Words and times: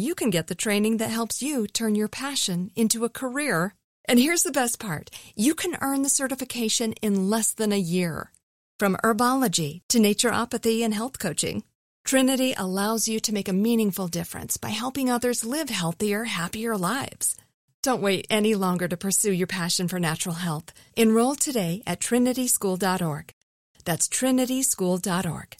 you 0.00 0.14
can 0.14 0.30
get 0.30 0.46
the 0.46 0.54
training 0.54 0.96
that 0.96 1.10
helps 1.10 1.42
you 1.42 1.66
turn 1.66 1.94
your 1.94 2.08
passion 2.08 2.70
into 2.74 3.04
a 3.04 3.08
career. 3.08 3.74
And 4.06 4.18
here's 4.18 4.42
the 4.42 4.52
best 4.52 4.78
part 4.78 5.10
you 5.36 5.54
can 5.54 5.76
earn 5.80 6.02
the 6.02 6.08
certification 6.08 6.94
in 7.02 7.30
less 7.30 7.52
than 7.52 7.72
a 7.72 7.78
year. 7.78 8.32
From 8.78 8.96
herbology 9.04 9.82
to 9.88 9.98
naturopathy 9.98 10.82
and 10.82 10.94
health 10.94 11.18
coaching, 11.18 11.64
Trinity 12.04 12.54
allows 12.56 13.08
you 13.08 13.20
to 13.20 13.32
make 13.32 13.48
a 13.48 13.52
meaningful 13.52 14.08
difference 14.08 14.56
by 14.56 14.70
helping 14.70 15.10
others 15.10 15.44
live 15.44 15.68
healthier, 15.68 16.24
happier 16.24 16.76
lives. 16.76 17.36
Don't 17.82 18.02
wait 18.02 18.26
any 18.28 18.54
longer 18.54 18.88
to 18.88 18.96
pursue 18.96 19.32
your 19.32 19.46
passion 19.46 19.88
for 19.88 19.98
natural 19.98 20.34
health. 20.34 20.72
Enroll 20.96 21.34
today 21.34 21.82
at 21.86 22.00
trinityschool.org. 22.00 23.32
That's 23.84 24.08
trinityschool.org. 24.08 25.56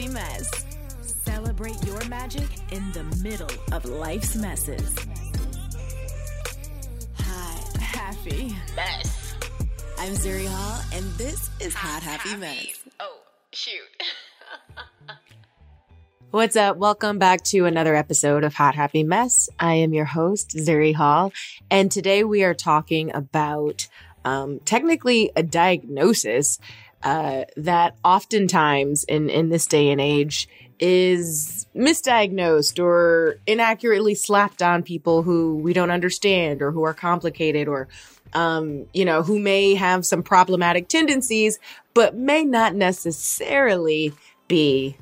happy 0.00 0.12
mess. 0.14 0.50
Celebrate 1.02 1.84
your 1.84 2.02
magic 2.06 2.48
in 2.70 2.90
the 2.92 3.04
middle 3.22 3.50
of 3.72 3.84
life's 3.84 4.34
messes. 4.34 4.94
Hi, 7.18 7.80
happy 7.80 8.56
mess. 8.74 9.34
I'm 9.98 10.14
Zuri 10.14 10.46
Hall, 10.48 10.82
and 10.94 11.04
this 11.18 11.50
is 11.60 11.74
Hot, 11.74 12.02
Hot 12.02 12.20
Happy, 12.20 12.30
Happy 12.30 12.40
Mess. 12.40 12.84
Oh, 12.98 13.18
shoot. 13.52 14.02
What's 16.30 16.56
up? 16.56 16.78
Welcome 16.78 17.18
back 17.18 17.42
to 17.44 17.66
another 17.66 17.94
episode 17.94 18.42
of 18.42 18.54
Hot 18.54 18.74
Happy 18.74 19.02
Mess. 19.02 19.50
I 19.58 19.74
am 19.74 19.92
your 19.92 20.06
host, 20.06 20.56
Zuri 20.56 20.94
Hall, 20.94 21.30
and 21.70 21.92
today 21.92 22.24
we 22.24 22.42
are 22.42 22.54
talking 22.54 23.14
about 23.14 23.86
um, 24.24 24.60
technically 24.60 25.30
a 25.36 25.42
diagnosis 25.42 26.58
uh, 27.02 27.44
that 27.56 27.96
oftentimes 28.04 29.04
in, 29.04 29.30
in 29.30 29.48
this 29.48 29.66
day 29.66 29.90
and 29.90 30.00
age 30.00 30.48
is 30.78 31.66
misdiagnosed 31.76 32.82
or 32.82 33.36
inaccurately 33.46 34.14
slapped 34.14 34.62
on 34.62 34.82
people 34.82 35.22
who 35.22 35.56
we 35.56 35.72
don't 35.72 35.90
understand 35.90 36.62
or 36.62 36.72
who 36.72 36.82
are 36.82 36.94
complicated 36.94 37.68
or 37.68 37.88
um, 38.32 38.86
you 38.92 39.04
know, 39.04 39.22
who 39.22 39.38
may 39.38 39.74
have 39.74 40.06
some 40.06 40.22
problematic 40.22 40.88
tendencies, 40.88 41.58
but 41.94 42.16
may 42.16 42.44
not 42.44 42.74
necessarily 42.74 44.12
be 44.48 44.96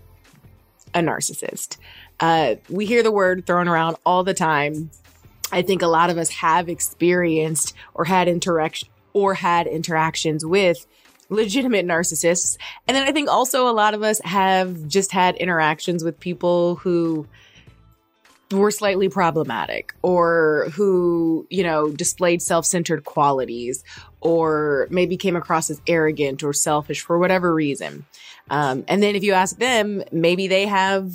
a 0.95 1.01
narcissist. 1.01 1.77
Uh, 2.21 2.57
we 2.69 2.87
hear 2.87 3.03
the 3.03 3.13
word 3.13 3.47
thrown 3.47 3.69
around 3.69 3.97
all 4.05 4.25
the 4.25 4.35
time. 4.35 4.91
I 5.53 5.63
think 5.63 5.83
a 5.83 5.87
lot 5.87 6.11
of 6.11 6.19
us 6.19 6.31
have 6.31 6.69
experienced 6.69 7.75
or 7.95 8.05
had 8.05 8.29
interaction 8.29 8.89
or 9.13 9.35
had 9.35 9.67
interactions 9.67 10.45
with 10.45 10.87
legitimate 11.29 11.87
narcissists. 11.87 12.57
And 12.87 12.97
then 12.97 13.07
I 13.07 13.13
think 13.13 13.29
also 13.29 13.69
a 13.69 13.73
lot 13.73 13.95
of 13.95 14.03
us 14.03 14.21
have 14.25 14.89
just 14.89 15.13
had 15.13 15.37
interactions 15.37 16.03
with 16.03 16.19
people 16.19 16.77
who 16.77 17.27
were 18.51 18.71
slightly 18.71 19.09
problematic 19.09 19.95
or 20.03 20.71
who, 20.75 21.47
you 21.51 21.63
know, 21.63 21.91
displayed 21.91 22.41
self 22.41 22.65
centered 22.65 23.05
qualities 23.05 23.85
or 24.21 24.89
maybe 24.91 25.17
came 25.17 25.37
across 25.37 25.71
as 25.71 25.81
arrogant 25.87 26.43
or 26.43 26.53
selfish 26.53 27.03
for 27.03 27.19
whatever 27.19 27.55
reason. 27.55 28.07
Um, 28.51 28.85
and 28.89 29.03
then 29.03 29.15
if 29.15 29.23
you 29.23 29.35
ask 29.35 29.59
them, 29.59 30.03
maybe 30.11 30.49
they 30.49 30.67
have 30.67 31.13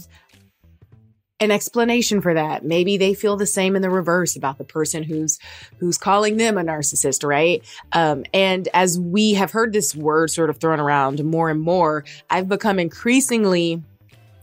an 1.44 1.52
explanation 1.52 2.22
for 2.22 2.34
that. 2.34 2.66
Maybe 2.66 2.98
they 2.98 3.14
feel 3.14 3.38
the 3.38 3.46
same 3.46 3.76
in 3.76 3.82
the 3.82 3.90
reverse 3.90 4.36
about 4.36 4.58
the 4.58 4.64
person 4.64 5.04
who's 5.04 5.40
who's 5.78 5.98
calling 5.98 6.38
them 6.38 6.58
a 6.58 6.64
narcissist, 6.64 7.28
right? 7.28 7.64
Um, 7.92 8.24
and 8.34 8.68
as 8.74 9.00
we 9.00 9.34
have 9.34 9.52
heard 9.52 9.74
this 9.74 9.96
word 9.96 10.32
sort 10.32 10.50
of 10.50 10.58
thrown 10.58 10.80
around 10.80 11.24
more 11.24 11.50
and 11.50 11.62
more, 11.62 12.06
I've 12.30 12.50
become 12.50 12.80
increasingly 12.80 13.84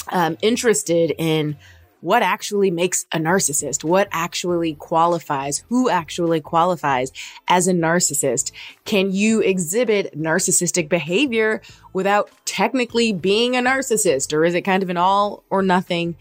um, 0.09 0.37
interested 0.43 1.13
in 1.19 1.57
what 2.01 2.23
actually 2.23 2.71
makes 2.71 3.05
a 3.13 3.19
narcissist, 3.19 3.85
what 3.85 4.09
actually 4.11 4.75
qualifies, 4.75 5.65
who 5.69 5.91
actually 5.91 6.41
qualifies 6.41 7.13
as 7.47 7.69
a 7.69 7.73
narcissist. 7.73 8.53
Can 8.85 9.13
you 9.13 9.41
exhibit 9.41 10.19
narcissistic 10.19 10.89
behavior 10.89 11.61
without 11.93 12.31
technically 12.47 13.13
being 13.13 13.55
a 13.55 13.61
narcissist? 13.61 14.33
Or 14.33 14.45
is 14.45 14.55
it 14.55 14.63
kind 14.63 14.83
of 14.83 14.91
an 14.91 14.97
all 14.97 15.45
or 15.51 15.63
nothing 15.63 16.17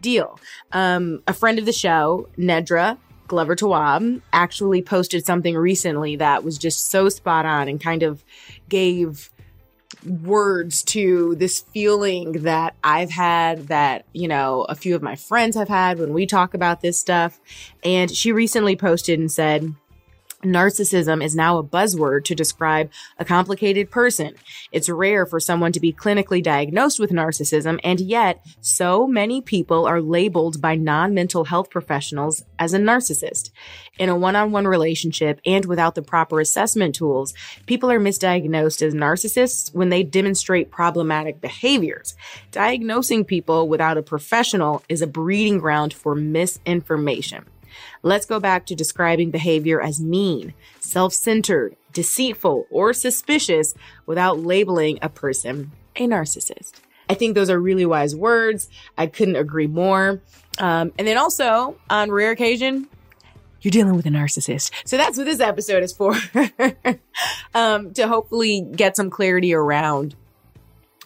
deal. 0.00 0.38
Um, 0.72 1.22
a 1.26 1.32
friend 1.32 1.58
of 1.58 1.66
the 1.66 1.72
show, 1.72 2.28
Nedra 2.38 2.98
Glover 3.28 3.54
Tawwab, 3.54 4.22
actually 4.32 4.82
posted 4.82 5.24
something 5.24 5.56
recently 5.56 6.16
that 6.16 6.42
was 6.42 6.58
just 6.58 6.90
so 6.90 7.08
spot 7.08 7.46
on 7.46 7.68
and 7.68 7.80
kind 7.80 8.02
of 8.02 8.24
gave 8.68 9.30
words 10.04 10.82
to 10.82 11.34
this 11.36 11.60
feeling 11.60 12.32
that 12.42 12.74
I've 12.82 13.10
had 13.10 13.68
that, 13.68 14.06
you 14.12 14.28
know, 14.28 14.62
a 14.68 14.74
few 14.74 14.96
of 14.96 15.02
my 15.02 15.16
friends 15.16 15.56
have 15.56 15.68
had 15.68 15.98
when 15.98 16.12
we 16.12 16.26
talk 16.26 16.54
about 16.54 16.80
this 16.80 16.98
stuff. 16.98 17.38
And 17.84 18.10
she 18.10 18.32
recently 18.32 18.76
posted 18.76 19.18
and 19.18 19.30
said, 19.30 19.74
Narcissism 20.42 21.22
is 21.22 21.36
now 21.36 21.58
a 21.58 21.62
buzzword 21.62 22.24
to 22.24 22.34
describe 22.34 22.90
a 23.18 23.26
complicated 23.26 23.90
person. 23.90 24.36
It's 24.72 24.88
rare 24.88 25.26
for 25.26 25.38
someone 25.38 25.72
to 25.72 25.80
be 25.80 25.92
clinically 25.92 26.42
diagnosed 26.42 26.98
with 26.98 27.10
narcissism, 27.10 27.78
and 27.84 28.00
yet 28.00 28.42
so 28.62 29.06
many 29.06 29.42
people 29.42 29.86
are 29.86 30.00
labeled 30.00 30.62
by 30.62 30.76
non-mental 30.76 31.44
health 31.44 31.68
professionals 31.68 32.42
as 32.58 32.72
a 32.72 32.78
narcissist. 32.78 33.50
In 33.98 34.08
a 34.08 34.16
one-on-one 34.16 34.66
relationship 34.66 35.42
and 35.44 35.66
without 35.66 35.94
the 35.94 36.00
proper 36.00 36.40
assessment 36.40 36.94
tools, 36.94 37.34
people 37.66 37.90
are 37.90 38.00
misdiagnosed 38.00 38.80
as 38.80 38.94
narcissists 38.94 39.74
when 39.74 39.90
they 39.90 40.02
demonstrate 40.02 40.70
problematic 40.70 41.42
behaviors. 41.42 42.14
Diagnosing 42.50 43.26
people 43.26 43.68
without 43.68 43.98
a 43.98 44.02
professional 44.02 44.82
is 44.88 45.02
a 45.02 45.06
breeding 45.06 45.58
ground 45.58 45.92
for 45.92 46.14
misinformation. 46.14 47.44
Let's 48.02 48.26
go 48.26 48.40
back 48.40 48.66
to 48.66 48.74
describing 48.74 49.30
behavior 49.30 49.80
as 49.80 50.00
mean, 50.00 50.54
self 50.78 51.12
centered, 51.12 51.76
deceitful, 51.92 52.66
or 52.70 52.92
suspicious 52.92 53.74
without 54.06 54.40
labeling 54.40 54.98
a 55.02 55.08
person 55.08 55.72
a 55.96 56.06
narcissist. 56.06 56.72
I 57.08 57.14
think 57.14 57.34
those 57.34 57.50
are 57.50 57.58
really 57.58 57.86
wise 57.86 58.14
words. 58.14 58.68
I 58.96 59.06
couldn't 59.06 59.36
agree 59.36 59.66
more. 59.66 60.20
Um, 60.58 60.92
and 60.98 61.08
then 61.08 61.18
also, 61.18 61.76
on 61.88 62.10
rare 62.10 62.30
occasion, 62.30 62.88
you're 63.62 63.70
dealing 63.70 63.96
with 63.96 64.06
a 64.06 64.10
narcissist. 64.10 64.70
So 64.84 64.96
that's 64.96 65.18
what 65.18 65.24
this 65.24 65.40
episode 65.40 65.82
is 65.82 65.92
for. 65.92 66.14
um, 67.54 67.92
to 67.94 68.08
hopefully 68.08 68.60
get 68.60 68.96
some 68.96 69.10
clarity 69.10 69.52
around 69.52 70.14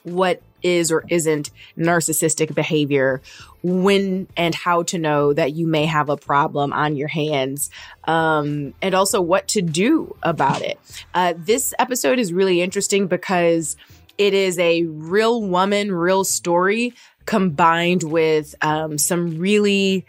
what 0.02 0.43
is 0.62 0.93
or 0.93 1.05
isn't 1.08 1.50
narcissistic 1.76 2.55
behavior, 2.55 3.22
when 3.64 4.28
and 4.37 4.55
how 4.55 4.82
to 4.82 4.99
know 4.99 5.32
that 5.32 5.55
you 5.55 5.66
may 5.66 5.87
have 5.87 6.11
a 6.11 6.19
problem 6.19 6.70
on 6.72 6.96
your 6.96 7.08
hands, 7.08 7.70
um, 8.05 8.75
and 8.82 8.94
also 8.94 9.22
what 9.22 9.49
to 9.49 9.62
do 9.62 10.14
about 10.22 10.61
it. 10.61 10.78
Uh, 11.14 11.32
this 11.37 11.72
episode 11.78 12.19
is 12.19 12.31
really 12.31 12.61
interesting 12.61 13.06
because 13.06 13.76
it 14.19 14.34
is 14.34 14.58
a 14.58 14.84
real 14.84 15.43
woman, 15.43 15.90
real 15.90 16.25
story 16.25 16.93
combined 17.25 18.02
with 18.02 18.55
um, 18.61 18.99
some 18.99 19.38
really 19.38 20.05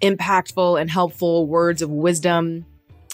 impactful 0.00 0.80
and 0.80 0.90
helpful 0.90 1.46
words 1.46 1.82
of 1.82 1.90
wisdom 1.90 2.64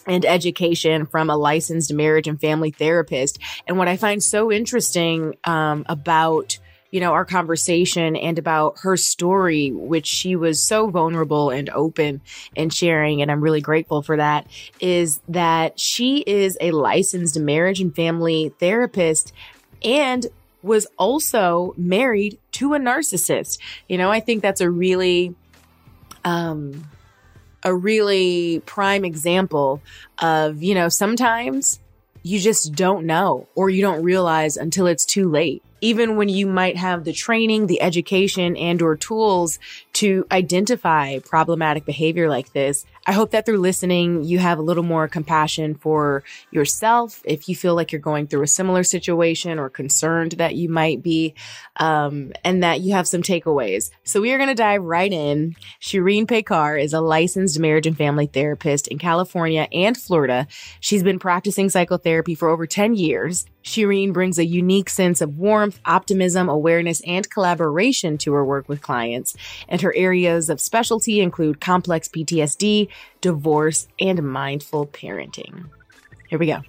and 0.06 0.24
education 0.24 1.04
from 1.04 1.30
a 1.30 1.36
licensed 1.36 1.92
marriage 1.92 2.28
and 2.28 2.40
family 2.40 2.70
therapist. 2.70 3.40
And 3.66 3.76
what 3.76 3.88
I 3.88 3.96
find 3.96 4.22
so 4.22 4.52
interesting 4.52 5.34
um, 5.44 5.84
about 5.88 6.58
you 6.90 7.00
know, 7.00 7.12
our 7.12 7.24
conversation 7.24 8.16
and 8.16 8.38
about 8.38 8.78
her 8.80 8.96
story, 8.96 9.70
which 9.70 10.06
she 10.06 10.34
was 10.34 10.62
so 10.62 10.88
vulnerable 10.88 11.50
and 11.50 11.70
open 11.70 12.20
and 12.56 12.72
sharing. 12.74 13.22
And 13.22 13.30
I'm 13.30 13.40
really 13.40 13.60
grateful 13.60 14.02
for 14.02 14.16
that 14.16 14.46
is 14.80 15.20
that 15.28 15.78
she 15.78 16.18
is 16.26 16.58
a 16.60 16.72
licensed 16.72 17.38
marriage 17.38 17.80
and 17.80 17.94
family 17.94 18.52
therapist 18.58 19.32
and 19.84 20.26
was 20.62 20.86
also 20.98 21.74
married 21.76 22.38
to 22.52 22.74
a 22.74 22.78
narcissist. 22.78 23.58
You 23.88 23.96
know, 23.96 24.10
I 24.10 24.20
think 24.20 24.42
that's 24.42 24.60
a 24.60 24.68
really, 24.68 25.34
um, 26.24 26.88
a 27.62 27.74
really 27.74 28.62
prime 28.66 29.04
example 29.04 29.80
of, 30.18 30.62
you 30.62 30.74
know, 30.74 30.88
sometimes 30.88 31.78
you 32.22 32.38
just 32.38 32.74
don't 32.74 33.06
know 33.06 33.48
or 33.54 33.70
you 33.70 33.80
don't 33.80 34.02
realize 34.02 34.56
until 34.56 34.86
it's 34.86 35.04
too 35.04 35.30
late 35.30 35.62
even 35.80 36.16
when 36.16 36.28
you 36.28 36.46
might 36.46 36.76
have 36.76 37.04
the 37.04 37.12
training, 37.12 37.66
the 37.66 37.80
education 37.82 38.56
and 38.56 38.82
or 38.82 38.96
tools 38.96 39.58
to 39.94 40.26
identify 40.30 41.18
problematic 41.20 41.84
behavior 41.84 42.28
like 42.28 42.52
this, 42.52 42.84
I 43.10 43.12
hope 43.12 43.32
that 43.32 43.44
through 43.44 43.58
listening, 43.58 44.22
you 44.22 44.38
have 44.38 44.60
a 44.60 44.62
little 44.62 44.84
more 44.84 45.08
compassion 45.08 45.74
for 45.74 46.22
yourself. 46.52 47.20
If 47.24 47.48
you 47.48 47.56
feel 47.56 47.74
like 47.74 47.90
you're 47.90 48.00
going 48.00 48.28
through 48.28 48.42
a 48.42 48.46
similar 48.46 48.84
situation 48.84 49.58
or 49.58 49.68
concerned 49.68 50.32
that 50.38 50.54
you 50.54 50.68
might 50.68 51.02
be, 51.02 51.34
um, 51.74 52.32
and 52.44 52.62
that 52.62 52.82
you 52.82 52.92
have 52.92 53.08
some 53.08 53.20
takeaways. 53.20 53.90
So 54.04 54.20
we 54.20 54.32
are 54.32 54.36
going 54.36 54.48
to 54.48 54.54
dive 54.54 54.84
right 54.84 55.12
in. 55.12 55.56
Shireen 55.80 56.26
Pekar 56.26 56.80
is 56.80 56.92
a 56.92 57.00
licensed 57.00 57.58
marriage 57.58 57.88
and 57.88 57.98
family 57.98 58.26
therapist 58.26 58.86
in 58.86 58.98
California 58.98 59.66
and 59.72 59.96
Florida. 59.96 60.46
She's 60.78 61.02
been 61.02 61.18
practicing 61.18 61.68
psychotherapy 61.68 62.36
for 62.36 62.48
over 62.48 62.64
10 62.64 62.94
years. 62.94 63.44
Shireen 63.62 64.12
brings 64.12 64.38
a 64.38 64.44
unique 64.44 64.88
sense 64.88 65.20
of 65.20 65.36
warmth, 65.36 65.80
optimism, 65.84 66.48
awareness, 66.48 67.02
and 67.06 67.28
collaboration 67.28 68.16
to 68.18 68.32
her 68.32 68.44
work 68.44 68.68
with 68.68 68.80
clients. 68.80 69.36
And 69.68 69.80
her 69.80 69.94
areas 69.94 70.48
of 70.48 70.60
specialty 70.60 71.20
include 71.20 71.60
complex 71.60 72.08
PTSD, 72.08 72.88
divorce, 73.20 73.88
and 74.00 74.22
mindful 74.22 74.86
parenting. 74.86 75.68
Here 76.28 76.38
we 76.38 76.46
go. 76.46 76.62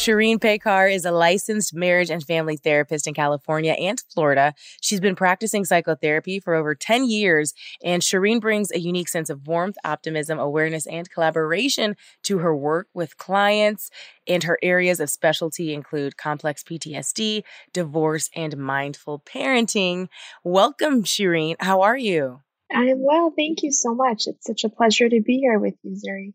Shireen 0.00 0.38
Pekar 0.38 0.90
is 0.90 1.04
a 1.04 1.10
licensed 1.10 1.74
marriage 1.74 2.08
and 2.08 2.24
family 2.24 2.56
therapist 2.56 3.06
in 3.06 3.12
California 3.12 3.72
and 3.72 4.02
Florida. 4.08 4.54
She's 4.80 4.98
been 4.98 5.14
practicing 5.14 5.66
psychotherapy 5.66 6.40
for 6.40 6.54
over 6.54 6.74
10 6.74 7.04
years, 7.04 7.52
and 7.84 8.00
Shireen 8.00 8.40
brings 8.40 8.72
a 8.72 8.80
unique 8.80 9.08
sense 9.08 9.28
of 9.28 9.46
warmth, 9.46 9.76
optimism, 9.84 10.38
awareness, 10.38 10.86
and 10.86 11.10
collaboration 11.10 11.96
to 12.22 12.38
her 12.38 12.56
work 12.56 12.88
with 12.94 13.18
clients. 13.18 13.90
And 14.26 14.42
her 14.44 14.58
areas 14.62 15.00
of 15.00 15.10
specialty 15.10 15.74
include 15.74 16.16
complex 16.16 16.62
PTSD, 16.62 17.42
divorce, 17.74 18.30
and 18.34 18.56
mindful 18.56 19.20
parenting. 19.20 20.08
Welcome, 20.42 21.04
Shireen. 21.04 21.56
How 21.60 21.82
are 21.82 21.98
you? 21.98 22.40
I'm 22.72 23.02
well. 23.02 23.32
Thank 23.36 23.62
you 23.62 23.72
so 23.72 23.94
much. 23.94 24.26
It's 24.26 24.46
such 24.46 24.64
a 24.64 24.68
pleasure 24.68 25.08
to 25.08 25.20
be 25.20 25.38
here 25.38 25.58
with 25.58 25.74
you, 25.82 25.92
Zuri. 25.92 26.32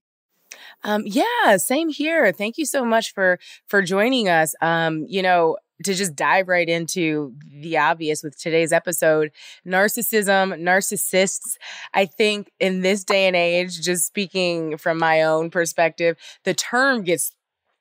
Um, 0.84 1.04
yeah, 1.06 1.58
same 1.58 1.90
here. 1.90 2.32
Thank 2.32 2.58
you 2.58 2.66
so 2.66 2.86
much 2.86 3.14
for 3.14 3.40
for 3.68 3.82
joining 3.82 4.30
us. 4.30 4.54
Um, 4.62 5.06
you 5.08 5.22
know, 5.22 5.58
to 5.84 5.94
just 5.94 6.16
dive 6.16 6.48
right 6.48 6.68
into 6.68 7.34
the 7.52 7.78
obvious 7.78 8.24
with 8.24 8.38
today's 8.40 8.72
episode 8.72 9.32
narcissism, 9.66 10.60
narcissists. 10.62 11.58
I 11.94 12.06
think 12.06 12.52
in 12.60 12.82
this 12.82 13.04
day 13.04 13.28
and 13.28 13.36
age, 13.36 13.82
just 13.82 14.06
speaking 14.06 14.78
from 14.78 14.98
my 14.98 15.24
own 15.24 15.50
perspective, 15.50 16.18
the 16.44 16.54
term 16.54 17.04
gets 17.04 17.32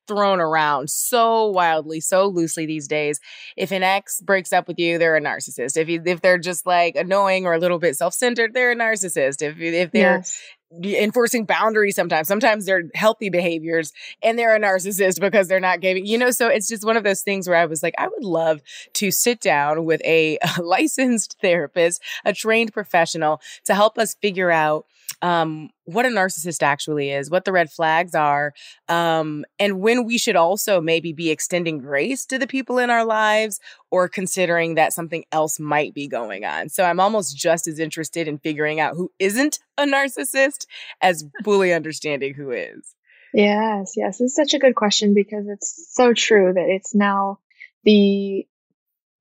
thrown 0.06 0.40
around 0.40 0.90
so 0.90 1.46
wildly, 1.46 2.00
so 2.00 2.26
loosely 2.26 2.66
these 2.66 2.88
days. 2.88 3.20
If 3.56 3.72
an 3.72 3.82
ex 3.82 4.20
breaks 4.20 4.52
up 4.52 4.68
with 4.68 4.78
you, 4.78 4.98
they're 4.98 5.16
a 5.16 5.20
narcissist. 5.20 5.76
If 5.76 5.88
you, 5.88 6.02
if 6.04 6.20
they're 6.20 6.38
just 6.38 6.66
like 6.66 6.96
annoying 6.96 7.46
or 7.46 7.54
a 7.54 7.58
little 7.58 7.78
bit 7.78 7.96
self-centered, 7.96 8.54
they're 8.54 8.72
a 8.72 8.76
narcissist. 8.76 9.42
If 9.42 9.58
if 9.58 9.92
they're 9.92 10.18
yes 10.18 10.40
enforcing 10.82 11.44
boundaries 11.44 11.96
sometimes. 11.96 12.28
Sometimes 12.28 12.66
they're 12.66 12.84
healthy 12.94 13.28
behaviors 13.28 13.92
and 14.22 14.38
they're 14.38 14.54
a 14.54 14.60
narcissist 14.60 15.20
because 15.20 15.48
they're 15.48 15.60
not 15.60 15.80
giving, 15.80 16.06
you 16.06 16.18
know, 16.18 16.30
so 16.30 16.48
it's 16.48 16.68
just 16.68 16.84
one 16.84 16.96
of 16.96 17.04
those 17.04 17.22
things 17.22 17.48
where 17.48 17.56
I 17.56 17.66
was 17.66 17.82
like, 17.82 17.94
I 17.98 18.08
would 18.08 18.24
love 18.24 18.60
to 18.94 19.10
sit 19.10 19.40
down 19.40 19.84
with 19.84 20.00
a, 20.04 20.38
a 20.56 20.62
licensed 20.62 21.36
therapist, 21.40 22.02
a 22.24 22.32
trained 22.32 22.72
professional 22.72 23.40
to 23.64 23.74
help 23.74 23.98
us 23.98 24.14
figure 24.14 24.50
out 24.50 24.86
um, 25.24 25.70
what 25.86 26.04
a 26.04 26.10
narcissist 26.10 26.62
actually 26.62 27.10
is, 27.10 27.30
what 27.30 27.46
the 27.46 27.52
red 27.52 27.72
flags 27.72 28.14
are, 28.14 28.52
um, 28.90 29.46
and 29.58 29.80
when 29.80 30.04
we 30.04 30.18
should 30.18 30.36
also 30.36 30.82
maybe 30.82 31.14
be 31.14 31.30
extending 31.30 31.78
grace 31.78 32.26
to 32.26 32.38
the 32.38 32.46
people 32.46 32.76
in 32.76 32.90
our 32.90 33.06
lives 33.06 33.58
or 33.90 34.06
considering 34.06 34.74
that 34.74 34.92
something 34.92 35.24
else 35.32 35.58
might 35.58 35.94
be 35.94 36.06
going 36.06 36.44
on. 36.44 36.68
So 36.68 36.84
I'm 36.84 37.00
almost 37.00 37.38
just 37.38 37.66
as 37.66 37.78
interested 37.78 38.28
in 38.28 38.36
figuring 38.36 38.80
out 38.80 38.96
who 38.96 39.10
isn't 39.18 39.60
a 39.78 39.86
narcissist 39.86 40.66
as 41.00 41.24
fully 41.42 41.72
understanding 41.72 42.34
who 42.34 42.50
is. 42.50 42.94
Yes, 43.32 43.94
yes. 43.96 44.20
It's 44.20 44.34
such 44.34 44.52
a 44.52 44.58
good 44.58 44.74
question 44.74 45.14
because 45.14 45.46
it's 45.48 45.88
so 45.94 46.12
true 46.12 46.52
that 46.52 46.68
it's 46.68 46.94
now 46.94 47.38
the 47.82 48.46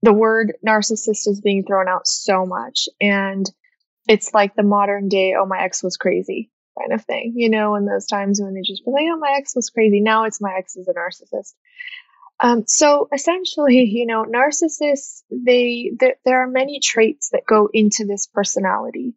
the 0.02 0.12
word 0.12 0.52
narcissist 0.68 1.30
is 1.30 1.40
being 1.42 1.64
thrown 1.64 1.88
out 1.88 2.08
so 2.08 2.46
much 2.46 2.90
and 3.00 3.50
it's 4.08 4.34
like 4.34 4.56
the 4.56 4.64
modern 4.64 5.10
day, 5.10 5.36
oh, 5.38 5.46
my 5.46 5.62
ex 5.62 5.84
was 5.84 5.98
crazy 5.98 6.52
kind 6.80 6.94
of 6.94 7.06
thing, 7.06 7.34
you 7.36 7.50
know, 7.50 7.76
in 7.76 7.86
those 7.86 8.08
times 8.08 8.42
when 8.42 8.54
they 8.54 8.62
just 8.62 8.84
be 8.84 8.92
like, 8.92 9.06
oh, 9.12 9.18
my 9.18 9.36
ex 9.38 9.56
was 9.56 9.70
crazy. 9.70 10.02
Now 10.02 10.26
it's 10.26 10.42
my 10.42 10.56
ex 10.58 10.76
is 10.76 10.88
a 10.88 10.94
narcissist. 10.94 11.54
Um, 12.40 12.64
so 12.68 13.08
essentially, 13.14 13.84
you 13.92 14.06
know, 14.06 14.26
narcissists, 14.26 15.22
they, 15.30 15.92
there, 16.00 16.16
there 16.26 16.44
are 16.44 16.48
many 16.48 16.80
traits 16.80 17.30
that 17.32 17.44
go 17.48 17.70
into 17.72 18.06
this 18.06 18.28
personality. 18.28 19.16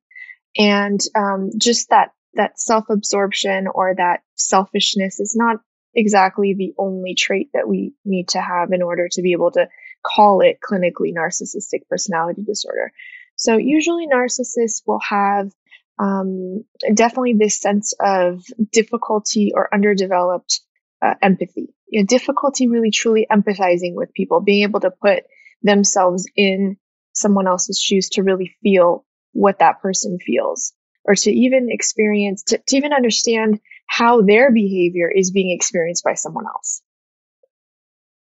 And, 0.58 1.00
um, 1.14 1.50
just 1.58 1.90
that, 1.90 2.12
that 2.34 2.60
self-absorption 2.60 3.66
or 3.66 3.94
that 3.94 4.20
selfishness 4.36 5.20
is 5.20 5.34
not 5.36 5.56
exactly 5.94 6.54
the 6.54 6.74
only 6.78 7.14
trait 7.14 7.48
that 7.54 7.66
we 7.66 7.94
need 8.04 8.28
to 8.28 8.40
have 8.40 8.72
in 8.72 8.82
order 8.82 9.08
to 9.10 9.22
be 9.22 9.32
able 9.32 9.50
to 9.52 9.68
call 10.04 10.40
it 10.40 10.58
clinically 10.60 11.14
narcissistic 11.14 11.88
personality 11.88 12.42
disorder. 12.42 12.92
So 13.36 13.56
usually 13.56 14.06
narcissists 14.06 14.82
will 14.86 15.00
have 15.00 15.52
um, 15.98 16.64
definitely 16.94 17.34
this 17.34 17.60
sense 17.60 17.94
of 18.00 18.42
difficulty 18.72 19.52
or 19.54 19.72
underdeveloped 19.72 20.60
uh, 21.02 21.14
empathy. 21.22 21.74
You 21.88 22.00
know, 22.00 22.06
difficulty 22.06 22.68
really 22.68 22.90
truly 22.90 23.26
empathizing 23.30 23.94
with 23.94 24.12
people, 24.12 24.40
being 24.40 24.62
able 24.62 24.80
to 24.80 24.90
put 24.90 25.24
themselves 25.62 26.26
in 26.36 26.76
someone 27.12 27.46
else's 27.46 27.80
shoes 27.80 28.10
to 28.10 28.22
really 28.22 28.54
feel 28.62 29.04
what 29.32 29.58
that 29.60 29.80
person 29.80 30.18
feels 30.18 30.72
or 31.04 31.14
to 31.14 31.30
even 31.30 31.68
experience, 31.70 32.42
to, 32.44 32.58
to 32.58 32.76
even 32.76 32.92
understand 32.92 33.60
how 33.86 34.22
their 34.22 34.50
behavior 34.50 35.10
is 35.10 35.30
being 35.30 35.54
experienced 35.54 36.04
by 36.04 36.14
someone 36.14 36.46
else. 36.46 36.82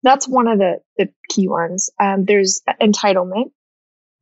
That's 0.02 0.28
one 0.28 0.48
of 0.48 0.58
the, 0.58 0.80
the 0.98 1.08
key 1.30 1.48
ones. 1.48 1.90
Um, 1.98 2.24
there's 2.24 2.60
entitlement. 2.80 3.52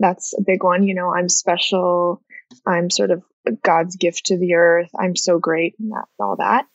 That's 0.02 0.34
a 0.36 0.42
big 0.42 0.62
one. 0.62 0.82
You 0.82 0.94
know, 0.94 1.14
I'm 1.14 1.30
special. 1.30 2.22
I'm 2.66 2.90
sort 2.90 3.10
of 3.10 3.22
God's 3.62 3.96
gift 3.96 4.26
to 4.26 4.38
the 4.38 4.54
earth. 4.54 4.90
I'm 4.98 5.16
so 5.16 5.38
great 5.38 5.74
and 5.78 5.92
that, 5.92 6.04
all 6.20 6.36
that. 6.36 6.66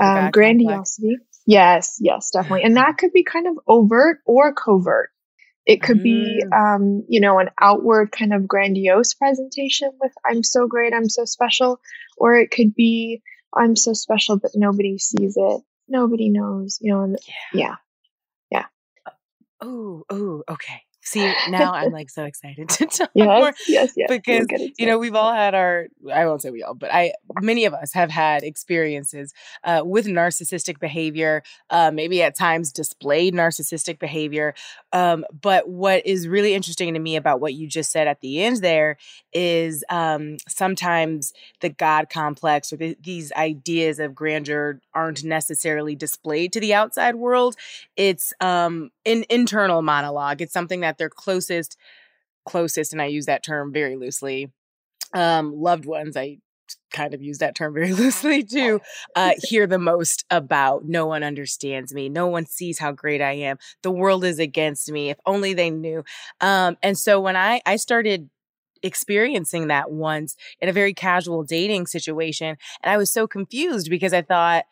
Um, 0.00 0.30
grandiosity. 0.30 1.16
Complex. 1.16 1.40
Yes, 1.46 1.98
yes, 2.00 2.30
definitely. 2.30 2.62
And 2.64 2.76
that 2.76 2.98
could 2.98 3.12
be 3.12 3.24
kind 3.24 3.46
of 3.46 3.58
overt 3.66 4.18
or 4.24 4.52
covert. 4.52 5.10
It 5.64 5.82
could 5.82 5.98
mm. 5.98 6.02
be, 6.02 6.42
um, 6.54 7.04
you 7.08 7.20
know, 7.20 7.38
an 7.38 7.50
outward 7.60 8.10
kind 8.10 8.32
of 8.32 8.48
grandiose 8.48 9.14
presentation 9.14 9.90
with 10.00 10.12
"I'm 10.24 10.42
so 10.42 10.66
great, 10.66 10.94
I'm 10.94 11.10
so 11.10 11.24
special," 11.24 11.80
or 12.16 12.36
it 12.36 12.50
could 12.50 12.74
be 12.74 13.22
"I'm 13.54 13.76
so 13.76 13.92
special, 13.92 14.38
but 14.38 14.52
nobody 14.54 14.98
sees 14.98 15.36
it, 15.36 15.62
nobody 15.86 16.30
knows," 16.30 16.78
you 16.80 16.92
know. 16.92 17.02
And, 17.02 17.18
yeah, 17.52 17.76
yeah. 18.50 18.64
yeah. 19.06 19.12
Oh, 19.60 20.04
oh, 20.08 20.42
okay. 20.48 20.82
See, 21.00 21.32
now 21.48 21.72
I'm 21.72 21.92
like 21.92 22.10
so 22.10 22.24
excited 22.24 22.68
to 22.70 22.86
talk 22.86 23.10
yes, 23.14 23.26
more. 23.26 23.52
Yes, 23.66 23.92
yes. 23.96 24.08
Because 24.08 24.46
you 24.78 24.86
know 24.86 24.98
we've 24.98 25.14
all 25.14 25.32
had 25.32 25.54
our 25.54 25.86
I 26.12 26.26
won't 26.26 26.42
say 26.42 26.50
we 26.50 26.62
all, 26.62 26.74
but 26.74 26.92
I 26.92 27.12
many 27.40 27.64
of 27.64 27.74
us 27.74 27.92
have 27.92 28.10
had 28.10 28.42
experiences 28.42 29.32
uh, 29.64 29.82
with 29.84 30.06
narcissistic 30.06 30.78
behavior. 30.78 31.42
Uh, 31.70 31.90
maybe 31.90 32.22
at 32.22 32.34
times 32.34 32.72
displayed 32.72 33.34
narcissistic 33.34 33.98
behavior. 33.98 34.54
Um, 34.92 35.24
but 35.40 35.68
what 35.68 36.06
is 36.06 36.28
really 36.28 36.54
interesting 36.54 36.94
to 36.94 37.00
me 37.00 37.16
about 37.16 37.40
what 37.40 37.54
you 37.54 37.66
just 37.66 37.90
said 37.90 38.06
at 38.06 38.20
the 38.20 38.42
end 38.42 38.58
there 38.58 38.96
is 39.32 39.84
um, 39.90 40.36
sometimes 40.48 41.32
the 41.60 41.68
God 41.68 42.08
complex 42.10 42.72
or 42.72 42.76
the, 42.76 42.96
these 43.02 43.32
ideas 43.32 43.98
of 43.98 44.14
grandeur 44.14 44.80
aren't 44.94 45.24
necessarily 45.24 45.94
displayed 45.94 46.52
to 46.52 46.60
the 46.60 46.74
outside 46.74 47.16
world. 47.16 47.56
It's 47.96 48.32
um, 48.40 48.90
an 49.04 49.24
internal 49.28 49.82
monologue. 49.82 50.40
It's 50.40 50.52
something 50.52 50.80
that 50.80 50.98
their 50.98 51.10
closest, 51.10 51.76
closest, 52.44 52.92
and 52.92 53.02
I 53.02 53.06
use 53.06 53.26
that 53.26 53.42
term 53.42 53.72
very 53.72 53.96
loosely, 53.96 54.50
um, 55.14 55.52
loved 55.54 55.84
ones, 55.84 56.16
I 56.16 56.38
kind 56.90 57.14
of 57.14 57.22
use 57.22 57.38
that 57.38 57.54
term 57.54 57.74
very 57.74 57.92
loosely 57.94 58.42
too, 58.42 58.80
uh, 59.14 59.32
hear 59.42 59.66
the 59.66 59.78
most 59.78 60.24
about. 60.30 60.84
No 60.84 61.06
one 61.06 61.22
understands 61.22 61.94
me. 61.94 62.08
No 62.08 62.26
one 62.26 62.46
sees 62.46 62.78
how 62.78 62.92
great 62.92 63.20
I 63.20 63.32
am. 63.32 63.58
The 63.82 63.90
world 63.90 64.24
is 64.24 64.38
against 64.38 64.90
me. 64.90 65.10
If 65.10 65.18
only 65.26 65.54
they 65.54 65.70
knew. 65.70 66.04
Um, 66.40 66.76
and 66.82 66.98
so 66.98 67.20
when 67.20 67.36
I, 67.36 67.60
I 67.66 67.76
started 67.76 68.28
experiencing 68.82 69.68
that 69.68 69.90
once 69.90 70.36
in 70.60 70.68
a 70.68 70.72
very 70.72 70.94
casual 70.94 71.42
dating 71.42 71.86
situation, 71.86 72.56
and 72.82 72.92
I 72.92 72.96
was 72.96 73.12
so 73.12 73.26
confused 73.26 73.90
because 73.90 74.12
I 74.12 74.22
thought, 74.22 74.64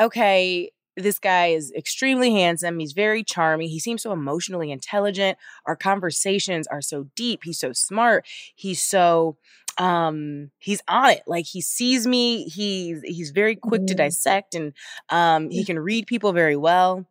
okay, 0.00 0.70
this 0.96 1.18
guy 1.18 1.48
is 1.48 1.72
extremely 1.72 2.32
handsome. 2.32 2.78
He's 2.78 2.92
very 2.92 3.24
charming. 3.24 3.68
He 3.68 3.80
seems 3.80 4.02
so 4.02 4.12
emotionally 4.12 4.70
intelligent. 4.70 5.38
Our 5.66 5.76
conversations 5.76 6.66
are 6.68 6.82
so 6.82 7.08
deep. 7.16 7.40
He's 7.44 7.58
so 7.58 7.72
smart. 7.72 8.26
He's 8.54 8.82
so 8.82 9.36
um 9.76 10.52
he's 10.58 10.80
on 10.86 11.10
it 11.10 11.22
like 11.26 11.46
he 11.46 11.60
sees 11.60 12.06
me 12.06 12.44
he's 12.44 13.02
he's 13.02 13.32
very 13.32 13.56
quick 13.56 13.86
to 13.86 13.92
mm-hmm. 13.92 14.04
dissect 14.04 14.54
and 14.54 14.72
um 15.08 15.50
he 15.50 15.64
can 15.64 15.80
read 15.80 16.06
people 16.06 16.32
very 16.32 16.54
well 16.54 17.04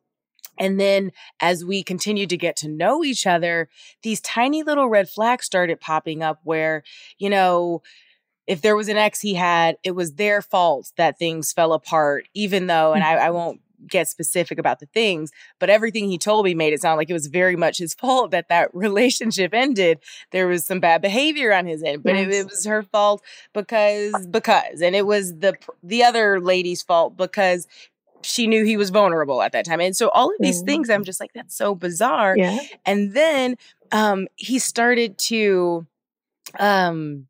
and 0.58 0.80
then 0.80 1.12
as 1.42 1.66
we 1.66 1.84
continued 1.84 2.30
to 2.30 2.38
get 2.38 2.56
to 2.56 2.70
know 2.70 3.04
each 3.04 3.28
other 3.28 3.68
these 4.02 4.22
tiny 4.22 4.63
little 4.63 4.88
red 4.88 5.10
flags 5.10 5.46
started 5.46 5.82
popping 5.82 6.24
up 6.24 6.40
where 6.46 6.84
you 7.18 7.30
know 7.30 7.82
if 8.48 8.62
there 8.62 8.75
was 8.75 8.90
an 8.90 8.98
ex 8.98 9.22
he 9.22 9.36
had, 9.36 9.78
it 9.84 9.92
was 9.92 10.13
their 10.13 10.42
fault 10.42 10.92
that 10.98 11.18
things 11.18 11.54
fell 11.54 11.74
apart, 11.74 12.28
even 12.34 12.68
though, 12.68 12.94
and 12.94 13.04
I, 13.04 13.13
I, 13.13 13.30
won't 13.30 13.62
get 13.88 14.08
specific 14.08 14.58
about 14.58 14.80
the 14.80 14.86
things, 14.88 15.32
but 15.60 15.70
everything 15.70 16.10
he 16.10 16.18
told 16.18 16.46
me 16.46 16.54
made 16.54 16.74
it 16.74 16.82
sound 16.82 16.98
like 16.98 17.10
it 17.10 17.13
was 17.13 17.28
very 17.28 17.56
much 17.56 17.78
his 17.78 17.94
fault 18.04 18.32
that 18.32 18.50
that 18.50 18.74
relationship 18.74 19.54
ended. 19.54 20.00
There 20.32 20.48
was 20.48 20.66
some 20.66 20.80
bad 20.80 21.02
behavior 21.02 21.54
on 21.54 21.66
his 21.66 21.84
end, 21.84 22.04
but 22.04 22.16
yes. 22.16 22.28
it, 22.28 22.34
it, 22.34 22.46
was 22.50 22.66
her 22.66 22.84
fault 22.84 23.24
because 23.54 24.28
because, 24.28 24.82
and 24.82 24.96
it 24.96 25.06
was 25.06 25.38
the 25.40 25.56
the 25.82 26.04
other 26.04 26.40
lady's 26.40 26.82
fault 26.82 27.18
because 27.18 27.68
she 28.25 28.48
knew 28.48 28.63
he 28.63 28.78
was 28.78 28.90
vulnerable 28.90 29.42
at 29.42 29.52
that 29.52 29.66
time. 29.66 29.82
And 29.82 29.96
so 29.96 30.10
all 30.10 30.30
of 30.30 30.36
these 30.40 30.62
mm 30.62 30.66
things, 30.66 30.90
I'm 30.90 31.04
just 31.04 31.20
like, 31.20 31.32
that's 31.34 31.56
so 31.56 31.75
bizarre. 31.75 32.38
Yeah. 32.38 32.58
And 32.86 33.13
then 33.13 33.58
um, 33.92 34.28
he 34.36 34.60
started 34.60 35.18
to 35.18 35.86
um 36.60 37.28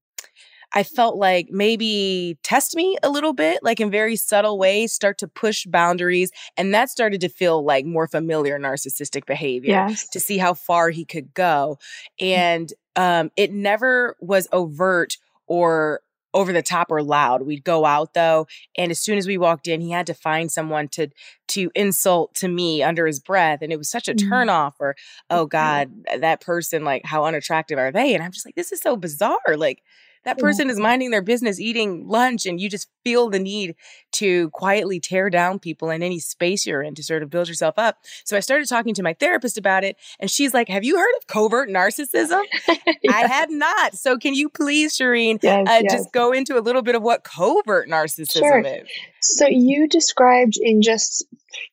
I 0.74 0.84
felt 0.84 1.16
like 1.16 1.50
maybe 1.52 2.38
test 2.44 2.76
me 2.76 2.98
a 3.04 3.10
little 3.10 3.34
bit, 3.34 3.60
like 3.62 3.80
in 3.80 3.92
very 3.92 4.16
subtle 4.16 4.58
ways, 4.58 4.92
start 4.92 5.20
to 5.20 5.28
push 5.28 5.66
boundaries. 5.66 6.32
And 6.58 6.74
that 6.74 6.90
started 6.90 7.22
to 7.22 7.30
feel 7.30 7.64
like 7.64 7.86
more 7.86 8.08
familiar 8.08 8.58
narcissistic 8.60 9.26
behavior 9.26 9.72
yes. 9.88 10.08
to 10.10 10.20
see 10.20 10.38
how 10.38 10.54
far 10.54 10.90
he 10.90 11.06
could 11.06 11.34
go. 11.34 11.78
Mm. 12.20 12.28
And 12.28 12.74
um, 12.96 13.32
it 13.38 13.52
never 13.52 14.16
was 14.20 14.48
overt 14.52 15.18
or 15.48 16.02
over 16.34 16.52
the 16.52 16.64
top 16.64 16.90
or 16.90 17.04
loud. 17.04 17.44
We'd 17.44 17.64
go 17.64 17.86
out 17.86 18.14
though, 18.14 18.48
and 18.76 18.92
as 18.92 19.00
soon 19.00 19.18
as 19.18 19.28
we 19.28 19.38
walked 19.38 19.68
in, 19.68 19.82
he 19.82 19.92
had 19.92 20.08
to 20.08 20.14
find 20.14 20.52
someone 20.52 20.88
to 20.90 21.10
to 21.50 21.70
insult 21.76 22.34
to 22.36 22.48
me 22.48 22.82
under 22.82 23.06
his 23.06 23.20
breath, 23.20 23.60
and 23.62 23.72
it 23.72 23.78
was 23.78 23.90
such 23.90 24.08
a 24.08 24.14
mm. 24.14 24.30
turn 24.30 24.50
off. 24.50 24.76
Or 24.80 24.96
oh 25.30 25.46
god, 25.46 25.92
that 26.18 26.42
person 26.42 26.84
like 26.84 27.06
how 27.06 27.26
unattractive 27.26 27.78
are 27.78 27.92
they? 27.92 28.14
And 28.14 28.24
I'm 28.24 28.32
just 28.32 28.46
like, 28.46 28.56
this 28.56 28.72
is 28.72 28.80
so 28.80 28.96
bizarre. 28.96 29.56
Like 29.56 29.84
that 30.26 30.38
person 30.38 30.70
is 30.70 30.80
minding 30.80 31.12
their 31.12 31.22
business, 31.22 31.60
eating 31.60 32.08
lunch, 32.08 32.46
and 32.46 32.60
you 32.60 32.70
just 32.70 32.88
feel 33.04 33.30
the 33.30 33.40
need 33.40 33.76
to 34.14 34.50
quietly 34.52 35.00
tear 35.00 35.30
down 35.30 35.60
people 35.60 35.90
in 35.90 36.02
any 36.02 36.20
space 36.20 36.66
you're 36.66 36.82
in 36.82 36.96
to 36.96 37.04
sort 37.04 37.24
of 37.24 37.30
build 37.30 37.48
yourself 37.48 37.76
up. 37.78 37.98
So 38.24 38.38
I 38.38 38.40
started 38.40 38.68
talking 38.68 38.94
to 38.96 39.04
my 39.04 39.14
therapist 39.14 39.58
about 39.58 39.84
it, 39.84 39.98
and 40.20 40.30
she's 40.30 40.54
like, 40.54 40.70
Have 40.70 40.84
you 40.84 40.98
heard 40.98 41.14
of 41.20 41.28
covert 41.28 41.70
narcissism? 41.70 42.44
yeah. 42.68 42.76
I 43.10 43.28
had 43.28 43.50
not. 43.50 43.96
So 43.96 44.18
can 44.18 44.34
you 44.34 44.50
please, 44.50 44.98
Shireen, 44.98 45.40
yes, 45.42 45.68
uh, 45.68 45.80
yes. 45.84 45.92
just 45.92 46.14
go 46.14 46.32
into 46.32 46.58
a 46.58 46.62
little 46.62 46.82
bit 46.82 46.96
of 46.96 47.02
what 47.02 47.24
covert 47.24 47.90
narcissism 47.90 48.40
sure. 48.40 48.60
is? 48.62 48.88
So 49.22 49.48
you 49.48 49.88
described 49.88 50.58
in 50.62 50.82
just 50.82 51.26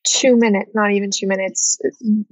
two 0.03 0.37
minutes, 0.37 0.71
not 0.73 0.91
even 0.91 1.09
two 1.13 1.27
minutes, 1.27 1.79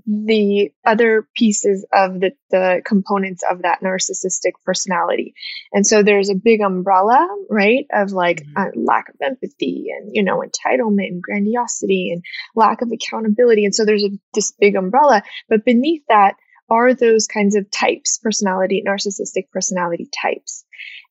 the 0.06 0.70
other 0.86 1.28
pieces 1.36 1.86
of 1.92 2.20
the, 2.20 2.32
the 2.52 2.82
components 2.86 3.44
of 3.50 3.64
that 3.64 3.82
narcissistic 3.82 4.54
personality. 4.66 5.34
And 5.74 5.86
so 5.86 6.04
there's 6.10 6.32
a 6.32 6.36
big 6.50 6.62
umbrella, 6.62 7.28
right, 7.50 7.86
of 7.94 8.12
like 8.12 8.42
mm-hmm. 8.42 8.58
uh, 8.58 8.72
lack 8.92 9.10
of 9.10 9.16
empathy 9.22 9.86
and, 9.96 10.10
you 10.12 10.24
know, 10.24 10.42
entitlement 10.42 11.10
and 11.14 11.22
grandiosity 11.22 12.10
and 12.12 12.24
lack 12.56 12.82
of 12.82 12.90
accountability. 12.92 13.64
And 13.66 13.76
so 13.76 13.86
there's 13.86 14.04
a, 14.04 14.10
this 14.34 14.52
big 14.60 14.76
umbrella, 14.76 15.22
but 15.48 15.66
beneath 15.66 16.02
that 16.08 16.34
are 16.68 16.94
those 16.94 17.28
kinds 17.28 17.56
of 17.56 17.70
types, 17.70 18.18
personality, 18.18 18.84
narcissistic 18.88 19.50
personality 19.52 20.08
types. 20.22 20.66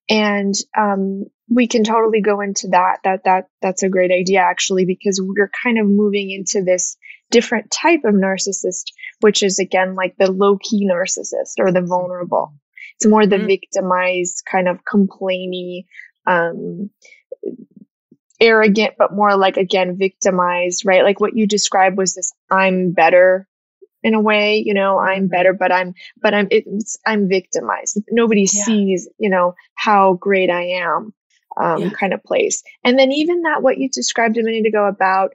And 0.09 0.55
um, 0.77 1.27
we 1.49 1.67
can 1.69 1.85
totally 1.85 2.23
go 2.23 2.41
into 2.41 2.69
that. 2.69 2.97
That 3.05 3.25
that 3.25 3.45
that's 3.61 3.83
a 3.83 3.89
great 3.89 4.11
idea 4.11 4.41
actually, 4.41 4.87
because 4.87 5.21
we're 5.23 5.51
kind 5.63 5.79
of 5.79 5.87
moving 5.87 6.31
into 6.31 6.65
this 6.65 6.97
different 7.31 7.71
type 7.71 8.05
of 8.05 8.15
narcissist, 8.15 8.87
which 9.21 9.43
is 9.43 9.59
again 9.59 9.95
like 9.95 10.15
the 10.17 10.33
low 10.33 10.57
key 10.57 10.89
narcissist 10.91 11.59
or 11.59 11.73
the 11.73 11.83
vulnerable. 11.83 12.55
It's 12.99 13.07
more 13.07 13.27
the 13.27 13.37
mm-hmm. 13.37 13.47
victimized 13.47 14.43
kind 14.51 14.67
of 14.67 14.81
complainy, 14.85 15.85
um, 16.27 16.91
arrogant, 18.41 18.95
but 18.99 19.13
more 19.13 19.37
like 19.37 19.57
again 19.57 19.97
victimized, 19.97 20.85
right? 20.85 21.05
Like 21.05 21.21
what 21.21 21.37
you 21.37 21.47
described 21.47 21.97
was 21.97 22.15
this 22.15 22.33
I'm 22.51 22.91
better 22.91 23.47
in 24.03 24.15
a 24.15 24.21
way, 24.21 24.63
you 24.65 24.75
know, 24.75 24.99
I'm 24.99 25.25
mm-hmm. 25.25 25.27
better, 25.29 25.53
but 25.53 25.71
I'm, 25.71 25.95
but 26.21 26.35
I'm, 26.35 26.49
it's, 26.51 26.99
I'm 27.07 27.29
victimized. 27.29 28.01
Nobody 28.11 28.43
yeah. 28.43 28.65
sees, 28.65 29.09
you 29.19 29.31
know, 29.31 29.55
how 29.75 30.15
great 30.15 30.51
I 30.51 30.81
am. 30.81 31.15
Um, 31.61 31.81
yeah. 31.81 31.91
kind 31.91 32.15
of 32.15 32.23
place. 32.23 32.63
And 32.85 32.97
then 32.97 33.11
even 33.11 33.43
that, 33.43 33.65
what 33.65 33.79
you 33.79 33.89
described 33.89 34.39
a 34.39 34.45
minute 34.45 34.67
ago 34.67 34.87
about 34.87 35.33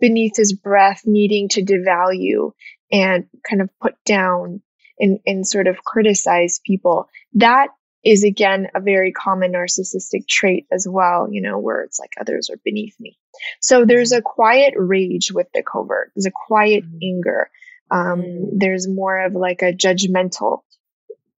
beneath 0.00 0.36
his 0.38 0.54
breath 0.54 1.02
needing 1.04 1.50
to 1.50 1.62
devalue 1.62 2.52
and 2.90 3.26
kind 3.46 3.60
of 3.60 3.68
put 3.78 3.94
down 4.06 4.62
and, 4.98 5.20
and 5.26 5.46
sort 5.46 5.66
of 5.66 5.84
criticize 5.84 6.60
people, 6.64 7.08
that 7.34 7.68
is 8.04 8.24
again 8.24 8.68
a 8.74 8.80
very 8.80 9.12
common 9.12 9.52
narcissistic 9.52 10.26
trait 10.28 10.66
as 10.72 10.86
well, 10.88 11.28
you 11.30 11.42
know, 11.42 11.58
where 11.58 11.82
it's 11.82 11.98
like 11.98 12.12
others 12.20 12.48
are 12.50 12.60
beneath 12.64 12.94
me. 13.00 13.18
So 13.60 13.84
there's 13.84 14.12
mm-hmm. 14.12 14.20
a 14.20 14.22
quiet 14.22 14.74
rage 14.76 15.32
with 15.32 15.48
the 15.52 15.62
covert. 15.62 16.12
There's 16.14 16.26
a 16.26 16.30
quiet 16.30 16.84
mm-hmm. 16.84 16.98
anger. 17.02 17.50
Um, 17.90 18.22
mm. 18.22 18.48
There's 18.52 18.86
more 18.88 19.18
of 19.24 19.34
like 19.34 19.62
a 19.62 19.72
judgmental 19.72 20.60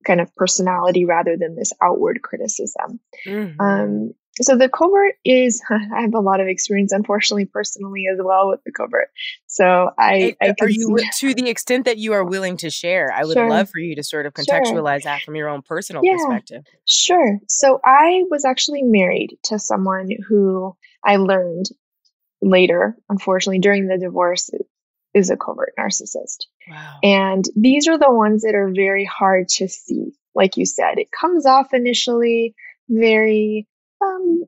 kind 0.05 0.21
of 0.21 0.35
personality 0.35 1.05
rather 1.05 1.37
than 1.37 1.57
this 1.57 1.73
outward 1.83 2.21
criticism. 2.23 3.01
Mhm. 3.27 3.61
Um, 3.61 4.15
so 4.41 4.57
the 4.57 4.69
covert 4.69 5.15
is, 5.25 5.63
I 5.71 6.01
have 6.03 6.15
a 6.15 6.21
lot 6.21 6.41
of 6.41 6.49
experience, 6.49 6.93
unfortunately, 6.93 7.47
personally 7.47 8.05
as 8.13 8.19
well 8.23 8.49
with 8.49 8.61
the 8.65 8.73
covert. 8.73 9.09
So 9.47 9.91
I, 9.99 10.37
I 10.41 10.55
are 10.61 10.69
you 10.69 10.99
to 11.19 11.35
the 11.35 11.49
extent 11.49 11.85
that 11.87 11.99
you 11.99 12.13
are 12.13 12.25
willing 12.25 12.57
to 12.59 12.71
share? 12.71 13.13
I 13.13 13.25
would 13.25 13.37
Sure. 13.37 13.49
love 13.49 13.71
for 13.71 13.79
you 13.79 13.97
to 13.97 14.03
sort 14.03 14.27
of 14.27 14.35
Sure. 14.35 14.45
contextualize 14.45 15.03
that 15.03 15.23
from 15.23 15.37
your 15.37 15.49
own 15.49 15.63
personal 15.63 16.03
Yeah. 16.03 16.17
perspective. 16.17 16.65
Sure. 16.87 17.39
So 17.49 17.81
I 17.85 18.25
was 18.31 18.45
actually 18.45 18.83
married 18.83 19.39
to 19.45 19.59
someone 19.59 20.09
who 20.29 20.77
I 21.05 21.17
learned 21.17 21.67
later, 22.43 22.97
unfortunately, 23.09 23.59
during 23.59 23.87
the 23.87 23.99
divorce, 23.99 24.51
is 25.13 25.31
a 25.31 25.37
covert 25.37 25.73
narcissist. 25.79 26.47
Wow. 26.69 26.99
And 27.03 27.45
these 27.57 27.89
are 27.89 27.99
the 27.99 28.13
ones 28.13 28.43
that 28.43 28.55
are 28.55 28.73
very 28.75 29.05
hard 29.05 29.49
to 29.49 29.69
see. 29.69 30.13
Like 30.35 30.57
you 30.57 30.65
said, 30.65 30.99
it 30.99 31.09
comes 31.11 31.47
off 31.47 31.75
initially 31.75 32.55
very 32.89 33.67
um, 34.03 34.45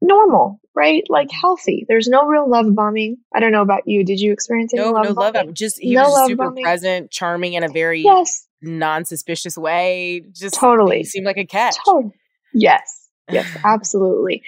normal, 0.00 0.60
right? 0.74 1.04
Like 1.08 1.30
healthy. 1.30 1.84
There's 1.88 2.08
no 2.08 2.26
real 2.26 2.48
love 2.48 2.74
bombing. 2.74 3.18
I 3.34 3.40
don't 3.40 3.52
know 3.52 3.62
about 3.62 3.82
you. 3.86 4.04
Did 4.04 4.20
you 4.20 4.32
experience 4.32 4.72
any 4.74 4.82
No, 4.82 4.92
love 4.92 5.04
no 5.04 5.14
bombing? 5.14 5.48
him. 5.48 5.54
Just 5.54 5.78
he 5.80 5.94
No 5.94 6.02
was 6.02 6.08
just 6.12 6.16
love 6.20 6.28
super 6.28 6.44
bombing? 6.48 6.64
present, 6.64 7.10
charming 7.10 7.54
in 7.54 7.64
a 7.64 7.68
very 7.68 8.02
Yes, 8.02 8.46
non-suspicious 8.62 9.56
way. 9.56 10.24
Just 10.32 10.54
Totally. 10.56 11.04
seemed 11.04 11.26
like 11.26 11.38
a 11.38 11.46
catch. 11.46 11.76
totally. 11.84 12.12
Yes, 12.52 13.08
yes, 13.30 13.54
absolutely. 13.64 14.42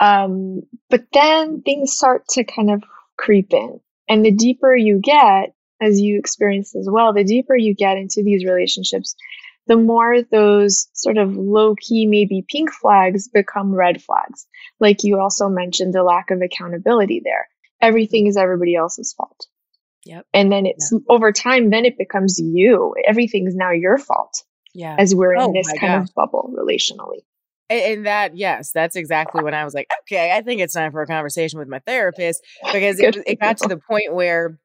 Um, 0.00 0.62
but 0.90 1.04
then 1.12 1.62
things 1.62 1.92
start 1.96 2.26
to 2.30 2.44
kind 2.44 2.70
of 2.70 2.82
creep 3.16 3.52
in. 3.52 3.80
And 4.08 4.24
the 4.24 4.32
deeper 4.32 4.74
you 4.76 5.00
get, 5.02 5.54
as 5.80 5.98
you 6.00 6.18
experience 6.18 6.74
as 6.74 6.86
well, 6.90 7.12
the 7.14 7.24
deeper 7.24 7.56
you 7.56 7.74
get 7.74 7.96
into 7.96 8.22
these 8.22 8.44
relationships, 8.44 9.14
the 9.66 9.76
more 9.76 10.22
those 10.22 10.88
sort 10.92 11.16
of 11.16 11.36
low 11.36 11.74
key, 11.74 12.06
maybe 12.06 12.44
pink 12.48 12.72
flags 12.72 13.28
become 13.28 13.74
red 13.74 14.02
flags. 14.02 14.46
Like 14.80 15.04
you 15.04 15.18
also 15.18 15.48
mentioned, 15.48 15.94
the 15.94 16.02
lack 16.02 16.30
of 16.30 16.42
accountability 16.42 17.22
there. 17.24 17.48
Everything 17.80 18.26
is 18.26 18.36
everybody 18.36 18.74
else's 18.76 19.14
fault. 19.14 19.46
Yep. 20.04 20.26
And 20.34 20.52
then 20.52 20.66
it's 20.66 20.92
over 21.08 21.32
time, 21.32 21.70
then 21.70 21.86
it 21.86 21.96
becomes 21.96 22.38
you. 22.38 22.94
Everything's 23.06 23.54
now 23.54 23.70
your 23.70 23.96
fault 23.96 24.42
Yeah. 24.74 24.96
as 24.98 25.14
we're 25.14 25.34
Oh 25.36 25.46
in 25.46 25.52
this 25.52 25.68
kind 25.68 26.02
gosh. 26.02 26.08
of 26.08 26.14
bubble 26.14 26.52
relationally. 26.54 27.20
And, 27.70 27.80
and 27.80 28.06
that, 28.06 28.36
yes, 28.36 28.70
that's 28.72 28.96
exactly 28.96 29.42
when 29.42 29.54
I 29.54 29.64
was 29.64 29.72
like, 29.72 29.86
okay, 30.02 30.30
I 30.32 30.42
think 30.42 30.60
it's 30.60 30.74
time 30.74 30.92
for 30.92 31.00
a 31.00 31.06
conversation 31.06 31.58
with 31.58 31.68
my 31.68 31.78
therapist 31.78 32.42
because 32.72 33.00
it, 33.00 33.16
it 33.26 33.40
got 33.40 33.56
to 33.58 33.68
the 33.68 33.78
point 33.78 34.12
where 34.14 34.58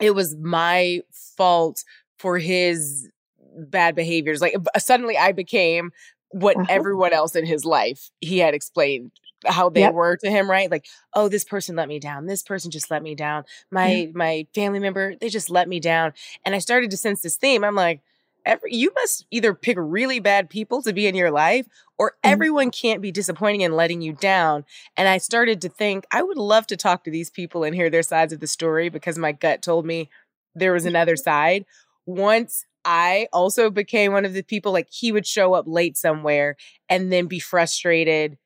it 0.00 0.12
was 0.12 0.36
my 0.36 1.00
fault 1.36 1.82
for 2.20 2.38
his 2.38 3.08
bad 3.56 3.94
behaviors. 3.94 4.40
Like 4.40 4.54
suddenly 4.78 5.16
I 5.18 5.32
became 5.32 5.92
what 6.30 6.58
Uh-huh. 6.58 6.68
everyone 6.68 7.12
else 7.12 7.36
in 7.36 7.46
his 7.46 7.64
life 7.64 8.10
he 8.20 8.38
had 8.38 8.54
explained 8.54 9.12
how 9.46 9.68
they 9.68 9.86
Yep. 9.86 9.88
were 9.88 10.16
to 10.16 10.30
him, 10.30 10.50
right? 10.50 10.70
Like, 10.70 10.86
oh, 11.14 11.28
this 11.28 11.44
person 11.44 11.76
let 11.76 11.88
me 11.88 12.00
down. 12.00 12.26
This 12.26 12.42
person 12.42 12.70
just 12.70 12.90
let 12.90 13.02
me 13.02 13.14
down. 13.14 13.44
My 13.70 14.10
my 14.14 14.46
family 14.54 14.80
member, 14.80 15.14
they 15.20 15.28
just 15.28 15.50
let 15.50 15.68
me 15.68 15.80
down. 15.80 16.12
And 16.44 16.54
I 16.54 16.58
started 16.58 16.90
to 16.90 16.96
sense 16.96 17.22
this 17.22 17.36
theme. 17.36 17.64
I'm 17.64 17.74
like, 17.76 18.00
every 18.44 18.74
you 18.74 18.92
must 18.94 19.26
either 19.30 19.54
pick 19.54 19.76
really 19.80 20.20
bad 20.20 20.50
people 20.50 20.82
to 20.82 20.92
be 20.92 21.06
in 21.06 21.14
your 21.14 21.30
life 21.30 21.66
or 21.98 22.14
Mhm. 22.24 22.46
everyone 22.46 22.70
can't 22.70 23.02
be 23.02 23.12
disappointing 23.12 23.62
and 23.64 23.76
letting 23.76 24.02
you 24.02 24.12
down. 24.12 24.64
And 24.96 25.08
I 25.08 25.18
started 25.18 25.60
to 25.62 25.68
think 25.68 26.06
I 26.12 26.22
would 26.22 26.38
love 26.38 26.66
to 26.68 26.76
talk 26.76 27.04
to 27.04 27.10
these 27.10 27.30
people 27.30 27.64
and 27.64 27.74
hear 27.74 27.90
their 27.90 28.02
sides 28.02 28.32
of 28.32 28.40
the 28.40 28.46
story 28.46 28.88
because 28.88 29.18
my 29.18 29.32
gut 29.32 29.62
told 29.62 29.86
me 29.86 30.10
there 30.54 30.72
was 30.72 30.86
another 30.86 31.16
side. 31.16 31.64
Once 32.06 32.65
I 32.86 33.28
also 33.32 33.68
became 33.68 34.12
one 34.12 34.24
of 34.24 34.32
the 34.32 34.42
people 34.42 34.72
like 34.72 34.88
he 34.90 35.10
would 35.12 35.26
show 35.26 35.54
up 35.54 35.64
late 35.66 35.96
somewhere 35.96 36.56
and 36.88 37.12
then 37.12 37.26
be 37.26 37.40
frustrated 37.40 38.38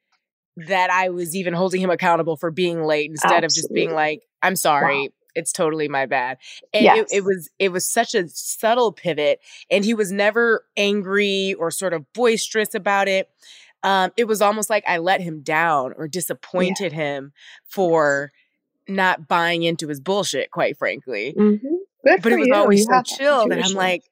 that 0.56 0.90
I 0.90 1.10
was 1.10 1.36
even 1.36 1.54
holding 1.54 1.80
him 1.80 1.90
accountable 1.90 2.36
for 2.36 2.50
being 2.50 2.82
late 2.84 3.10
instead 3.10 3.44
of 3.44 3.52
just 3.52 3.72
being 3.72 3.92
like, 3.92 4.22
I'm 4.42 4.56
sorry. 4.56 5.02
Wow. 5.04 5.08
It's 5.34 5.52
totally 5.52 5.88
my 5.88 6.06
bad. 6.06 6.38
And 6.72 6.84
Yes. 6.84 7.08
it, 7.12 7.18
it 7.18 7.24
was 7.24 7.50
it 7.58 7.68
was 7.70 7.86
such 7.88 8.14
a 8.14 8.28
subtle 8.28 8.92
pivot. 8.92 9.40
And 9.70 9.84
he 9.84 9.94
was 9.94 10.10
never 10.10 10.64
angry 10.76 11.54
or 11.54 11.70
sort 11.70 11.92
of 11.92 12.10
boisterous 12.14 12.74
about 12.74 13.06
it. 13.06 13.28
Um, 13.82 14.10
it 14.16 14.24
was 14.24 14.42
almost 14.42 14.68
like 14.70 14.84
I 14.86 14.98
let 14.98 15.20
him 15.20 15.40
down 15.42 15.94
or 15.96 16.08
disappointed 16.08 16.92
him 16.92 17.32
for 17.68 18.32
not 18.88 19.28
buying 19.28 19.62
into 19.62 19.86
his 19.88 20.00
bullshit, 20.00 20.50
quite 20.50 20.76
frankly. 20.76 21.32
hmm 21.36 21.54
Good 22.04 22.22
But 22.22 22.32
it 22.32 22.38
was 22.38 22.48
you. 22.48 22.54
always 22.54 22.80
you 22.80 22.86
so 22.86 23.02
chill 23.16 23.48
that 23.48 23.64
I'm 23.64 23.74
like, 23.74 24.02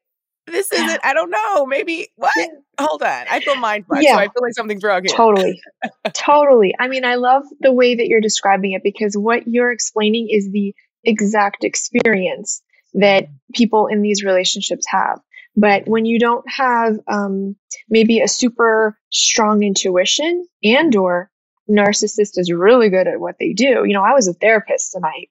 this 0.53 0.73
isn't, 0.73 1.01
I 1.05 1.15
don't 1.15 1.31
know, 1.31 1.67
maybe 1.67 2.09
what? 2.17 2.31
Yeah. 2.37 2.47
Hold 2.81 3.03
on. 3.03 3.27
I 3.31 3.41
feel 3.41 3.57
mind 3.57 3.87
fucked, 3.87 4.03
Yeah. 4.03 4.15
so 4.15 4.19
I 4.21 4.25
feel 4.25 4.43
like 4.43 4.55
something's 4.55 4.83
wrong 4.85 5.03
here. 5.05 5.15
Totally. 5.17 5.61
totally. 6.15 6.75
I 6.79 6.89
mean, 6.89 7.05
I 7.05 7.17
love 7.17 7.45
the 7.61 7.73
way 7.73 7.95
that 7.95 8.07
you're 8.09 8.21
describing 8.21 8.73
it 8.73 8.83
because 8.83 9.17
what 9.17 9.47
you're 9.47 9.71
explaining 9.73 10.29
is 10.31 10.51
the 10.51 10.75
exact 11.05 11.65
experience 11.65 12.63
that 12.95 13.29
people 13.55 13.87
in 13.87 14.03
these 14.03 14.23
relationships 14.25 14.87
have. 14.89 15.21
But 15.57 15.89
when 15.89 16.05
you 16.05 16.19
don't 16.21 16.45
have 16.51 16.99
um, 17.09 17.57
maybe 17.89 18.21
a 18.21 18.29
super 18.29 18.97
strong 19.11 19.63
intuition 19.63 20.47
and 20.63 20.95
or 20.95 21.31
narcissist 21.69 22.39
is 22.39 22.51
really 22.53 22.89
good 22.91 23.07
at 23.07 23.21
what 23.21 23.37
they 23.39 23.53
do. 23.53 23.85
You 23.85 23.93
know, 23.93 24.03
I 24.03 24.15
was 24.15 24.29
a 24.29 24.33
therapist 24.35 24.95
and 24.95 25.05
I 25.05 25.27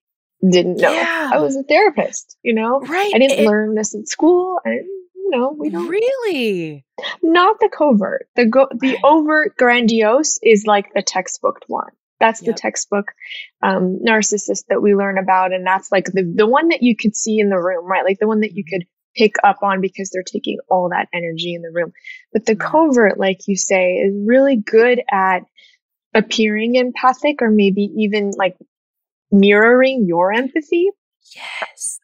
didn't 0.52 0.78
know 0.78 0.92
Yeah. 0.92 1.32
I 1.34 1.40
was 1.40 1.56
a 1.56 1.64
therapist, 1.64 2.38
you 2.44 2.54
know? 2.54 2.80
Right. 2.82 3.12
I 3.16 3.18
didn't 3.18 3.40
It- 3.40 3.48
learn 3.48 3.74
this 3.74 3.96
in 3.96 4.06
school. 4.06 4.60
I 4.66 4.70
didn't, 4.70 4.97
know, 5.30 5.56
we 5.58 5.70
don't 5.70 5.88
Really? 5.88 6.86
not 7.22 7.60
the 7.60 7.70
covert. 7.76 8.28
The 8.36 8.46
go- 8.46 8.70
the 8.80 8.98
overt 9.04 9.56
grandiose 9.58 10.40
is 10.44 10.66
like 10.66 10.94
the 10.94 11.02
textbook 11.02 11.60
one. 11.68 11.92
That's 12.20 12.42
the 12.42 12.54
textbook 12.54 13.12
um, 13.62 14.00
narcissist 14.06 14.66
that 14.70 14.82
we 14.82 14.96
learn 14.96 15.18
about, 15.20 15.54
and 15.54 15.66
that's 15.66 15.92
like 15.92 16.06
the 16.06 16.24
the 16.36 16.48
one 16.48 16.70
that 16.70 16.82
you 16.82 16.96
could 16.96 17.16
see 17.16 17.40
in 17.40 17.50
the 17.50 17.60
room, 17.60 17.86
right? 17.86 18.04
Like 18.06 18.20
the 18.20 18.28
one 18.28 18.42
that 18.42 18.54
you 18.54 18.64
Mm-hmm. 18.64 18.76
could 18.80 18.88
pick 19.16 19.36
up 19.44 19.60
on 19.64 19.82
because 19.82 20.10
they're 20.12 20.24
taking 20.24 20.58
all 20.70 20.90
that 20.90 21.08
energy 21.14 21.54
in 21.54 21.62
the 21.62 21.72
room. 21.74 21.92
But 22.34 22.46
the 22.46 22.56
Yeah. 22.60 22.70
covert, 22.72 23.20
like 23.20 23.48
you 23.48 23.56
say, 23.56 23.96
is 23.96 24.14
really 24.26 24.56
good 24.58 25.02
at 25.12 25.42
appearing 26.14 26.76
empathic 26.76 27.42
or 27.42 27.50
maybe 27.52 27.84
even 27.98 28.32
like 28.38 28.56
mirroring 29.32 30.06
your 30.08 30.34
empathy 30.34 30.90
Yes. 31.36 31.97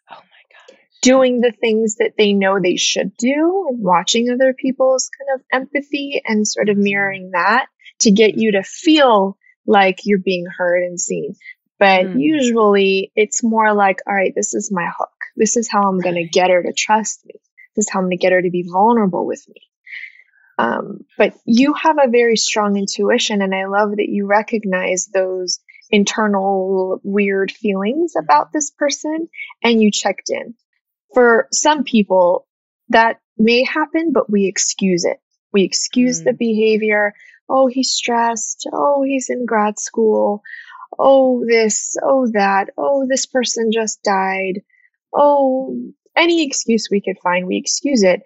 Doing 1.03 1.41
the 1.41 1.51
things 1.51 1.97
that 1.97 2.13
they 2.17 2.33
know 2.33 2.59
they 2.59 2.77
should 2.77 3.15
do, 3.17 3.67
watching 3.69 4.29
other 4.29 4.53
people's 4.53 5.09
kind 5.09 5.39
of 5.39 5.45
empathy 5.51 6.21
and 6.25 6.47
sort 6.47 6.69
of 6.69 6.77
mirroring 6.77 7.31
that 7.33 7.67
to 7.99 8.11
get 8.11 8.35
you 8.35 8.53
to 8.53 8.63
feel 8.63 9.37
like 9.67 9.99
you're 10.05 10.17
being 10.19 10.45
heard 10.45 10.83
and 10.83 10.99
seen. 10.99 11.35
But 11.79 12.05
Mm. 12.07 12.19
usually 12.19 13.11
it's 13.15 13.43
more 13.43 13.73
like, 13.73 13.99
all 14.07 14.15
right, 14.15 14.33
this 14.35 14.53
is 14.53 14.71
my 14.71 14.87
hook. 14.97 15.11
This 15.35 15.57
is 15.57 15.69
how 15.69 15.83
I'm 15.89 15.99
going 15.99 16.15
to 16.15 16.27
get 16.27 16.49
her 16.49 16.63
to 16.63 16.73
trust 16.73 17.25
me. 17.25 17.33
This 17.75 17.85
is 17.85 17.89
how 17.91 17.99
I'm 17.99 18.05
going 18.05 18.17
to 18.17 18.21
get 18.21 18.31
her 18.31 18.41
to 18.41 18.49
be 18.49 18.63
vulnerable 18.71 19.25
with 19.25 19.45
me. 19.49 19.61
Um, 20.57 21.05
but 21.17 21.33
you 21.45 21.73
have 21.73 21.97
a 21.97 22.09
very 22.09 22.37
strong 22.37 22.77
intuition, 22.77 23.41
and 23.41 23.53
I 23.53 23.65
love 23.65 23.91
that 23.97 24.07
you 24.07 24.27
recognize 24.27 25.07
those 25.07 25.59
internal 25.89 26.99
weird 27.03 27.51
feelings 27.51 28.13
about 28.17 28.51
this 28.53 28.71
person 28.71 29.27
and 29.63 29.81
you 29.81 29.91
checked 29.91 30.29
in. 30.29 30.53
For 31.13 31.47
some 31.51 31.83
people, 31.83 32.47
that 32.89 33.19
may 33.37 33.63
happen, 33.63 34.11
but 34.11 34.29
we 34.29 34.45
excuse 34.47 35.05
it. 35.05 35.19
We 35.51 35.63
excuse 35.63 36.23
the 36.23 36.33
behavior. 36.33 37.13
Oh, 37.49 37.67
he's 37.67 37.91
stressed. 37.91 38.67
Oh, 38.73 39.03
he's 39.03 39.29
in 39.29 39.45
grad 39.45 39.79
school. 39.79 40.41
Oh, 40.97 41.43
this. 41.47 41.95
Oh, 42.01 42.27
that. 42.33 42.69
Oh, 42.77 43.05
this 43.07 43.25
person 43.25 43.71
just 43.71 44.01
died. 44.03 44.61
Oh, 45.13 45.77
any 46.15 46.45
excuse 46.45 46.87
we 46.89 47.01
could 47.01 47.17
find, 47.21 47.47
we 47.47 47.57
excuse 47.57 48.03
it. 48.03 48.21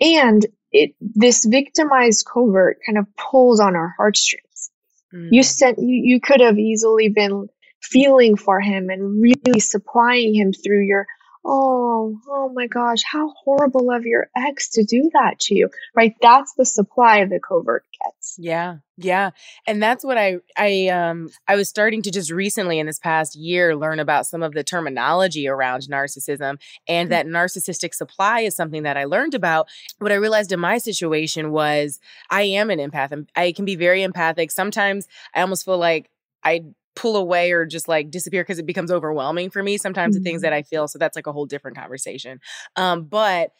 And 0.00 0.46
it, 0.70 0.94
this 1.00 1.44
victimized 1.44 2.26
covert 2.26 2.78
kind 2.84 2.98
of 2.98 3.06
pulls 3.16 3.60
on 3.60 3.74
our 3.74 3.94
heartstrings. 3.96 4.70
You 5.12 5.40
Mm. 5.40 5.44
sent, 5.44 5.78
you, 5.78 6.02
you 6.04 6.20
could 6.20 6.40
have 6.40 6.58
easily 6.58 7.08
been 7.08 7.48
feeling 7.80 8.36
for 8.36 8.60
him 8.60 8.90
and 8.90 9.22
really 9.22 9.60
supplying 9.60 10.34
him 10.34 10.52
through 10.52 10.84
your, 10.84 11.06
oh, 11.44 12.18
oh 12.28 12.50
my 12.54 12.66
gosh, 12.66 13.02
how 13.04 13.32
horrible 13.44 13.90
of 13.90 14.04
your 14.04 14.28
ex 14.36 14.70
to 14.70 14.84
do 14.84 15.10
that 15.12 15.38
to 15.40 15.54
you, 15.54 15.70
right? 15.94 16.14
That's 16.20 16.54
the 16.54 16.64
supply 16.64 17.24
the 17.24 17.40
covert 17.40 17.84
gets. 18.02 18.36
Yeah. 18.38 18.78
Yeah. 18.96 19.30
And 19.66 19.82
that's 19.82 20.04
what 20.04 20.18
I 20.18 20.38
I 20.56 20.88
um 20.88 21.30
I 21.46 21.56
was 21.56 21.68
starting 21.68 22.02
to 22.02 22.10
just 22.10 22.30
recently 22.30 22.78
in 22.78 22.86
this 22.86 22.98
past 22.98 23.36
year 23.36 23.76
learn 23.76 24.00
about 24.00 24.26
some 24.26 24.42
of 24.42 24.52
the 24.52 24.64
terminology 24.64 25.46
around 25.46 25.82
narcissism 25.82 26.58
and 26.88 27.10
that 27.12 27.26
narcissistic 27.26 27.94
supply 27.94 28.40
is 28.40 28.56
something 28.56 28.82
that 28.82 28.96
I 28.96 29.04
learned 29.04 29.34
about. 29.34 29.68
What 29.98 30.12
I 30.12 30.16
realized 30.16 30.52
in 30.52 30.60
my 30.60 30.78
situation 30.78 31.52
was 31.52 32.00
I 32.30 32.42
am 32.42 32.70
an 32.70 32.78
empath. 32.78 33.12
and 33.12 33.30
I 33.36 33.52
can 33.52 33.64
be 33.64 33.76
very 33.76 34.02
empathic. 34.02 34.50
Sometimes 34.50 35.06
I 35.34 35.42
almost 35.42 35.64
feel 35.64 35.78
like 35.78 36.10
I 36.42 36.64
pull 36.98 37.16
away 37.16 37.52
or 37.52 37.64
just 37.64 37.86
like 37.86 38.10
disappear 38.10 38.42
because 38.42 38.58
it 38.58 38.66
becomes 38.66 38.90
overwhelming 38.90 39.50
for 39.50 39.62
me 39.62 39.78
sometimes 39.78 40.16
the 40.16 40.20
things 40.20 40.40
Mhm. 40.40 40.42
that 40.42 40.52
I 40.52 40.62
feel 40.62 40.88
so 40.88 40.98
that's 40.98 41.14
like 41.16 41.28
a 41.28 41.32
whole 41.32 41.46
different 41.46 41.76
conversation. 41.76 42.40
Um 42.76 43.04
but 43.04 43.50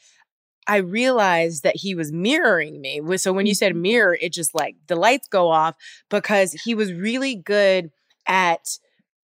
I 0.66 0.78
realized 0.78 1.62
that 1.62 1.76
he 1.76 1.94
was 1.94 2.12
mirroring 2.12 2.80
me. 2.80 3.00
So 3.16 3.32
when 3.32 3.46
you 3.46 3.54
said 3.54 3.72
mm-hmm. 3.72 3.82
mirror, 3.82 4.18
it 4.20 4.32
just 4.34 4.54
like 4.54 4.76
the 4.86 4.96
lights 4.96 5.28
go 5.28 5.50
off 5.50 5.76
because 6.10 6.52
he 6.52 6.74
was 6.74 6.92
really 6.92 7.36
good 7.36 7.90
at 8.26 8.66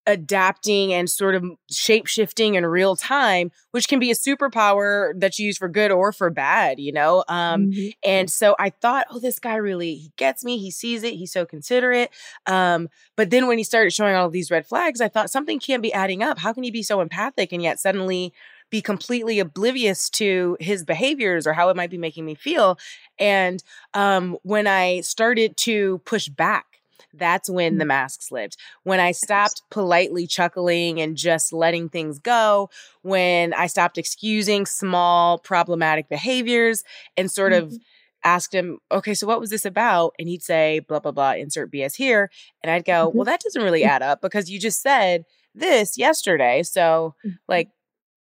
adapting 0.06 0.92
and 0.92 1.08
sort 1.08 1.34
of 1.34 1.44
shape 1.70 2.06
shifting 2.06 2.54
in 2.54 2.66
real 2.66 2.94
time, 2.94 3.50
which 3.70 3.88
can 3.88 3.98
be 3.98 4.10
a 4.10 4.14
superpower 4.14 5.18
that 5.18 5.38
you 5.38 5.46
use 5.46 5.56
for 5.56 5.68
good 5.68 5.90
or 5.90 6.12
for 6.12 6.28
bad, 6.30 6.78
you 6.78 6.92
know? 6.92 7.24
Um, 7.28 7.66
mm-hmm. 7.70 7.88
And 8.04 8.30
so 8.30 8.54
I 8.58 8.70
thought, 8.70 9.06
oh, 9.10 9.18
this 9.18 9.38
guy 9.38 9.56
really, 9.56 9.94
he 9.94 10.12
gets 10.16 10.44
me, 10.44 10.58
he 10.58 10.70
sees 10.70 11.02
it, 11.02 11.14
he's 11.14 11.32
so 11.32 11.46
considerate. 11.46 12.10
Um, 12.46 12.88
but 13.16 13.30
then 13.30 13.46
when 13.46 13.58
he 13.58 13.64
started 13.64 13.92
showing 13.92 14.14
all 14.14 14.28
these 14.28 14.50
red 14.50 14.66
flags, 14.66 15.00
I 15.00 15.08
thought 15.08 15.30
something 15.30 15.58
can't 15.58 15.82
be 15.82 15.92
adding 15.92 16.22
up. 16.22 16.38
How 16.38 16.52
can 16.52 16.64
he 16.64 16.70
be 16.70 16.82
so 16.82 17.00
empathic 17.00 17.52
and 17.52 17.62
yet 17.62 17.80
suddenly 17.80 18.34
be 18.70 18.82
completely 18.82 19.38
oblivious 19.38 20.10
to 20.10 20.56
his 20.60 20.84
behaviors 20.84 21.46
or 21.46 21.52
how 21.52 21.68
it 21.68 21.76
might 21.76 21.90
be 21.90 21.98
making 21.98 22.26
me 22.26 22.34
feel? 22.34 22.78
And 23.18 23.62
um, 23.94 24.36
when 24.42 24.66
I 24.66 25.00
started 25.00 25.56
to 25.58 25.98
push 26.04 26.28
back, 26.28 26.73
that's 27.18 27.48
when 27.48 27.78
the 27.78 27.84
mm. 27.84 27.88
mask 27.88 28.22
slipped. 28.22 28.56
When 28.82 29.00
I 29.00 29.12
stopped 29.12 29.62
politely 29.70 30.26
chuckling 30.26 31.00
and 31.00 31.16
just 31.16 31.52
letting 31.52 31.88
things 31.88 32.18
go, 32.18 32.70
when 33.02 33.52
I 33.54 33.66
stopped 33.66 33.98
excusing 33.98 34.66
small 34.66 35.38
problematic 35.38 36.08
behaviors 36.08 36.84
and 37.16 37.30
sort 37.30 37.52
of 37.52 37.68
mm-hmm. 37.68 37.76
asked 38.24 38.54
him, 38.54 38.78
okay, 38.90 39.14
so 39.14 39.26
what 39.26 39.40
was 39.40 39.50
this 39.50 39.64
about? 39.64 40.14
And 40.18 40.28
he'd 40.28 40.42
say, 40.42 40.80
blah, 40.80 41.00
blah, 41.00 41.12
blah, 41.12 41.32
insert 41.32 41.72
BS 41.72 41.96
here. 41.96 42.30
And 42.62 42.70
I'd 42.70 42.84
go, 42.84 43.08
mm-hmm. 43.08 43.18
well, 43.18 43.24
that 43.24 43.40
doesn't 43.40 43.62
really 43.62 43.84
add 43.84 44.02
up 44.02 44.20
because 44.20 44.50
you 44.50 44.58
just 44.58 44.82
said 44.82 45.24
this 45.54 45.96
yesterday. 45.96 46.62
So, 46.62 47.14
mm-hmm. 47.24 47.36
like, 47.48 47.70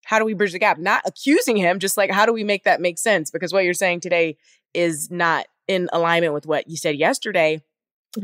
how 0.04 0.18
do 0.18 0.24
we 0.24 0.34
bridge 0.34 0.52
the 0.52 0.58
gap? 0.58 0.78
Not 0.78 1.02
accusing 1.06 1.56
him, 1.56 1.78
just 1.78 1.96
like, 1.96 2.10
how 2.10 2.26
do 2.26 2.32
we 2.32 2.44
make 2.44 2.64
that 2.64 2.80
make 2.80 2.98
sense? 2.98 3.30
Because 3.30 3.52
what 3.52 3.64
you're 3.64 3.72
saying 3.72 4.00
today 4.00 4.36
is 4.74 5.10
not 5.10 5.46
in 5.68 5.88
alignment 5.92 6.34
with 6.34 6.44
what 6.46 6.68
you 6.68 6.76
said 6.76 6.96
yesterday 6.96 7.62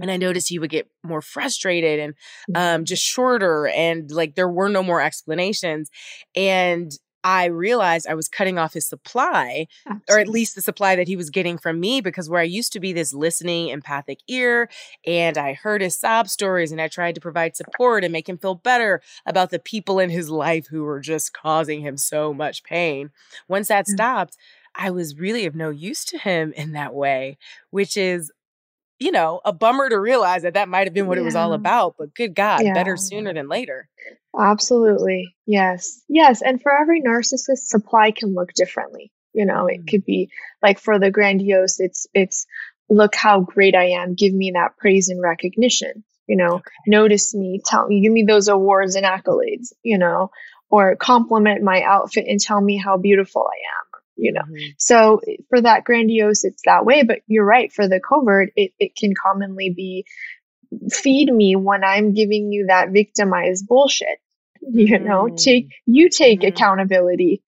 and 0.00 0.10
I 0.10 0.16
noticed 0.16 0.48
he 0.48 0.58
would 0.58 0.70
get 0.70 0.90
more 1.02 1.22
frustrated 1.22 2.00
and 2.00 2.14
um, 2.54 2.84
just 2.84 3.02
shorter, 3.02 3.68
and 3.68 4.10
like 4.10 4.34
there 4.34 4.48
were 4.48 4.68
no 4.68 4.82
more 4.82 5.00
explanations. 5.00 5.90
And 6.34 6.92
I 7.24 7.46
realized 7.46 8.06
I 8.06 8.14
was 8.14 8.28
cutting 8.28 8.58
off 8.58 8.74
his 8.74 8.86
supply, 8.86 9.66
Absolutely. 9.86 10.14
or 10.14 10.18
at 10.20 10.28
least 10.28 10.54
the 10.54 10.62
supply 10.62 10.94
that 10.96 11.08
he 11.08 11.16
was 11.16 11.30
getting 11.30 11.58
from 11.58 11.80
me, 11.80 12.00
because 12.00 12.30
where 12.30 12.40
I 12.40 12.44
used 12.44 12.72
to 12.74 12.80
be 12.80 12.92
this 12.92 13.12
listening, 13.12 13.68
empathic 13.68 14.20
ear, 14.28 14.70
and 15.04 15.36
I 15.36 15.54
heard 15.54 15.82
his 15.82 15.98
sob 15.98 16.28
stories 16.28 16.70
and 16.70 16.80
I 16.80 16.88
tried 16.88 17.16
to 17.16 17.20
provide 17.20 17.56
support 17.56 18.04
and 18.04 18.12
make 18.12 18.28
him 18.28 18.38
feel 18.38 18.54
better 18.54 19.02
about 19.26 19.50
the 19.50 19.58
people 19.58 19.98
in 19.98 20.10
his 20.10 20.30
life 20.30 20.68
who 20.68 20.84
were 20.84 21.00
just 21.00 21.32
causing 21.32 21.80
him 21.80 21.96
so 21.96 22.32
much 22.32 22.62
pain. 22.62 23.10
Once 23.48 23.68
that 23.68 23.86
mm-hmm. 23.86 23.94
stopped, 23.94 24.36
I 24.74 24.90
was 24.90 25.18
really 25.18 25.44
of 25.44 25.56
no 25.56 25.70
use 25.70 26.04
to 26.06 26.18
him 26.18 26.52
in 26.52 26.72
that 26.72 26.94
way, 26.94 27.36
which 27.70 27.96
is 27.96 28.30
you 28.98 29.12
know, 29.12 29.40
a 29.44 29.52
bummer 29.52 29.88
to 29.88 29.98
realize 29.98 30.42
that 30.42 30.54
that 30.54 30.68
might 30.68 30.86
have 30.86 30.94
been 30.94 31.06
what 31.06 31.18
yeah. 31.18 31.22
it 31.22 31.24
was 31.24 31.36
all 31.36 31.52
about. 31.52 31.94
But 31.98 32.14
good 32.14 32.34
God, 32.34 32.62
yeah. 32.62 32.74
better 32.74 32.96
sooner 32.96 33.32
than 33.32 33.48
later. 33.48 33.88
Absolutely. 34.38 35.36
Yes. 35.46 36.02
Yes. 36.08 36.42
And 36.42 36.60
for 36.60 36.72
every 36.72 37.02
narcissist, 37.02 37.66
supply 37.66 38.10
can 38.10 38.34
look 38.34 38.52
differently. 38.54 39.12
You 39.32 39.46
know, 39.46 39.66
it 39.66 39.82
mm. 39.84 39.88
could 39.88 40.04
be 40.04 40.30
like 40.62 40.80
for 40.80 40.98
the 40.98 41.10
grandiose, 41.10 41.80
it's, 41.80 42.06
it's, 42.12 42.46
look 42.90 43.14
how 43.14 43.40
great 43.40 43.74
I 43.74 43.90
am. 43.90 44.14
Give 44.14 44.32
me 44.32 44.52
that 44.54 44.76
praise 44.76 45.08
and 45.08 45.22
recognition. 45.22 46.04
You 46.26 46.36
know, 46.36 46.54
okay. 46.56 46.70
notice 46.86 47.34
me, 47.34 47.60
tell 47.64 47.86
me, 47.86 48.02
give 48.02 48.12
me 48.12 48.24
those 48.24 48.48
awards 48.48 48.96
and 48.96 49.06
accolades, 49.06 49.72
you 49.82 49.96
know, 49.96 50.30
or 50.70 50.96
compliment 50.96 51.62
my 51.62 51.82
outfit 51.82 52.26
and 52.28 52.38
tell 52.38 52.60
me 52.60 52.76
how 52.76 52.98
beautiful 52.98 53.46
I 53.46 53.56
am 53.56 53.87
you 54.18 54.32
know 54.32 54.42
mm-hmm. 54.42 54.70
so 54.76 55.20
for 55.48 55.60
that 55.60 55.84
grandiose 55.84 56.44
it's 56.44 56.62
that 56.64 56.84
way 56.84 57.02
but 57.02 57.20
you're 57.26 57.44
right 57.44 57.72
for 57.72 57.88
the 57.88 58.00
covert 58.00 58.50
it, 58.56 58.72
it 58.78 58.94
can 58.94 59.14
commonly 59.14 59.70
be 59.70 60.04
feed 60.90 61.32
me 61.32 61.56
when 61.56 61.84
i'm 61.84 62.12
giving 62.12 62.52
you 62.52 62.66
that 62.66 62.90
victimized 62.90 63.66
bullshit 63.66 64.18
you 64.60 64.98
mm-hmm. 64.98 65.06
know 65.06 65.28
take 65.28 65.68
you 65.86 66.08
take 66.10 66.40
mm-hmm. 66.40 66.48
accountability 66.48 67.42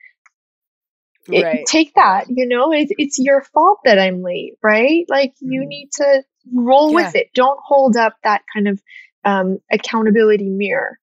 it, 1.29 1.45
right. 1.45 1.67
take 1.67 1.95
that 1.95 2.25
you 2.29 2.47
know 2.47 2.73
it, 2.73 2.89
it's 2.91 3.19
your 3.19 3.43
fault 3.43 3.81
that 3.85 3.99
i'm 3.99 4.23
late 4.23 4.55
right 4.63 5.05
like 5.09 5.35
you 5.41 5.61
mm-hmm. 5.61 5.69
need 5.69 5.91
to 5.93 6.23
roll 6.55 6.91
yeah. 6.91 6.95
with 6.95 7.17
it 7.17 7.29
don't 7.35 7.61
hold 7.63 7.97
up 7.97 8.15
that 8.23 8.43
kind 8.55 8.69
of 8.69 8.81
um, 9.23 9.59
accountability 9.71 10.49
mirror 10.49 10.99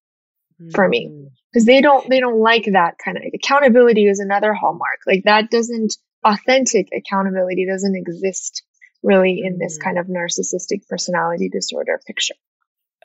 for 0.73 0.87
me 0.87 1.07
mm-hmm 1.07 1.27
because 1.57 1.65
they 1.65 1.81
don't 1.81 2.07
they 2.07 2.19
don't 2.19 2.39
like 2.39 2.65
that 2.71 2.97
kind 3.03 3.17
of 3.17 3.23
accountability 3.33 4.05
is 4.05 4.19
another 4.19 4.53
hallmark 4.53 4.99
like 5.07 5.23
that 5.25 5.49
doesn't 5.49 5.95
authentic 6.23 6.87
accountability 6.95 7.65
doesn't 7.65 7.95
exist 7.95 8.63
really 9.01 9.41
in 9.43 9.57
this 9.57 9.79
mm. 9.79 9.83
kind 9.83 9.97
of 9.97 10.05
narcissistic 10.05 10.87
personality 10.87 11.49
disorder 11.49 11.99
picture 12.05 12.35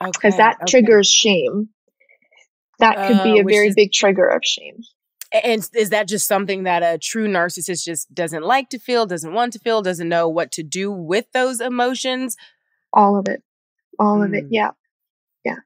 because 0.01 0.35
okay, 0.35 0.37
that 0.37 0.57
okay. 0.57 0.71
triggers 0.71 1.09
shame 1.09 1.71
that 2.79 2.97
could 3.07 3.21
uh, 3.21 3.25
be 3.25 3.38
a 3.41 3.45
very 3.45 3.69
is, 3.69 3.75
big 3.75 3.91
trigger 3.91 4.29
of 4.29 4.43
shame 4.45 4.77
and 5.33 5.67
is 5.75 5.88
that 5.88 6.07
just 6.07 6.29
something 6.29 6.65
that 6.65 6.83
a 6.83 6.99
true 6.99 7.29
narcissist 7.29 7.85
just 7.85 8.12
doesn't 8.12 8.43
like 8.43 8.69
to 8.69 8.79
feel 8.79 9.07
doesn't 9.07 9.33
want 9.33 9.55
to 9.55 9.59
feel 9.61 9.81
doesn't 9.81 10.11
know 10.11 10.29
what 10.29 10.53
to 10.53 10.62
do 10.62 10.91
with 10.93 11.25
those 11.33 11.59
emotions 11.59 12.37
all 12.93 13.19
of 13.19 13.29
it 13.29 13.43
all 13.99 14.19
mm. 14.19 14.27
of 14.27 14.35
it 14.35 14.45
mm. 14.45 14.49
yeah 14.51 14.71
yeah. 15.45 15.57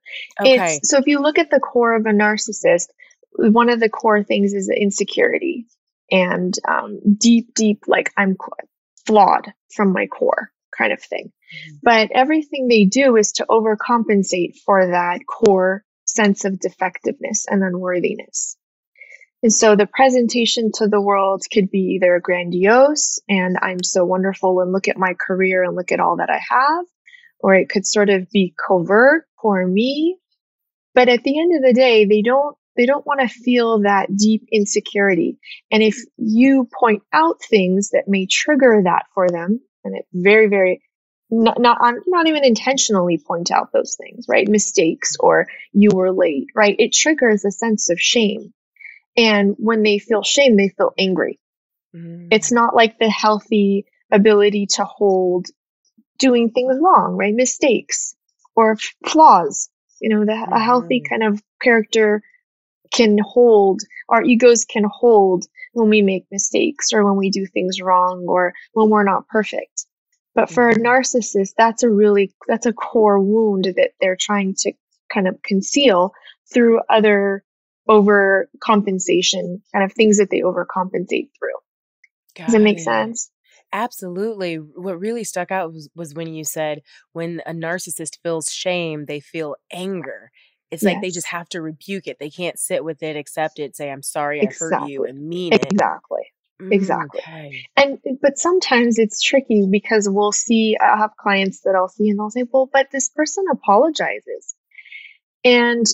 Okay. 0.41 0.77
It's, 0.77 0.91
so 0.91 0.99
if 0.99 1.07
you 1.07 1.21
look 1.21 1.39
at 1.39 1.51
the 1.51 1.61
core 1.61 1.95
of 1.95 2.07
a 2.07 2.11
narcissist, 2.11 2.87
one 3.33 3.69
of 3.69 3.81
the 3.81 3.89
core 3.89 4.23
things 4.23 4.55
is 4.55 4.71
insecurity 4.71 5.67
and 6.11 6.55
um, 6.67 7.01
deep, 7.19 7.55
deep, 7.55 7.85
like 7.87 8.13
I'm 8.17 8.37
flawed 9.07 9.53
from 9.75 9.93
my 9.93 10.07
core 10.07 10.51
kind 10.77 10.93
of 10.93 11.03
thing. 11.03 11.27
Mm-hmm. 11.27 11.77
But 11.83 12.11
everything 12.13 12.69
they 12.69 12.85
do 12.85 13.17
is 13.17 13.33
to 13.33 13.47
overcompensate 13.49 14.57
for 14.65 14.87
that 14.89 15.21
core 15.27 15.85
sense 16.05 16.45
of 16.45 16.61
defectiveness 16.61 17.47
and 17.49 17.63
unworthiness. 17.63 18.57
And 19.43 19.53
so 19.53 19.77
the 19.77 19.87
presentation 19.87 20.71
to 20.77 20.89
the 20.89 21.01
world 21.01 21.45
could 21.53 21.71
be 21.71 21.97
either 21.97 22.21
grandiose 22.21 23.19
and 23.29 23.59
I'm 23.61 23.83
so 23.83 24.05
wonderful 24.05 24.61
and 24.61 24.73
look 24.73 24.89
at 24.89 24.97
my 24.97 25.15
career 25.15 25.63
and 25.63 25.77
look 25.77 25.93
at 25.93 26.01
all 26.01 26.17
that 26.17 26.31
I 26.31 26.39
have, 26.39 26.87
or 27.39 27.55
it 27.55 27.69
could 27.69 27.87
sort 27.87 28.09
of 28.09 28.31
be 28.31 28.55
covert 28.67 29.26
for 29.41 29.67
me. 29.67 30.19
But 30.95 31.09
at 31.09 31.23
the 31.23 31.39
end 31.39 31.55
of 31.57 31.63
the 31.63 31.75
day, 31.75 32.07
they 32.07 32.23
don't 32.23 32.57
they 32.77 32.87
don't 32.87 33.07
want 33.07 33.21
to 33.21 33.29
feel 33.29 33.83
that 33.83 34.15
deep 34.15 34.49
insecurity. 34.53 35.39
And 35.71 35.83
if 35.83 35.99
you 36.19 36.69
point 36.79 37.03
out 37.13 37.41
things 37.43 37.91
that 37.91 38.05
may 38.07 38.27
trigger 38.27 38.83
that 38.85 39.05
for 39.15 39.29
them, 39.29 39.61
and 39.85 39.97
it 39.97 40.07
very, 40.13 40.49
very 40.49 40.83
not 41.31 41.61
not 41.61 41.79
not 42.07 42.27
even 42.29 42.45
intentionally 42.45 43.19
point 43.19 43.51
out 43.51 43.73
those 43.73 43.97
things, 44.01 44.27
right? 44.29 44.47
Mistakes 44.49 45.17
or 45.19 45.47
you 45.73 45.91
were 45.93 46.13
late, 46.13 46.47
right? 46.55 46.77
It 46.79 46.93
triggers 46.93 47.45
a 47.45 47.51
sense 47.51 47.91
of 47.91 48.01
shame. 48.01 48.53
And 49.17 49.55
when 49.59 49.83
they 49.83 49.99
feel 49.99 50.23
shame, 50.23 50.57
they 50.57 50.69
feel 50.69 50.93
angry. 50.99 51.41
Mm. 51.95 52.29
It's 52.31 52.53
not 52.53 52.77
like 52.77 52.99
the 52.99 53.11
healthy 53.11 53.87
ability 54.13 54.67
to 54.73 54.85
hold 54.85 55.47
doing 56.19 56.51
things 56.51 56.77
wrong, 56.81 57.17
right? 57.17 57.35
Mistakes 57.35 58.16
or 58.57 58.77
flaws. 59.07 59.69
You 60.01 60.11
know, 60.11 60.25
the, 60.25 60.33
mm-hmm. 60.33 60.53
a 60.53 60.59
healthy 60.59 61.01
mm-hmm. 61.01 61.09
kind 61.09 61.35
of 61.35 61.43
character 61.63 62.23
can 62.93 63.19
hold, 63.19 63.83
our 64.09 64.23
egos 64.23 64.65
can 64.65 64.85
hold 64.85 65.47
when 65.73 65.89
we 65.89 66.03
make 66.03 66.27
mistakes 66.31 66.93
or 66.93 67.05
when 67.05 67.17
we 67.17 67.31
do 67.31 67.47
things 67.47 67.81
wrong 67.81 68.25
or 68.29 68.55
when 68.73 68.91
we're 68.91 69.05
not 69.05 69.29
perfect. 69.29 69.87
But 70.35 70.51
for 70.51 70.69
a 70.69 70.75
mm-hmm. 70.75 70.87
narcissist, 70.87 71.53
that's 71.57 71.83
a 71.83 71.91
really, 71.91 72.33
that's 72.47 72.67
a 72.67 72.73
core 72.73 73.19
wound 73.19 73.65
that 73.65 73.93
they're 74.01 74.19
trying 74.19 74.55
to 74.61 74.73
kind 75.13 75.29
of 75.29 75.43
conceal 75.43 76.13
through 76.53 76.81
other 76.89 77.43
overcompensation 77.89 79.61
kind 79.73 79.85
of 79.85 79.93
things 79.93 80.19
that 80.19 80.29
they 80.31 80.41
overcompensate 80.41 81.31
through. 81.39 81.57
Got 82.37 82.47
Does 82.47 82.55
it 82.55 82.61
make 82.61 82.81
sense? 82.81 83.31
Absolutely. 83.73 84.57
What 84.57 84.99
really 84.99 85.25
stuck 85.25 85.51
out 85.51 85.73
was, 85.73 85.89
was 85.95 86.15
when 86.15 86.35
you 86.35 86.45
said 86.45 86.83
when 87.13 87.43
a 87.47 87.53
narcissist 87.53 88.19
feels 88.23 88.51
shame, 88.51 89.07
they 89.07 89.21
feel 89.21 89.57
anger. 89.73 90.31
It's 90.71 90.83
yes. 90.83 90.95
like 90.95 91.03
they 91.03 91.11
just 91.11 91.29
have 91.29 91.49
to 91.51 91.61
rebuke 91.61 92.07
it. 92.07 92.19
They 92.19 92.31
can't 92.31 92.59
sit 92.59 92.85
with 92.85 93.03
it, 93.03 93.17
accept 93.17 93.59
it, 93.59 93.77
say, 93.77 93.91
I'm 93.91 94.03
sorry, 94.03 94.41
exactly. 94.41 94.77
I 94.77 94.81
hurt 94.81 94.89
you, 94.89 95.05
and 95.05 95.29
mean 95.29 95.53
it. 95.53 95.65
Exactly. 95.71 96.23
Mm, 96.61 96.73
exactly. 96.73 97.21
Okay. 97.21 97.67
And, 97.77 97.99
but 98.23 98.39
sometimes 98.39 98.99
it's 98.99 99.21
tricky 99.21 99.67
because 99.71 100.09
we'll 100.09 100.33
see, 100.33 100.77
I 100.81 100.97
have 100.97 101.17
clients 101.17 101.61
that 101.61 101.75
I'll 101.77 101.89
see 101.89 102.09
and 102.09 102.19
they'll 102.19 102.31
say, 102.31 102.45
well, 102.51 102.69
but 102.73 102.91
this 102.91 103.11
person 103.11 103.45
apologizes. 103.53 104.55
And 105.45 105.87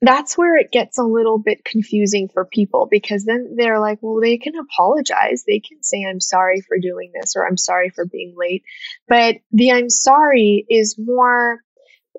that's 0.00 0.38
where 0.38 0.56
it 0.56 0.70
gets 0.70 0.98
a 0.98 1.02
little 1.02 1.38
bit 1.38 1.64
confusing 1.64 2.28
for 2.28 2.44
people 2.44 2.86
because 2.90 3.24
then 3.24 3.54
they're 3.56 3.80
like, 3.80 3.98
well, 4.00 4.20
they 4.20 4.38
can 4.38 4.54
apologize. 4.56 5.44
They 5.46 5.60
can 5.60 5.82
say, 5.82 6.04
I'm 6.04 6.20
sorry 6.20 6.60
for 6.60 6.78
doing 6.78 7.10
this 7.18 7.34
or 7.34 7.46
I'm 7.46 7.56
sorry 7.56 7.90
for 7.90 8.06
being 8.06 8.34
late. 8.36 8.62
But 9.08 9.36
the 9.50 9.72
I'm 9.72 9.90
sorry 9.90 10.64
is 10.68 10.96
more, 10.98 11.62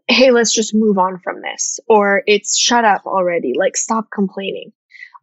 hey, 0.08 0.32
let's 0.32 0.54
just 0.54 0.76
move 0.76 0.98
on 0.98 1.20
from 1.20 1.42
this 1.42 1.80
or 1.88 2.24
it's 2.28 2.58
shut 2.58 2.84
up 2.84 3.06
already. 3.06 3.54
Like, 3.58 3.78
stop 3.78 4.08
complaining. 4.13 4.74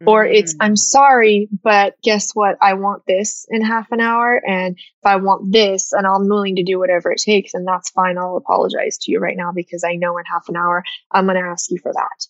or 0.05 0.25
it's 0.25 0.53
mm. 0.53 0.57
i'm 0.61 0.75
sorry 0.75 1.49
but 1.63 1.95
guess 2.03 2.35
what 2.35 2.55
i 2.61 2.75
want 2.75 3.01
this 3.07 3.47
in 3.49 3.63
half 3.63 3.91
an 3.91 3.99
hour 3.99 4.39
and 4.47 4.77
if 4.77 5.05
i 5.05 5.15
want 5.15 5.51
this 5.51 5.91
and 5.91 6.05
i'm 6.05 6.27
willing 6.27 6.55
to 6.57 6.63
do 6.63 6.77
whatever 6.77 7.11
it 7.11 7.19
takes 7.19 7.55
and 7.55 7.67
that's 7.67 7.89
fine 7.89 8.15
i'll 8.15 8.37
apologize 8.37 8.99
to 8.99 9.11
you 9.11 9.19
right 9.19 9.35
now 9.35 9.51
because 9.51 9.83
i 9.83 9.95
know 9.95 10.17
in 10.19 10.25
half 10.25 10.47
an 10.49 10.55
hour 10.55 10.83
i'm 11.11 11.25
going 11.25 11.35
to 11.35 11.49
ask 11.49 11.71
you 11.71 11.79
for 11.81 11.91
that 11.91 12.27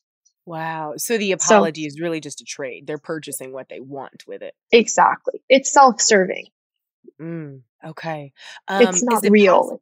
Wow. 0.48 0.94
So 0.96 1.18
the 1.18 1.34
apology 1.34 1.84
so, 1.84 1.88
is 1.88 2.00
really 2.00 2.22
just 2.22 2.40
a 2.40 2.46
trade. 2.46 2.88
They're 2.88 2.98
purchasing 2.98 3.52
what 3.52 3.68
they 3.68 3.82
want 3.82 4.24
with 4.26 4.42
it. 4.42 4.54
Exactly. 4.72 5.42
It's 5.50 5.74
self-serving. 5.74 6.46
Mm, 7.22 7.64
okay. 7.86 8.32
Um, 8.66 8.82
it's 8.82 9.04
not 9.04 9.26
it 9.26 9.30
real. 9.30 9.82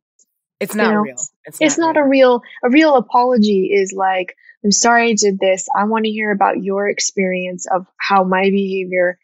it's 0.60 0.74
not 0.74 0.88
you 0.88 0.92
know, 0.92 1.02
real. 1.02 1.16
It's, 1.46 1.58
it's 1.62 1.78
not, 1.78 1.94
not 1.94 2.02
real. 2.02 2.06
a 2.06 2.10
real 2.10 2.42
a 2.64 2.70
real 2.72 2.96
apology 2.96 3.70
is 3.72 3.94
like 3.96 4.36
I'm 4.64 4.72
sorry 4.72 5.12
I 5.12 5.14
did 5.14 5.38
this. 5.40 5.68
I 5.78 5.84
want 5.84 6.06
to 6.06 6.12
hear 6.12 6.32
about 6.32 6.64
your 6.64 6.90
experience 6.90 7.68
of 7.72 7.86
how 7.98 8.24
my 8.24 8.50
behavior 8.50 9.20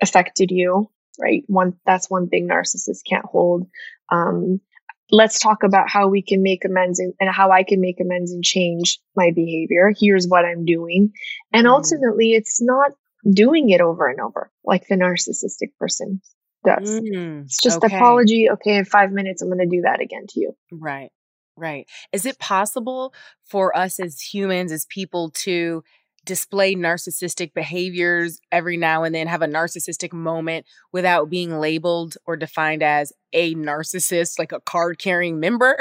affected 0.00 0.50
you, 0.50 0.90
right? 1.20 1.44
One 1.46 1.74
that's 1.84 2.08
one 2.08 2.30
thing 2.30 2.48
narcissists 2.48 3.04
can't 3.06 3.26
hold. 3.26 3.68
Um, 4.10 4.62
let's 5.10 5.38
talk 5.38 5.62
about 5.62 5.88
how 5.88 6.08
we 6.08 6.22
can 6.22 6.42
make 6.42 6.64
amends 6.64 6.98
and, 6.98 7.14
and, 7.20 7.30
how 7.30 7.50
I 7.50 7.62
can 7.62 7.80
make 7.80 8.00
amends 8.00 8.32
and 8.32 8.42
change 8.42 8.98
my 9.14 9.30
behavior. 9.34 9.92
Here's 9.98 10.26
what 10.26 10.44
I'm 10.44 10.64
doing. 10.64 11.12
And 11.52 11.66
mm-hmm. 11.66 11.74
ultimately, 11.74 12.32
it's 12.32 12.60
not 12.62 12.92
doing 13.30 13.70
it 13.70 13.80
over 13.80 14.08
and 14.08 14.20
over 14.20 14.50
like 14.64 14.86
the 14.88 14.96
narcissistic 14.96 15.76
person 15.78 16.20
does. 16.64 17.00
Mm, 17.00 17.44
it's 17.44 17.60
just 17.62 17.82
okay. 17.84 17.94
apology. 17.94 18.50
Okay, 18.50 18.76
in 18.76 18.84
five 18.84 19.12
minutes, 19.12 19.42
I'm 19.42 19.48
going 19.48 19.58
to 19.58 19.66
do 19.66 19.82
that 19.82 20.00
again 20.00 20.26
to 20.30 20.40
you. 20.40 20.56
Right. 20.72 21.10
Right. 21.56 21.86
Is 22.12 22.26
it 22.26 22.38
possible 22.38 23.14
for 23.44 23.76
us 23.76 24.00
as 24.00 24.20
humans, 24.20 24.72
as 24.72 24.86
people, 24.86 25.30
to 25.42 25.84
display 26.24 26.74
narcissistic 26.74 27.54
behaviors 27.54 28.40
every 28.50 28.76
now 28.76 29.04
and 29.04 29.14
then, 29.14 29.26
have 29.26 29.42
a 29.42 29.46
narcissistic 29.46 30.12
moment 30.12 30.66
without 30.92 31.30
being 31.30 31.58
labeled 31.58 32.16
or 32.26 32.36
defined 32.36 32.82
as 32.82 33.12
a 33.32 33.54
narcissist, 33.54 34.38
like 34.38 34.52
a 34.52 34.60
card 34.60 34.98
carrying 34.98 35.40
member? 35.40 35.76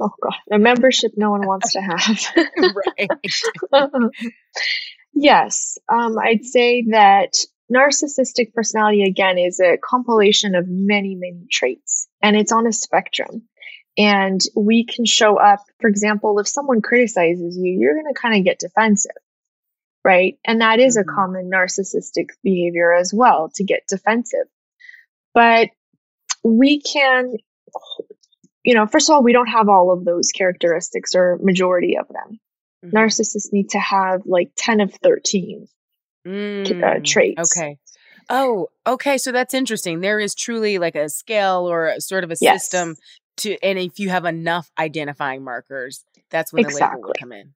Oh, 0.00 0.10
God. 0.22 0.34
A 0.52 0.58
membership 0.58 1.12
no 1.16 1.30
one 1.30 1.46
wants 1.46 1.72
to 1.72 1.80
have. 1.80 2.26
right. 2.98 3.10
yes. 5.14 5.78
Um, 5.88 6.18
I'd 6.18 6.44
say 6.44 6.86
that 6.90 7.32
narcissistic 7.72 8.52
personality, 8.54 9.02
again, 9.02 9.38
is 9.38 9.60
a 9.60 9.76
compilation 9.82 10.54
of 10.54 10.66
many, 10.68 11.14
many 11.14 11.46
traits, 11.50 12.08
and 12.22 12.36
it's 12.36 12.52
on 12.52 12.66
a 12.66 12.72
spectrum. 12.72 13.42
And 13.98 14.40
we 14.54 14.84
can 14.84 15.04
show 15.04 15.36
up, 15.36 15.60
for 15.80 15.88
example, 15.88 16.38
if 16.38 16.48
someone 16.48 16.80
criticizes 16.80 17.56
you, 17.56 17.76
you're 17.78 17.94
going 17.94 18.12
to 18.12 18.20
kind 18.20 18.38
of 18.38 18.44
get 18.44 18.58
defensive, 18.58 19.10
right? 20.04 20.38
And 20.44 20.60
that 20.60 20.78
is 20.78 20.96
a 20.96 21.00
mm-hmm. 21.00 21.14
common 21.14 21.50
narcissistic 21.50 22.28
behavior 22.42 22.94
as 22.94 23.12
well 23.12 23.50
to 23.56 23.64
get 23.64 23.86
defensive. 23.88 24.46
But 25.34 25.70
we 26.44 26.80
can, 26.80 27.34
you 28.64 28.74
know, 28.74 28.86
first 28.86 29.10
of 29.10 29.14
all, 29.14 29.22
we 29.22 29.32
don't 29.32 29.48
have 29.48 29.68
all 29.68 29.92
of 29.92 30.04
those 30.04 30.30
characteristics 30.30 31.14
or 31.14 31.38
majority 31.42 31.98
of 31.98 32.08
them. 32.08 32.38
Mm-hmm. 32.84 32.96
Narcissists 32.96 33.52
need 33.52 33.70
to 33.70 33.78
have 33.78 34.22
like 34.24 34.52
10 34.56 34.80
of 34.80 34.94
13 34.94 35.68
uh, 36.24 36.28
mm, 36.28 36.82
uh, 36.82 37.00
traits. 37.04 37.56
Okay. 37.56 37.78
Oh, 38.30 38.68
okay. 38.86 39.18
So 39.18 39.32
that's 39.32 39.54
interesting. 39.54 40.00
There 40.00 40.20
is 40.20 40.34
truly 40.34 40.78
like 40.78 40.94
a 40.94 41.08
scale 41.08 41.68
or 41.68 41.88
a, 41.88 42.00
sort 42.00 42.22
of 42.22 42.30
a 42.30 42.36
yes. 42.40 42.62
system 42.62 42.96
to 43.40 43.56
and 43.62 43.78
if 43.78 43.98
you 43.98 44.08
have 44.08 44.24
enough 44.24 44.70
identifying 44.78 45.44
markers, 45.44 46.04
that's 46.30 46.52
when 46.52 46.64
exactly. 46.64 46.86
the 46.86 46.96
label 46.96 47.08
will 47.08 47.14
come 47.18 47.32
in. 47.32 47.54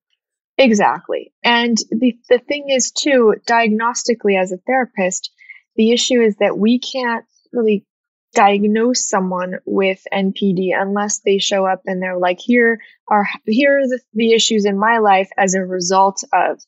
Exactly. 0.58 1.32
And 1.42 1.76
the 1.90 2.16
the 2.28 2.38
thing 2.38 2.70
is 2.70 2.92
too, 2.92 3.34
diagnostically 3.46 4.40
as 4.40 4.52
a 4.52 4.58
therapist, 4.58 5.30
the 5.76 5.92
issue 5.92 6.20
is 6.20 6.36
that 6.36 6.56
we 6.58 6.78
can't 6.78 7.24
really 7.52 7.84
diagnose 8.34 9.08
someone 9.08 9.54
with 9.64 10.02
NPD 10.12 10.70
unless 10.76 11.20
they 11.20 11.38
show 11.38 11.64
up 11.66 11.82
and 11.86 12.02
they're 12.02 12.18
like, 12.18 12.40
here 12.40 12.80
are 13.08 13.26
here 13.46 13.78
are 13.78 13.88
the, 13.88 14.00
the 14.12 14.32
issues 14.32 14.64
in 14.64 14.78
my 14.78 14.98
life 14.98 15.30
as 15.36 15.54
a 15.54 15.64
result 15.64 16.22
of 16.32 16.60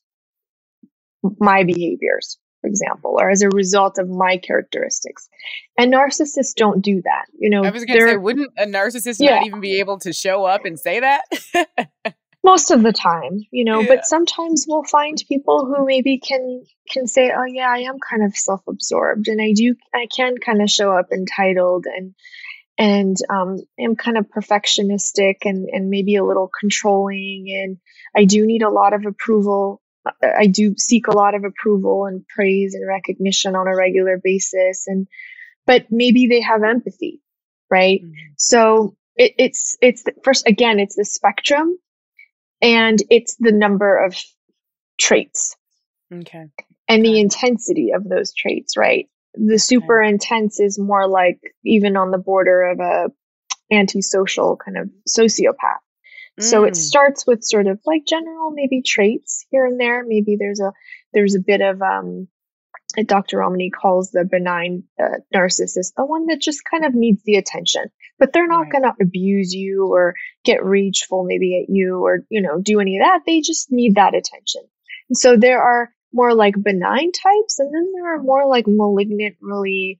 my 1.39 1.63
behaviors 1.63 2.37
for 2.67 2.69
example, 2.69 3.17
or 3.19 3.29
as 3.29 3.41
a 3.41 3.49
result 3.49 3.97
of 3.97 4.09
my 4.09 4.37
characteristics. 4.37 5.29
And 5.77 5.93
narcissists 5.93 6.53
don't 6.55 6.81
do 6.81 7.01
that. 7.03 7.25
You 7.37 7.49
know, 7.49 7.63
I 7.63 7.69
was 7.69 7.85
going 7.85 7.99
to 7.99 8.07
say, 8.07 8.17
wouldn't 8.17 8.51
a 8.57 8.65
narcissist 8.65 9.17
yeah. 9.19 9.35
not 9.35 9.45
even 9.45 9.61
be 9.61 9.79
able 9.79 9.99
to 9.99 10.13
show 10.13 10.45
up 10.45 10.65
and 10.65 10.79
say 10.79 10.99
that? 10.99 11.21
Most 12.43 12.71
of 12.71 12.81
the 12.81 12.93
time, 12.93 13.39
you 13.51 13.65
know, 13.65 13.81
yeah. 13.81 13.87
but 13.87 14.05
sometimes 14.05 14.65
we'll 14.67 14.83
find 14.83 15.21
people 15.27 15.65
who 15.65 15.85
maybe 15.85 16.19
can 16.19 16.63
can 16.89 17.05
say, 17.05 17.29
"Oh 17.35 17.43
yeah, 17.43 17.67
I 17.69 17.79
am 17.79 17.97
kind 17.99 18.23
of 18.23 18.37
self-absorbed, 18.37 19.27
and 19.27 19.41
I 19.41 19.51
do, 19.53 19.75
I 19.93 20.07
can 20.15 20.37
kind 20.37 20.61
of 20.61 20.69
show 20.69 20.91
up 20.91 21.07
entitled 21.11 21.85
and." 21.85 22.13
and 22.79 23.17
um, 23.31 23.57
am 23.79 23.95
kind 23.95 24.19
of 24.19 24.27
perfectionistic 24.27 25.37
and, 25.45 25.67
and 25.67 25.89
maybe 25.89 26.15
a 26.15 26.23
little 26.23 26.47
controlling 26.59 27.47
and 27.49 27.77
i 28.15 28.23
do 28.23 28.45
need 28.45 28.61
a 28.61 28.69
lot 28.69 28.93
of 28.93 29.03
approval 29.07 29.81
I 30.21 30.47
do 30.47 30.75
seek 30.77 31.07
a 31.07 31.15
lot 31.15 31.35
of 31.35 31.43
approval 31.43 32.05
and 32.05 32.27
praise 32.27 32.73
and 32.73 32.87
recognition 32.87 33.55
on 33.55 33.67
a 33.67 33.75
regular 33.75 34.19
basis. 34.21 34.85
And, 34.87 35.07
but 35.65 35.87
maybe 35.89 36.27
they 36.27 36.41
have 36.41 36.63
empathy, 36.63 37.21
right? 37.69 38.01
Mm-hmm. 38.01 38.33
So 38.37 38.95
it, 39.15 39.33
it's, 39.37 39.77
it's 39.81 40.03
the, 40.03 40.13
first, 40.23 40.47
again, 40.47 40.79
it's 40.79 40.95
the 40.95 41.05
spectrum 41.05 41.77
and 42.61 43.01
it's 43.09 43.35
the 43.39 43.51
number 43.51 44.05
of 44.05 44.15
traits. 44.99 45.55
Okay. 46.13 46.45
And 46.87 47.03
the 47.03 47.19
intensity 47.19 47.91
of 47.91 48.07
those 48.07 48.33
traits, 48.33 48.77
right? 48.77 49.09
The 49.33 49.59
super 49.59 50.01
okay. 50.01 50.09
intense 50.09 50.59
is 50.59 50.79
more 50.79 51.07
like 51.07 51.39
even 51.63 51.97
on 51.97 52.11
the 52.11 52.17
border 52.17 52.63
of 52.63 52.79
a 52.79 53.11
antisocial 53.71 54.57
kind 54.57 54.77
of 54.77 54.89
sociopath 55.07 55.83
so 56.39 56.63
it 56.63 56.73
mm. 56.73 56.77
starts 56.77 57.25
with 57.25 57.43
sort 57.43 57.67
of 57.67 57.79
like 57.85 58.05
general 58.05 58.51
maybe 58.51 58.81
traits 58.81 59.45
here 59.49 59.65
and 59.65 59.79
there. 59.79 60.03
Maybe 60.05 60.37
there's 60.39 60.59
a 60.59 60.71
there's 61.13 61.35
a 61.35 61.39
bit 61.39 61.61
of 61.61 61.81
um 61.81 62.27
Dr. 63.05 63.39
Ramani 63.39 63.69
calls 63.69 64.11
the 64.11 64.23
benign 64.23 64.83
uh, 64.99 65.17
narcissist, 65.35 65.93
the 65.95 66.05
one 66.05 66.27
that 66.27 66.41
just 66.41 66.61
kind 66.69 66.85
of 66.85 66.95
needs 66.95 67.21
the 67.25 67.35
attention, 67.35 67.83
but 68.17 68.31
they're 68.31 68.47
not 68.47 68.61
right. 68.61 68.71
going 68.71 68.83
to 68.83 68.93
abuse 69.01 69.53
you 69.53 69.87
or 69.91 70.15
get 70.45 70.65
rageful 70.65 71.25
maybe 71.25 71.61
at 71.61 71.73
you 71.73 72.03
or, 72.03 72.21
you 72.29 72.41
know, 72.41 72.59
do 72.61 72.79
any 72.79 72.97
of 72.97 73.03
that. 73.03 73.21
They 73.25 73.41
just 73.41 73.71
need 73.71 73.95
that 73.95 74.15
attention. 74.15 74.61
And 75.09 75.17
so 75.17 75.35
there 75.37 75.61
are 75.61 75.91
more 76.13 76.33
like 76.33 76.55
benign 76.61 77.11
types, 77.11 77.59
and 77.59 77.73
then 77.73 77.91
there 77.93 78.15
are 78.15 78.23
more 78.23 78.47
like 78.47 78.65
malignant, 78.67 79.35
really 79.41 79.99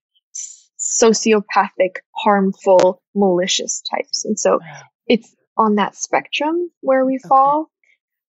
sociopathic, 0.80 1.98
harmful, 2.16 3.02
malicious 3.14 3.82
types. 3.82 4.26
And 4.26 4.40
so 4.40 4.60
it's 5.08 5.36
on 5.58 5.76
that 5.76 5.96
spectrum 5.96 6.72
where 6.82 7.06
we 7.06 7.16
okay. 7.16 7.28
fall. 7.28 7.70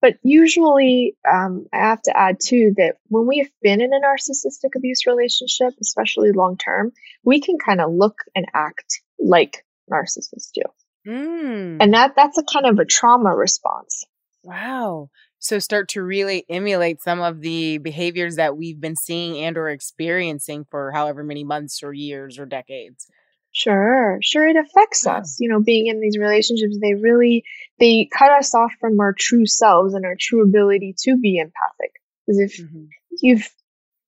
But 0.01 0.17
usually, 0.23 1.17
um, 1.31 1.67
I 1.73 1.79
have 1.79 2.03
to 2.03 2.17
add 2.17 2.37
too 2.39 2.75
that 2.77 2.97
when 3.07 3.27
we 3.27 3.39
have 3.39 3.51
been 3.63 3.81
in 3.81 3.91
a 3.93 4.01
narcissistic 4.07 4.77
abuse 4.77 5.07
relationship, 5.07 5.73
especially 5.81 6.33
long 6.33 6.59
term, 6.59 6.93
we 7.25 7.41
can 7.41 7.57
kind 7.59 7.81
of 7.81 7.91
look 7.91 8.17
and 8.35 8.47
act 8.53 9.01
like 9.19 9.65
narcissists 9.91 10.51
do. 10.53 10.63
Mm. 11.07 11.79
And 11.81 11.95
that 11.95 12.13
that's 12.17 12.39
a 12.39 12.43
kind 12.43 12.67
of 12.67 12.79
a 12.79 12.85
trauma 12.85 13.35
response. 13.35 14.05
Wow. 14.43 15.09
So 15.39 15.59
start 15.59 15.89
to 15.91 16.03
really 16.03 16.45
emulate 16.49 17.03
some 17.03 17.21
of 17.21 17.41
the 17.41 17.79
behaviors 17.79 18.37
that 18.37 18.57
we've 18.57 18.81
been 18.81 18.97
seeing 18.97 19.39
and 19.39 19.57
or 19.57 19.69
experiencing 19.69 20.65
for 20.71 20.93
however 20.93 21.23
many 21.23 21.45
months 21.45 21.83
or 21.83 21.93
years 21.93 22.39
or 22.39 22.47
decades. 22.47 23.07
Sure, 23.55 24.19
sure. 24.21 24.49
It 24.49 24.57
affects 24.57 25.07
us. 25.07 25.37
You 25.39 25.49
know, 25.49 25.61
being 25.61 25.87
in 25.87 26.01
these 26.01 26.19
relationships, 26.19 26.77
they 26.81 26.95
really 26.95 27.45
they 27.79 28.09
cut 28.13 28.33
us 28.33 28.53
off 28.53 28.73
from 28.81 28.99
our 28.99 29.15
true 29.17 29.47
selves 29.47 29.95
and 29.95 30.05
our 30.05 30.17
true 30.19 30.43
ability 30.43 30.97
to 31.05 31.17
be 31.17 31.39
empathic. 31.39 31.93
Because 32.27 32.41
if 32.41 32.61
mm-hmm. 32.61 32.85
you've 33.23 33.49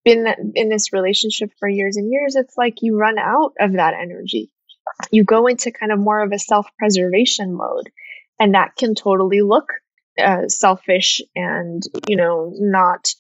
been 0.05 0.53
in 0.57 0.69
this 0.69 0.93
relationship 0.93 1.51
for 1.61 1.69
years 1.69 1.97
and 1.97 2.11
years, 2.11 2.35
it's 2.35 2.57
like 2.59 2.83
you 2.83 2.99
run 2.99 3.19
out 3.19 3.53
of 3.61 3.75
that 3.75 3.95
energy. 3.95 4.51
You 5.13 5.23
go 5.23 5.47
into 5.47 5.71
kind 5.71 5.93
of 5.93 5.99
more 6.01 6.23
of 6.23 6.33
a 6.33 6.39
self-preservation 6.39 7.55
mode, 7.55 7.91
and 8.41 8.55
that 8.55 8.75
can 8.77 8.97
totally 8.97 9.43
look 9.43 9.69
uh, 10.19 10.49
selfish 10.49 11.23
and 11.37 11.83
you 12.09 12.17
know 12.17 12.53
not 12.59 13.15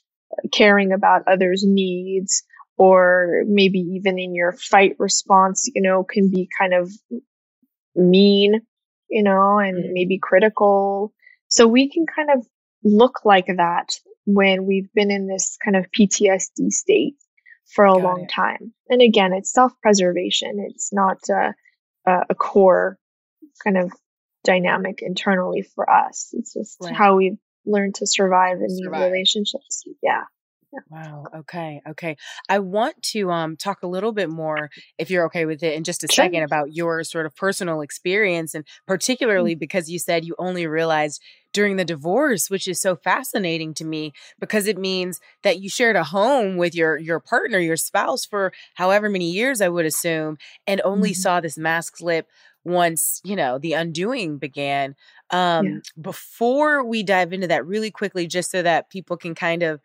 caring 0.52 0.92
about 0.92 1.28
others' 1.28 1.62
needs 1.64 2.42
or 2.76 3.42
maybe 3.46 3.78
even 3.78 4.18
in 4.18 4.34
your 4.34 4.52
fight 4.52 4.96
response, 4.98 5.70
you 5.74 5.82
know, 5.82 6.04
can 6.04 6.30
be 6.30 6.48
kind 6.58 6.74
of 6.74 6.90
mean, 7.94 8.60
you 9.08 9.22
know, 9.22 9.58
and 9.58 9.76
mm. 9.76 9.92
maybe 9.92 10.18
critical. 10.18 11.12
So 11.48 11.66
we 11.66 11.90
can 11.90 12.04
kind 12.06 12.30
of 12.34 12.46
look 12.84 13.24
like 13.24 13.46
that 13.46 13.94
when 14.26 14.66
we've 14.66 14.92
been 14.94 15.10
in 15.10 15.26
this 15.26 15.56
kind 15.64 15.76
of 15.76 15.86
PTSD 15.90 16.70
state 16.70 17.14
for 17.66 17.86
a 17.86 17.94
Got 17.94 18.02
long 18.02 18.22
it. 18.24 18.30
time. 18.34 18.72
And 18.88 19.00
again, 19.00 19.32
it's 19.32 19.52
self 19.52 19.72
preservation. 19.80 20.66
It's 20.68 20.92
not 20.92 21.18
a, 21.30 21.54
a, 22.06 22.34
core 22.34 22.98
kind 23.64 23.78
of 23.78 23.92
dynamic 24.44 25.00
internally 25.02 25.62
for 25.74 25.90
us. 25.90 26.30
It's 26.32 26.54
just 26.54 26.76
right. 26.82 26.94
how 26.94 27.16
we've 27.16 27.38
learned 27.64 27.96
to 27.96 28.06
survive 28.06 28.58
in 28.60 28.70
survive. 28.70 29.00
these 29.00 29.10
relationships. 29.10 29.84
Yeah. 30.02 30.24
Wow. 30.90 31.24
Okay. 31.34 31.80
Okay. 31.88 32.16
I 32.48 32.58
want 32.58 33.02
to 33.04 33.30
um 33.30 33.56
talk 33.56 33.82
a 33.82 33.86
little 33.86 34.12
bit 34.12 34.28
more, 34.28 34.70
if 34.98 35.10
you're 35.10 35.24
okay 35.26 35.46
with 35.46 35.62
it, 35.62 35.74
in 35.74 35.84
just 35.84 36.04
a 36.04 36.08
sure. 36.08 36.24
second 36.24 36.42
about 36.42 36.74
your 36.74 37.02
sort 37.04 37.26
of 37.26 37.34
personal 37.34 37.80
experience, 37.80 38.54
and 38.54 38.64
particularly 38.86 39.52
mm-hmm. 39.52 39.60
because 39.60 39.90
you 39.90 39.98
said 39.98 40.24
you 40.24 40.34
only 40.38 40.66
realized 40.66 41.22
during 41.52 41.76
the 41.76 41.84
divorce, 41.84 42.50
which 42.50 42.68
is 42.68 42.80
so 42.80 42.96
fascinating 42.96 43.72
to 43.74 43.84
me 43.84 44.12
because 44.38 44.66
it 44.66 44.76
means 44.76 45.20
that 45.42 45.60
you 45.60 45.70
shared 45.70 45.96
a 45.96 46.04
home 46.04 46.56
with 46.56 46.74
your 46.74 46.98
your 46.98 47.20
partner, 47.20 47.58
your 47.58 47.76
spouse, 47.76 48.26
for 48.26 48.52
however 48.74 49.08
many 49.08 49.30
years, 49.30 49.60
I 49.60 49.68
would 49.68 49.86
assume, 49.86 50.36
and 50.66 50.80
only 50.84 51.10
mm-hmm. 51.12 51.20
saw 51.20 51.40
this 51.40 51.56
mask 51.56 51.96
slip 51.98 52.28
once 52.66 53.20
you 53.24 53.36
know 53.36 53.58
the 53.58 53.74
undoing 53.74 54.38
began 54.38 54.96
um 55.30 55.66
yeah. 55.66 55.78
before 56.00 56.84
we 56.84 57.04
dive 57.04 57.32
into 57.32 57.46
that 57.46 57.64
really 57.64 57.92
quickly 57.92 58.26
just 58.26 58.50
so 58.50 58.60
that 58.60 58.90
people 58.90 59.16
can 59.16 59.36
kind 59.36 59.62
of 59.62 59.80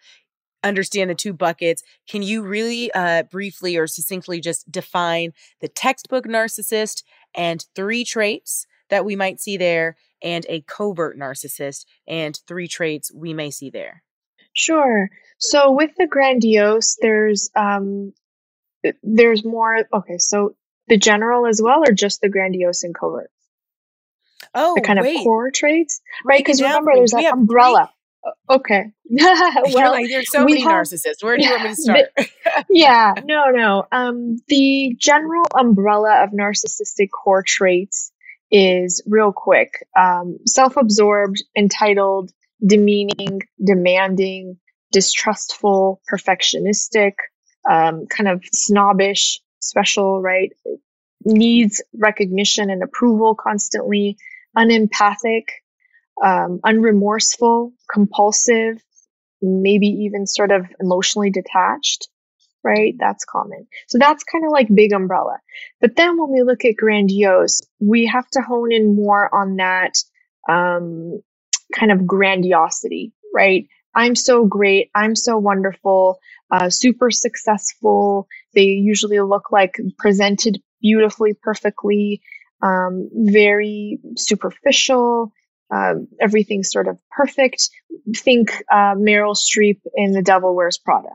understand 0.64 1.10
the 1.10 1.16
two 1.16 1.34
buckets, 1.34 1.84
can 2.08 2.22
you 2.22 2.42
really 2.42 2.92
uh, 2.94 3.24
briefly 3.24 3.78
or 3.78 3.88
succinctly 3.88 4.40
just 4.40 4.72
define 4.72 5.34
the 5.60 5.68
textbook 5.68 6.26
narcissist 6.26 7.04
and 7.36 7.66
three 7.76 8.04
traits 8.04 8.66
that 8.90 9.06
we 9.06 9.16
might 9.16 9.40
see 9.40 9.58
there, 9.58 9.96
and 10.22 10.46
a 10.50 10.62
covert 10.62 11.18
narcissist 11.18 11.86
and 12.08 12.40
three 12.48 12.68
traits 12.68 13.12
we 13.14 13.34
may 13.34 13.50
see 13.50 13.70
there? 13.70 14.04
Sure. 14.54 15.10
So 15.38 15.72
with 15.72 15.92
the 15.98 16.08
grandiose, 16.08 16.98
there's 17.02 17.50
um, 17.56 18.14
there's 19.02 19.46
more. 19.46 19.86
Okay, 19.94 20.18
so 20.18 20.56
the 20.88 20.98
general 20.98 21.48
as 21.48 21.62
well, 21.64 21.84
or 21.88 21.94
just 21.94 22.22
the 22.22 22.30
grandiose 22.30 22.84
and 22.84 22.94
covert? 22.94 23.32
Oh, 24.54 24.76
the 24.76 24.82
kind 24.82 25.00
wait. 25.02 25.18
of 25.18 25.24
core 25.24 25.52
traits, 25.52 26.02
right? 26.26 26.40
Because 26.40 26.62
remember, 26.62 26.92
there's 26.94 27.12
that 27.12 27.34
umbrella. 27.34 27.92
Okay. 28.52 28.92
well, 29.10 29.92
like, 29.92 30.10
there's 30.10 30.30
so 30.30 30.44
many 30.44 30.62
have, 30.62 30.72
narcissists. 30.72 31.24
Where 31.24 31.38
do 31.38 31.44
you 31.44 31.52
want 31.52 31.64
me 31.64 31.70
to 31.70 31.76
start? 31.82 32.06
The, 32.18 32.30
yeah, 32.70 33.14
no, 33.24 33.46
no. 33.50 33.86
Um, 33.92 34.38
the 34.48 34.94
general 35.00 35.46
umbrella 35.58 36.24
of 36.24 36.32
narcissistic 36.32 37.10
core 37.12 37.44
traits 37.46 38.12
is 38.52 39.02
real 39.08 39.32
quick 39.32 39.86
um, 39.98 40.38
self 40.46 40.76
absorbed, 40.76 41.42
entitled, 41.58 42.32
demeaning, 42.66 43.42
demanding, 43.64 44.58
distrustful, 44.92 46.02
perfectionistic, 46.12 47.14
um, 47.70 48.06
kind 48.08 48.28
of 48.28 48.44
snobbish, 48.52 49.40
special, 49.62 50.22
right? 50.22 50.52
Needs 51.24 51.82
recognition 51.98 52.70
and 52.70 52.84
approval 52.84 53.34
constantly, 53.36 54.18
unempathic, 54.58 55.46
um, 56.24 56.60
unremorseful, 56.66 57.72
compulsive, 57.92 58.82
maybe 59.42 59.88
even 59.88 60.28
sort 60.28 60.52
of 60.52 60.66
emotionally 60.80 61.30
detached, 61.32 62.08
right? 62.64 62.96
That's 63.00 63.26
common. 63.26 63.68
So 63.88 63.98
that's 63.98 64.24
kind 64.24 64.46
of 64.46 64.52
like 64.52 64.68
big 64.74 64.94
umbrella. 64.94 65.38
But 65.80 65.96
then 65.96 66.18
when 66.20 66.32
we 66.32 66.44
look 66.44 66.66
at 66.66 66.76
grandiose, 66.78 67.62
we 67.80 68.06
have 68.08 68.28
to 68.32 68.42
hone 68.42 68.72
in 68.72 68.96
more 68.96 69.34
on 69.34 69.58
that 69.58 69.94
um, 70.50 71.22
kind 71.74 71.92
of 71.92 72.06
grandiosity, 72.08 73.14
right? 73.34 73.68
I'm 73.96 74.16
so 74.16 74.46
great. 74.46 74.90
I'm 74.96 75.16
so 75.16 75.38
wonderful, 75.38 76.20
uh, 76.52 76.70
super 76.70 77.12
successful. 77.12 78.28
They 78.54 78.64
usually 78.64 79.20
look 79.20 79.52
like 79.52 79.78
presented 79.98 80.62
beautifully, 80.82 81.34
perfectly, 81.34 82.22
um, 82.64 83.10
very 83.14 84.00
superficial, 84.18 85.34
uh, 85.74 85.94
everything's 86.20 86.72
sort 86.72 86.88
of 86.88 87.00
perfect. 87.10 87.70
Think 88.16 88.52
uh, 88.72 88.96
Meryl 88.96 89.36
Streep 89.36 89.80
in 89.96 90.12
The 90.12 90.22
Devil 90.22 90.56
Wears 90.56 90.78
Prada, 90.78 91.10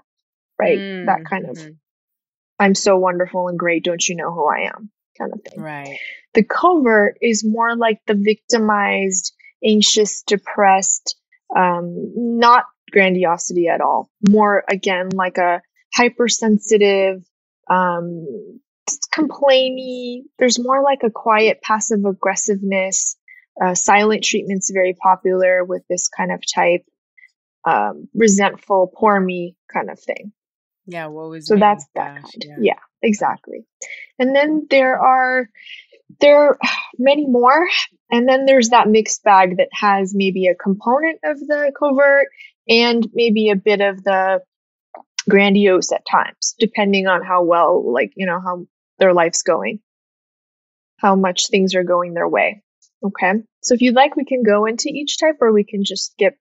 right? 0.59 0.79
Mm, 0.79 1.07
that 1.07 1.25
kind 1.29 1.47
of, 1.47 1.57
mm-hmm. 1.57 1.73
I'm 2.59 2.75
so 2.75 2.97
wonderful 2.97 3.49
and 3.49 3.59
great. 3.59 3.85
Don't 3.85 4.07
you 4.09 4.16
know 4.16 4.33
who 4.33 4.47
I 4.47 4.69
am? 4.75 4.90
Kind 5.19 5.33
of 5.33 5.40
thing. 5.42 5.62
Right. 5.62 5.99
The 6.35 6.42
covert 6.42 7.19
is 7.21 7.45
more 7.45 7.77
like 7.77 8.01
the 8.07 8.14
victimized, 8.14 9.35
anxious, 9.64 10.23
depressed, 10.23 11.16
um, 11.55 12.12
not 12.16 12.64
grandiosity 12.90 13.69
at 13.69 13.81
all. 13.81 14.11
More 14.29 14.64
again 14.69 15.11
like 15.11 15.38
a 15.38 15.62
hypersensitive, 15.95 17.25
um, 17.69 18.27
complainy. 19.14 20.23
There's 20.38 20.59
more 20.59 20.83
like 20.83 21.03
a 21.03 21.11
quiet 21.11 21.61
passive 21.62 22.05
aggressiveness 22.05 23.16
uh, 23.62 23.75
silent 23.75 24.25
treatment's 24.25 24.71
very 24.71 24.95
popular 24.95 25.64
with 25.64 25.83
this 25.88 26.09
kind 26.09 26.33
of 26.33 26.42
type, 26.47 26.85
um, 27.66 28.09
resentful, 28.14 28.92
poor 28.95 29.19
me 29.19 29.57
kind 29.73 29.90
of 29.90 29.99
thing. 29.99 30.33
Yeah, 30.87 31.07
what 31.07 31.31
was 31.31 31.49
so 31.49 31.57
that's 31.57 31.85
that 31.95 32.23
Gosh, 32.23 32.33
kind. 32.33 32.45
Yeah. 32.47 32.57
yeah, 32.61 32.79
exactly. 33.03 33.66
And 34.19 34.35
then 34.35 34.66
there 34.71 34.99
are 35.01 35.49
there 36.21 36.51
are 36.51 36.59
many 36.99 37.27
more, 37.27 37.66
and 38.11 38.29
then 38.29 38.47
there's 38.47 38.69
that 38.71 38.88
mixed 38.88 39.25
bag 39.25 39.57
that 39.57 39.69
has 39.73 40.14
maybe 40.14 40.47
a 40.47 40.55
component 40.55 41.21
of 41.25 41.38
the 41.40 41.73
covert 41.79 42.29
and 42.69 43.07
maybe 43.12 43.51
a 43.51 43.57
bit 43.57 43.81
of 43.81 44.03
the 44.05 44.40
grandiose 45.29 45.92
at 45.92 46.07
times, 46.09 46.55
depending 46.59 47.07
on 47.07 47.23
how 47.25 47.42
well, 47.42 47.92
like 47.92 48.12
you 48.16 48.27
know, 48.27 48.40
how 48.40 48.66
their 48.99 49.12
life's 49.12 49.42
going, 49.42 49.81
how 50.99 51.16
much 51.16 51.49
things 51.49 51.75
are 51.75 51.85
going 51.85 52.14
their 52.14 52.29
way. 52.29 52.62
Okay. 53.04 53.35
So 53.62 53.74
if 53.74 53.80
you'd 53.80 53.94
like, 53.94 54.16
we 54.16 54.24
can 54.24 54.42
go 54.42 54.66
into 54.66 54.88
each 54.88 55.18
type 55.18 55.37
or 55.40 55.52
we 55.52 55.64
can 55.64 55.85
just 55.85 56.12
skip. 56.12 56.37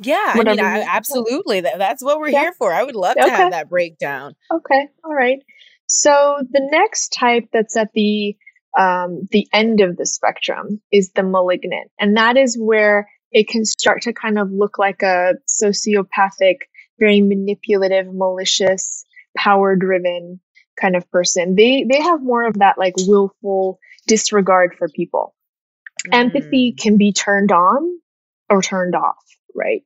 Yeah, 0.00 0.32
I 0.34 0.42
mean, 0.42 0.60
I, 0.60 0.82
absolutely. 0.82 1.62
That, 1.62 1.78
that's 1.78 2.02
what 2.02 2.20
we're 2.20 2.28
yeah. 2.28 2.40
here 2.40 2.52
for. 2.52 2.72
I 2.72 2.84
would 2.84 2.94
love 2.94 3.16
to 3.16 3.24
okay. 3.24 3.30
have 3.30 3.50
that 3.50 3.68
breakdown. 3.68 4.34
Okay. 4.52 4.88
All 5.04 5.14
right. 5.14 5.42
So 5.86 6.38
the 6.48 6.66
next 6.70 7.08
type 7.08 7.48
that's 7.52 7.76
at 7.76 7.92
the 7.94 8.36
um, 8.78 9.26
the 9.32 9.48
end 9.52 9.80
of 9.80 9.96
the 9.96 10.06
spectrum 10.06 10.80
is 10.92 11.10
the 11.10 11.24
malignant, 11.24 11.90
and 11.98 12.16
that 12.16 12.36
is 12.36 12.56
where 12.56 13.08
it 13.32 13.48
can 13.48 13.64
start 13.64 14.02
to 14.02 14.12
kind 14.12 14.38
of 14.38 14.52
look 14.52 14.78
like 14.78 15.02
a 15.02 15.34
sociopathic, 15.48 16.58
very 17.00 17.20
manipulative, 17.20 18.06
malicious, 18.12 19.04
power 19.36 19.74
driven 19.74 20.40
kind 20.80 20.94
of 20.94 21.10
person. 21.10 21.56
They 21.56 21.84
they 21.90 22.00
have 22.00 22.22
more 22.22 22.46
of 22.46 22.58
that 22.58 22.78
like 22.78 22.94
willful 22.98 23.80
disregard 24.06 24.74
for 24.78 24.88
people. 24.88 25.34
Empathy 26.12 26.72
mm. 26.72 26.80
can 26.80 26.96
be 26.96 27.12
turned 27.12 27.52
on 27.52 28.00
or 28.48 28.62
turned 28.62 28.94
off, 28.94 29.24
right? 29.54 29.82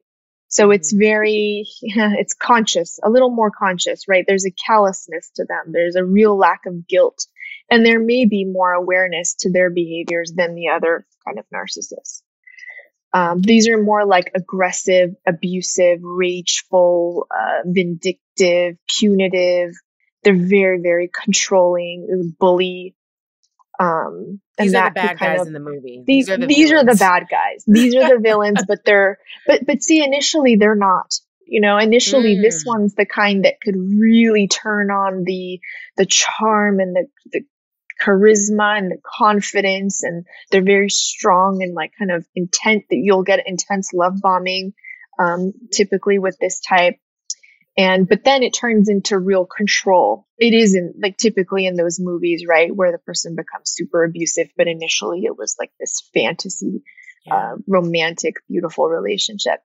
So 0.49 0.71
it's 0.71 0.93
mm. 0.95 0.99
very, 0.99 1.67
it's 1.81 2.35
conscious, 2.35 3.01
a 3.03 3.11
little 3.11 3.31
more 3.31 3.51
conscious, 3.51 4.07
right? 4.09 4.25
There's 4.27 4.47
a 4.47 4.51
callousness 4.51 5.31
to 5.37 5.45
them. 5.45 5.73
There's 5.73 5.97
a 5.97 6.05
real 6.05 6.37
lack 6.37 6.67
of 6.67 6.87
guilt. 6.87 7.27
And 7.71 7.87
there 7.87 8.01
may 8.01 8.27
be 8.27 8.45
more 8.45 8.73
awareness 8.73 9.35
to 9.41 9.51
their 9.51 9.71
behaviors 9.71 10.33
than 10.37 10.55
the 10.55 10.69
other 10.69 11.07
kind 11.25 11.39
of 11.39 11.47
narcissists. 11.55 12.23
Um, 13.15 13.41
these 13.43 13.69
are 13.69 13.83
more 13.83 14.07
like 14.07 14.31
aggressive, 14.35 15.15
abusive, 15.27 16.01
rageful, 16.03 17.27
uh, 17.31 17.63
vindictive, 17.67 18.77
punitive. 18.89 19.73
They're 20.23 20.35
very, 20.35 20.81
very 20.81 21.09
controlling, 21.09 22.35
bully, 22.39 22.95
um, 23.83 24.41
these 24.59 24.75
are 24.75 24.91
the 24.91 24.95
bad 24.95 25.19
guys 25.19 25.41
of, 25.41 25.47
in 25.49 25.53
the 25.53 25.61
movie. 25.61 26.05
These, 26.07 26.27
these, 26.27 26.31
are 26.31 26.37
the, 26.37 26.47
these 26.47 26.73
are 26.73 26.85
the 26.85 26.95
bad 26.95 27.27
guys. 27.29 27.65
These 27.67 27.97
are 27.97 28.09
the 28.09 28.21
villains, 28.21 28.63
but 28.67 28.81
they're 28.85 29.19
but 29.47 29.67
but 29.67 29.83
see, 29.83 30.05
initially 30.05 30.57
they're 30.57 30.77
not. 30.77 31.13
You 31.45 31.61
know, 31.61 31.77
initially 31.77 32.37
mm. 32.37 32.43
this 32.43 32.65
one's 32.65 32.95
the 32.95 33.05
kind 33.05 33.45
that 33.45 33.61
could 33.61 33.75
really 33.77 34.47
turn 34.47 34.91
on 34.91 35.25
the 35.25 35.59
the 35.97 36.07
charm 36.07 36.79
and 36.81 36.95
the 36.95 37.07
the 37.33 37.41
charisma 38.01 38.79
and 38.79 38.91
the 38.91 38.99
confidence, 39.05 40.03
and 40.05 40.25
they're 40.51 40.63
very 40.63 40.89
strong 40.89 41.63
and 41.63 41.75
like 41.75 41.93
kind 41.99 42.13
of 42.13 42.25
intent 42.35 42.85
that 42.91 42.97
you'll 42.97 43.25
get 43.25 43.47
intense 43.47 43.91
love 43.93 44.15
bombing. 44.23 44.75
Um, 45.19 45.53
typically 45.71 46.19
with 46.19 46.39
this 46.41 46.61
type, 46.61 46.97
and 47.77 48.09
but 48.09 48.25
then 48.25 48.43
it 48.43 48.53
turns 48.53 48.89
into 48.89 49.19
real 49.19 49.47
control 49.47 50.27
it 50.39 50.55
isn't 50.55 50.97
like 51.01 51.17
typically 51.17 51.67
in 51.67 51.77
those 51.77 51.99
movies 52.01 52.45
right 52.49 52.75
where 52.75 52.93
the 52.93 52.99
person 52.99 53.35
becomes 53.35 53.71
super 53.71 54.05
abusive 54.05 54.49
but 54.57 54.67
initially 54.67 55.23
it 55.25 55.37
was 55.37 55.57
like 55.59 55.73
this 55.81 56.03
fantasy 56.13 56.83
yeah. 57.27 57.35
uh, 57.35 57.57
romantic 57.67 58.37
beautiful 58.49 58.89
relationship 58.89 59.61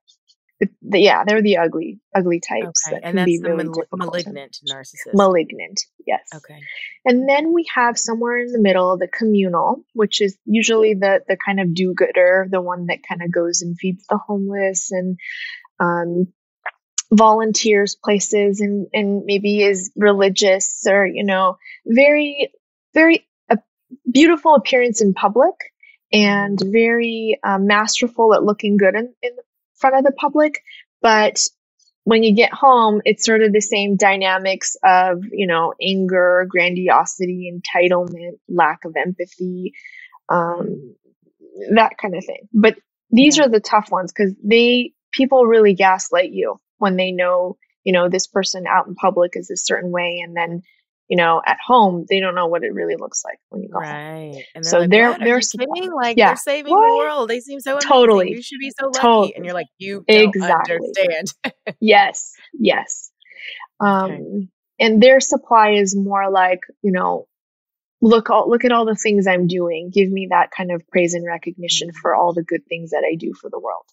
but, 0.60 0.70
the, 0.82 1.00
yeah 1.00 1.24
they're 1.26 1.42
the 1.42 1.58
ugly 1.58 2.00
ugly 2.16 2.40
types 2.40 2.84
okay. 2.88 2.96
that 2.96 3.08
and 3.08 3.18
can 3.18 3.26
be 3.26 3.40
really 3.44 3.66
mal- 3.66 3.86
malignant 3.94 4.58
narcissist 4.68 5.14
malignant 5.14 5.82
yes 6.06 6.22
okay 6.34 6.60
and 7.06 7.28
then 7.28 7.54
we 7.54 7.66
have 7.74 7.98
somewhere 7.98 8.40
in 8.40 8.52
the 8.52 8.62
middle 8.62 8.98
the 8.98 9.08
communal 9.08 9.84
which 9.94 10.22
is 10.22 10.38
usually 10.46 10.94
the 10.94 11.22
the 11.28 11.38
kind 11.38 11.60
of 11.60 11.74
do-gooder 11.74 12.48
the 12.50 12.62
one 12.62 12.88
that 12.88 13.00
kind 13.08 13.22
of 13.22 13.32
goes 13.32 13.62
and 13.62 13.78
feeds 13.78 14.06
the 14.10 14.18
homeless 14.18 14.92
and 14.92 15.18
um, 15.80 16.28
volunteers 17.12 17.96
places 17.96 18.60
and, 18.60 18.88
and 18.94 19.24
maybe 19.26 19.64
is 19.64 19.92
religious 19.96 20.84
or, 20.88 21.06
you 21.06 21.24
know, 21.24 21.58
very, 21.86 22.52
very 22.94 23.26
a 23.50 23.58
beautiful 24.12 24.56
appearance 24.56 25.02
in 25.02 25.14
public 25.14 25.54
and 26.12 26.60
very 26.62 27.40
um, 27.44 27.68
masterful 27.68 28.34
at 28.34 28.44
looking 28.44 28.78
good 28.78 28.96
in, 28.96 29.14
in 29.22 29.32
front 29.76 29.98
of 29.98 30.04
the 30.04 30.12
public, 30.12 30.62
but 31.02 31.44
when 32.04 32.24
you 32.24 32.34
get 32.34 32.54
home, 32.54 33.02
it's 33.04 33.26
sort 33.26 33.42
of 33.42 33.52
the 33.52 33.60
same 33.60 33.98
dynamics 33.98 34.78
of, 34.82 35.24
you 35.30 35.46
know, 35.46 35.74
anger, 35.82 36.48
grandiosity, 36.50 37.52
entitlement, 37.54 38.40
lack 38.48 38.86
of 38.86 38.96
empathy, 38.96 39.74
um, 40.30 40.96
that 41.74 41.98
kind 42.02 42.16
of 42.16 42.24
thing. 42.24 42.48
But 42.54 42.78
these 43.12 43.38
yeah. 43.38 43.44
are 43.44 43.50
the 43.50 43.60
tough 43.60 43.92
ones 43.92 44.14
because 44.14 44.34
they, 44.42 44.94
people 45.12 45.46
really 45.46 45.74
gaslight 45.74 46.32
you 46.32 46.62
when 46.78 46.96
they 46.96 47.12
know, 47.12 47.58
you 47.84 47.94
know, 47.94 48.10
this 48.10 48.28
person 48.28 48.66
out 48.68 48.88
in 48.88 48.96
public 48.96 49.34
is 49.36 49.50
a 49.50 49.58
certain 49.58 49.92
way. 49.92 50.22
And 50.24 50.36
then 50.36 50.64
you 51.08 51.16
know, 51.16 51.42
at 51.46 51.58
home, 51.66 52.06
they 52.10 52.20
don't 52.20 52.36
know 52.36 52.48
what 52.48 52.64
it 52.64 52.74
really 52.74 52.96
looks 52.98 53.24
like 53.24 53.40
when 53.50 53.64
you 53.64 53.70
go 53.70 53.80
right. 53.80 54.34
home. 54.34 54.44
And 54.56 54.66
so 54.66 54.80
like, 54.80 54.90
they're 54.90 55.18
they're 55.18 55.42
saving 55.42 55.92
like 55.94 56.18
yeah. 56.18 56.30
they're 56.30 56.36
saving 56.36 56.74
what? 56.74 56.88
the 56.88 56.98
world. 56.98 57.30
They 57.30 57.40
seem 57.40 57.60
so 57.60 57.74
amazing. 57.74 57.90
totally. 57.90 58.30
You 58.32 58.42
should 58.42 58.60
be 58.60 58.72
so 58.78 58.88
lucky. 58.88 59.00
Totally. 59.00 59.36
And 59.36 59.46
you're 59.46 59.54
like, 59.54 59.68
you 59.78 60.04
don't 60.08 60.36
exactly. 60.36 60.76
understand. 60.76 61.56
yes, 61.80 62.34
yes. 62.54 63.12
Um, 63.80 64.12
okay. 64.12 64.48
and 64.80 65.02
their 65.02 65.20
supply 65.20 65.72
is 65.72 65.96
more 65.96 66.30
like, 66.30 66.62
you 66.82 66.92
know, 66.92 67.28
look 68.02 68.30
all 68.30 68.50
look 68.50 68.66
at 68.66 68.74
all 68.74 68.86
the 68.86 68.96
things 68.96 69.28
I'm 69.28 69.48
doing. 69.48 69.92
Give 69.94 70.12
me 70.12 70.28
that 70.32 70.52
kind 70.52 70.72
of 70.72 70.86
praise 70.90 71.14
and 71.14 71.26
recognition 71.26 71.94
for 71.94 72.16
all 72.16 72.34
the 72.34 72.44
good 72.44 72.66
things 72.68 72.90
that 72.90 73.06
I 73.10 73.16
do 73.16 73.34
for 73.34 73.50
the 73.50 73.60
world. 73.60 73.86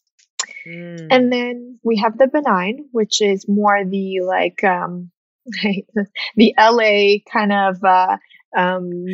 Mm. 0.67 1.09
And 1.11 1.33
then 1.33 1.79
we 1.83 1.97
have 1.99 2.17
the 2.17 2.27
benign, 2.27 2.87
which 2.93 3.21
is 3.21 3.47
more 3.49 3.85
the 3.85 4.21
like 4.23 4.65
um 4.65 5.11
the 6.37 6.55
LA 6.59 7.19
kind 7.31 7.53
of 7.53 7.85
uh, 7.85 8.17
um, 8.57 9.07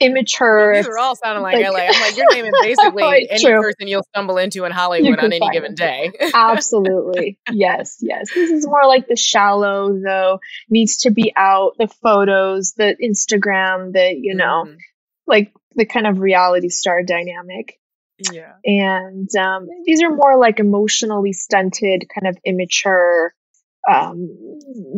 immature. 0.00 0.74
These 0.76 0.88
are 0.88 0.98
all 0.98 1.16
sounding 1.16 1.42
like, 1.42 1.56
like 1.56 1.66
LA. 1.66 1.80
I'm 1.80 2.00
like, 2.00 2.16
you're 2.16 2.32
naming 2.32 2.52
basically 2.62 3.28
any 3.30 3.42
true. 3.42 3.60
person 3.60 3.88
you'll 3.88 4.04
stumble 4.04 4.38
into 4.38 4.64
in 4.64 4.72
Hollywood 4.72 5.18
on 5.18 5.32
any 5.32 5.50
given 5.50 5.74
day. 5.74 6.12
Absolutely. 6.32 7.38
Yes, 7.52 7.98
yes. 8.00 8.30
This 8.34 8.50
is 8.50 8.66
more 8.66 8.86
like 8.86 9.06
the 9.06 9.16
shallow, 9.16 9.96
though, 9.98 10.40
needs 10.68 10.98
to 10.98 11.10
be 11.10 11.32
out, 11.36 11.74
the 11.78 11.86
photos, 11.86 12.72
the 12.72 12.96
Instagram, 13.02 13.92
the, 13.92 14.14
you 14.18 14.34
know, 14.34 14.64
mm-hmm. 14.66 14.76
like 15.26 15.52
the 15.76 15.84
kind 15.84 16.06
of 16.06 16.18
reality 16.18 16.68
star 16.68 17.02
dynamic. 17.02 17.78
Yeah. 18.32 18.52
And 18.64 19.28
um, 19.36 19.66
these 19.84 20.02
are 20.02 20.14
more 20.14 20.38
like 20.38 20.60
emotionally 20.60 21.32
stunted, 21.32 22.06
kind 22.14 22.28
of 22.28 22.36
immature 22.44 23.34
um, 23.90 24.30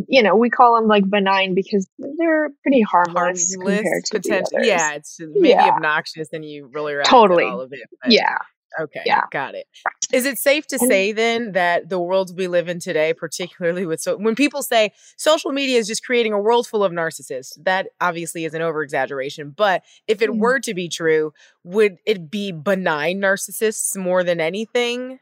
you 0.08 0.22
know, 0.22 0.36
we 0.36 0.48
call 0.50 0.76
them 0.76 0.86
like 0.86 1.08
benign 1.08 1.54
because 1.54 1.88
they're 1.98 2.50
pretty 2.62 2.82
harmless, 2.82 3.54
harmless 3.54 3.54
compared 3.54 4.04
to 4.04 4.18
potential. 4.18 4.48
the 4.50 4.56
others. 4.58 4.68
Yeah, 4.68 4.92
it's 4.92 5.16
maybe 5.18 5.48
yeah. 5.48 5.70
obnoxious, 5.70 6.28
and 6.32 6.44
you 6.44 6.70
really 6.72 6.94
totally 7.04 7.44
all 7.44 7.60
of 7.60 7.72
it. 7.72 7.80
yeah. 8.08 8.38
Okay. 8.78 9.00
Yeah. 9.04 9.22
Got 9.30 9.54
it. 9.54 9.66
Is 10.12 10.26
it 10.26 10.38
safe 10.38 10.66
to 10.68 10.78
say 10.78 11.12
then 11.12 11.52
that 11.52 11.88
the 11.88 11.98
world 11.98 12.36
we 12.36 12.46
live 12.46 12.68
in 12.68 12.78
today, 12.78 13.14
particularly 13.14 13.86
with 13.86 14.00
so 14.00 14.16
when 14.16 14.34
people 14.34 14.62
say 14.62 14.92
social 15.16 15.52
media 15.52 15.78
is 15.78 15.86
just 15.86 16.04
creating 16.04 16.32
a 16.32 16.40
world 16.40 16.66
full 16.66 16.84
of 16.84 16.92
narcissists, 16.92 17.52
that 17.64 17.88
obviously 18.00 18.44
is 18.44 18.54
an 18.54 18.62
over 18.62 18.82
exaggeration. 18.82 19.50
But 19.56 19.82
if 20.06 20.22
it 20.22 20.30
mm. 20.30 20.38
were 20.38 20.60
to 20.60 20.74
be 20.74 20.88
true, 20.88 21.32
would 21.64 21.98
it 22.06 22.30
be 22.30 22.52
benign 22.52 23.20
narcissists 23.20 23.96
more 23.96 24.24
than 24.24 24.40
anything? 24.40 25.18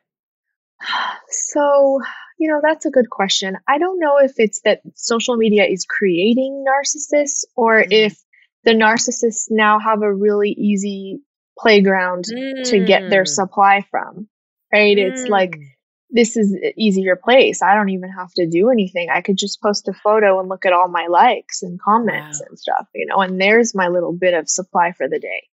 So 1.29 2.01
you 2.39 2.51
know, 2.51 2.61
that's 2.63 2.85
a 2.85 2.91
good 2.91 3.09
question. 3.11 3.57
I 3.69 3.79
don't 3.79 4.01
know 4.01 4.19
if 4.19 4.33
it's 4.39 4.61
that 4.63 4.81
social 4.95 5.37
media 5.37 5.65
is 5.65 5.87
creating 5.87 6.65
narcissists 6.69 7.45
or 7.55 7.83
mm. 7.83 7.87
if 7.91 8.21
the 8.65 8.73
narcissists 8.73 9.47
now 9.51 9.79
have 9.79 10.03
a 10.03 10.13
really 10.13 10.51
easy 10.51 11.21
playground 11.59 12.25
mm. 12.25 12.69
to 12.71 12.85
get 12.85 13.11
their 13.11 13.25
mm. 13.25 13.29
supply 13.29 13.85
from, 13.91 14.29
right? 14.73 14.97
Mm. 14.97 15.11
It's 15.13 15.29
like, 15.29 15.53
mm. 15.53 15.65
this 16.11 16.37
is 16.37 16.53
an 16.53 16.73
easier 16.77 17.17
place. 17.17 17.63
I 17.63 17.75
don't 17.75 17.91
even 17.91 18.11
have 18.11 18.33
to 18.35 18.47
do 18.47 18.71
anything. 18.71 19.09
I 19.11 19.21
could 19.21 19.37
just 19.37 19.61
post 19.63 19.89
a 19.89 19.93
photo 19.93 20.41
and 20.41 20.49
look 20.49 20.67
at 20.67 20.73
all 20.73 20.89
my 20.89 21.07
likes 21.09 21.63
and 21.63 21.81
comments 21.81 22.41
wow. 22.41 22.47
and 22.49 22.59
stuff, 22.59 22.89
you 22.95 23.07
know, 23.07 23.21
and 23.21 23.41
there's 23.41 23.75
my 23.75 23.89
little 23.89 24.13
bit 24.13 24.35
of 24.35 24.49
supply 24.49 24.93
for 24.93 25.09
the 25.09 25.19
day. 25.19 25.49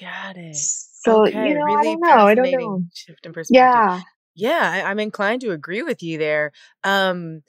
Got 0.00 0.36
it. 0.36 0.56
So, 0.56 1.26
okay, 1.26 1.48
you 1.48 1.54
know, 1.54 1.64
really 1.64 1.76
I 1.76 1.82
don't 1.84 2.00
know. 2.00 2.26
I 2.26 2.34
don't 2.34 2.50
know. 2.50 2.82
Shift 2.94 3.24
in 3.24 3.32
perspective. 3.32 3.54
Yeah. 3.54 4.00
Yeah, 4.38 4.82
I, 4.84 4.90
am 4.90 4.98
inclined 4.98 5.40
to 5.40 5.52
agree 5.52 5.82
with 5.82 6.02
you 6.02 6.18
there. 6.18 6.52
Um, 6.84 7.42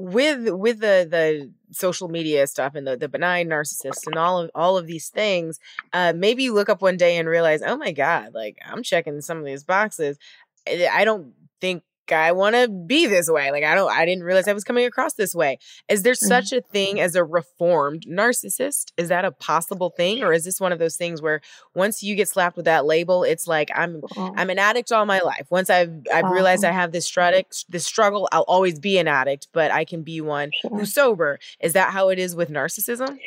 with 0.00 0.48
with 0.50 0.80
the 0.80 1.06
the 1.10 1.50
social 1.72 2.08
media 2.08 2.46
stuff 2.46 2.74
and 2.74 2.86
the, 2.86 2.96
the 2.96 3.08
benign 3.08 3.48
narcissists 3.48 4.06
and 4.06 4.16
all 4.16 4.40
of 4.40 4.50
all 4.54 4.76
of 4.78 4.86
these 4.86 5.08
things, 5.08 5.58
uh, 5.92 6.12
maybe 6.16 6.44
you 6.44 6.54
look 6.54 6.68
up 6.68 6.82
one 6.82 6.96
day 6.96 7.16
and 7.16 7.28
realize, 7.28 7.62
oh 7.62 7.76
my 7.76 7.92
god, 7.92 8.34
like 8.34 8.58
I'm 8.64 8.82
checking 8.82 9.20
some 9.20 9.38
of 9.38 9.44
these 9.44 9.64
boxes. 9.64 10.18
Eh, 10.66 10.88
I 10.90 11.04
don't 11.04 11.32
think 11.60 11.82
I 12.12 12.32
want 12.32 12.56
to 12.56 12.68
be 12.68 13.06
this 13.06 13.28
way. 13.28 13.50
Like 13.50 13.64
I 13.64 13.74
don't 13.74 13.90
I 13.90 14.04
didn't 14.04 14.24
realize 14.24 14.48
I 14.48 14.52
was 14.52 14.64
coming 14.64 14.86
across 14.86 15.14
this 15.14 15.34
way. 15.34 15.58
Is 15.88 16.02
there 16.02 16.14
mm-hmm. 16.14 16.26
such 16.26 16.52
a 16.52 16.60
thing 16.60 17.00
as 17.00 17.14
a 17.14 17.24
reformed 17.24 18.04
narcissist? 18.08 18.92
Is 18.96 19.08
that 19.08 19.24
a 19.24 19.32
possible 19.32 19.90
thing 19.90 20.22
or 20.22 20.32
is 20.32 20.44
this 20.44 20.60
one 20.60 20.72
of 20.72 20.78
those 20.78 20.96
things 20.96 21.22
where 21.22 21.40
once 21.74 22.02
you 22.02 22.14
get 22.14 22.28
slapped 22.28 22.56
with 22.56 22.64
that 22.66 22.84
label, 22.84 23.24
it's 23.24 23.46
like 23.46 23.70
I'm 23.74 24.02
oh. 24.16 24.34
I'm 24.36 24.50
an 24.50 24.58
addict 24.58 24.92
all 24.92 25.06
my 25.06 25.20
life. 25.20 25.46
Once 25.50 25.70
I've 25.70 25.92
I've 26.12 26.24
oh. 26.24 26.30
realized 26.30 26.64
I 26.64 26.72
have 26.72 26.92
this 26.92 27.06
struggle 27.06 27.42
this 27.68 27.86
struggle, 27.86 28.28
I'll 28.32 28.42
always 28.42 28.78
be 28.78 28.98
an 28.98 29.08
addict, 29.08 29.48
but 29.52 29.70
I 29.70 29.84
can 29.84 30.02
be 30.02 30.20
one 30.20 30.50
sure. 30.60 30.70
who's 30.70 30.94
sober. 30.94 31.38
Is 31.60 31.74
that 31.74 31.92
how 31.92 32.08
it 32.08 32.18
is 32.18 32.34
with 32.34 32.50
narcissism? 32.50 33.18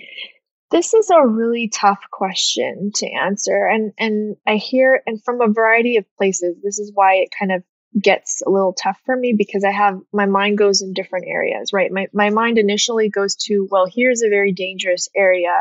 This 0.72 0.96
is 0.96 1.10
a 1.12 1.28
really 1.28 1.70
tough 1.70 2.00
question 2.12 2.92
to 2.96 3.08
answer 3.08 3.68
and 3.68 3.94
and 4.00 4.38
I 4.48 4.56
hear 4.56 5.04
and 5.06 5.24
from 5.24 5.40
a 5.40 5.48
variety 5.48 5.98
of 5.98 6.06
places 6.18 6.56
this 6.64 6.80
is 6.80 6.92
why 6.94 7.18
it 7.18 7.30
kind 7.38 7.52
of 7.52 7.64
gets 8.00 8.42
a 8.46 8.50
little 8.50 8.74
tough 8.74 9.00
for 9.06 9.16
me 9.16 9.34
because 9.38 9.64
I 9.64 9.72
have 9.72 10.00
my 10.12 10.26
mind 10.26 10.58
goes 10.58 10.82
in 10.82 10.94
different 10.94 11.26
areas, 11.28 11.72
right? 11.74 11.92
My 11.92 12.08
my 12.14 12.30
mind 12.30 12.58
initially 12.58 13.10
goes 13.10 13.36
to, 13.48 13.68
well, 13.70 13.86
here's 13.86 14.24
a 14.24 14.30
very 14.30 14.52
dangerous 14.52 15.10
area 15.16 15.54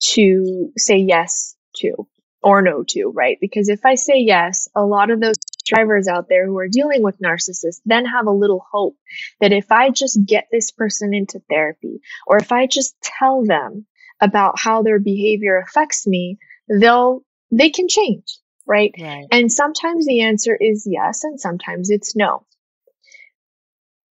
to 0.00 0.72
say 0.76 0.98
yes 0.98 1.56
to 1.76 2.06
or 2.42 2.62
no 2.62 2.84
to, 2.88 3.12
right? 3.14 3.36
Because 3.40 3.68
if 3.68 3.84
I 3.84 3.96
say 3.96 4.20
yes, 4.20 4.68
a 4.74 4.84
lot 4.84 5.10
of 5.10 5.20
those 5.20 5.36
drivers 5.66 6.08
out 6.08 6.28
there 6.28 6.46
who 6.46 6.58
are 6.58 6.68
dealing 6.68 7.02
with 7.02 7.20
narcissists 7.20 7.80
then 7.84 8.06
have 8.06 8.26
a 8.26 8.32
little 8.32 8.64
hope 8.72 8.96
that 9.40 9.52
if 9.52 9.70
I 9.70 9.90
just 9.90 10.18
get 10.24 10.48
this 10.50 10.70
person 10.70 11.12
into 11.12 11.42
therapy 11.50 12.00
or 12.26 12.38
if 12.38 12.52
I 12.52 12.66
just 12.66 12.96
tell 13.02 13.44
them 13.44 13.86
about 14.20 14.58
how 14.58 14.82
their 14.82 14.98
behavior 14.98 15.58
affects 15.58 16.06
me, 16.06 16.38
they'll 16.68 17.22
they 17.50 17.70
can 17.70 17.88
change 17.88 18.38
right? 18.68 18.94
right? 19.00 19.26
And 19.32 19.50
sometimes 19.50 20.06
the 20.06 20.20
answer 20.20 20.54
is 20.54 20.86
yes, 20.86 21.24
and 21.24 21.40
sometimes 21.40 21.90
it's 21.90 22.14
no. 22.14 22.44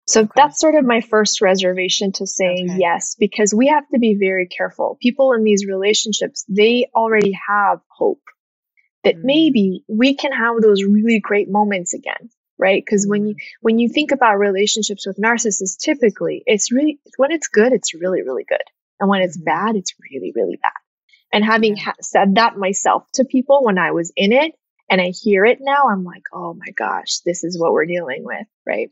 So 0.08 0.22
okay. 0.22 0.32
that's 0.36 0.60
sort 0.60 0.76
of 0.76 0.86
my 0.86 1.02
first 1.02 1.42
reservation 1.42 2.14
to 2.14 2.26
saying 2.26 2.72
okay. 2.72 2.80
yes, 2.80 3.16
because 3.20 3.54
we 3.54 3.68
have 3.68 3.88
to 3.90 4.00
be 4.00 4.16
very 4.20 4.48
careful. 4.48 4.98
People 5.02 5.34
in 5.34 5.44
these 5.44 5.66
relationships, 5.66 6.46
they 6.48 6.90
already 6.96 7.38
have 7.48 7.80
hope 7.90 8.22
that 9.04 9.18
mm. 9.18 9.24
maybe 9.24 9.84
we 9.88 10.16
can 10.16 10.32
have 10.32 10.62
those 10.62 10.82
really 10.82 11.20
great 11.20 11.50
moments 11.50 11.94
again, 11.94 12.30
right? 12.58 12.82
Because 12.84 13.06
mm. 13.06 13.10
when 13.10 13.28
you, 13.28 13.36
when 13.60 13.80
you 13.80 13.90
think 13.90 14.12
about 14.12 14.40
relationships 14.40 15.06
with 15.06 15.18
narcissists, 15.18 15.78
typically 15.78 16.42
it's 16.46 16.72
really, 16.72 17.00
when 17.18 17.32
it's 17.32 17.50
good, 17.50 17.74
it's 17.74 17.94
really, 17.94 18.22
really 18.22 18.46
good. 18.48 18.64
And 19.02 19.10
when 19.10 19.22
it's 19.22 19.38
mm. 19.38 19.44
bad, 19.44 19.76
it's 19.76 19.94
really, 20.10 20.32
really 20.34 20.58
bad. 20.62 20.72
And 21.32 21.44
having 21.44 21.76
ha- 21.76 21.94
said 22.02 22.36
that 22.36 22.58
myself 22.58 23.04
to 23.16 23.26
people 23.26 23.64
when 23.64 23.78
I 23.78 23.92
was 23.92 24.12
in 24.16 24.32
it 24.32 24.54
and 24.90 25.02
I 25.02 25.10
hear 25.10 25.46
it 25.46 25.60
now, 25.62 25.90
I'm 25.90 26.04
like, 26.04 26.24
oh 26.34 26.54
my 26.54 26.72
gosh, 26.76 27.20
this 27.26 27.44
is 27.44 27.60
what 27.60 27.74
we're 27.74 27.86
dealing 27.86 28.24
with, 28.24 28.48
right? 28.66 28.90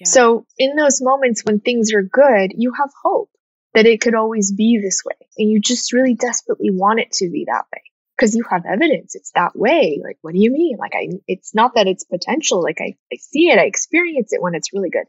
Yeah. 0.00 0.08
So 0.08 0.46
in 0.58 0.76
those 0.76 1.00
moments 1.00 1.42
when 1.44 1.60
things 1.60 1.92
are 1.92 2.02
good, 2.02 2.52
you 2.54 2.72
have 2.78 2.90
hope 3.02 3.30
that 3.74 3.86
it 3.86 4.00
could 4.00 4.14
always 4.14 4.52
be 4.52 4.78
this 4.82 5.02
way. 5.04 5.16
And 5.38 5.50
you 5.50 5.60
just 5.60 5.92
really 5.92 6.14
desperately 6.14 6.70
want 6.70 7.00
it 7.00 7.12
to 7.12 7.30
be 7.30 7.46
that 7.46 7.64
way 7.72 7.82
because 8.16 8.36
you 8.36 8.44
have 8.50 8.66
evidence 8.66 9.14
it's 9.14 9.32
that 9.34 9.56
way. 9.56 10.00
Like, 10.04 10.18
what 10.20 10.34
do 10.34 10.40
you 10.40 10.52
mean? 10.52 10.76
Like, 10.78 10.92
I, 10.94 11.08
it's 11.26 11.54
not 11.54 11.74
that 11.74 11.86
it's 11.86 12.04
potential. 12.04 12.62
Like, 12.62 12.78
I, 12.80 12.96
I 13.12 13.16
see 13.16 13.48
it, 13.50 13.58
I 13.58 13.64
experience 13.64 14.32
it 14.32 14.42
when 14.42 14.54
it's 14.54 14.72
really 14.72 14.90
good. 14.90 15.06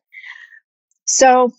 So 1.05 1.51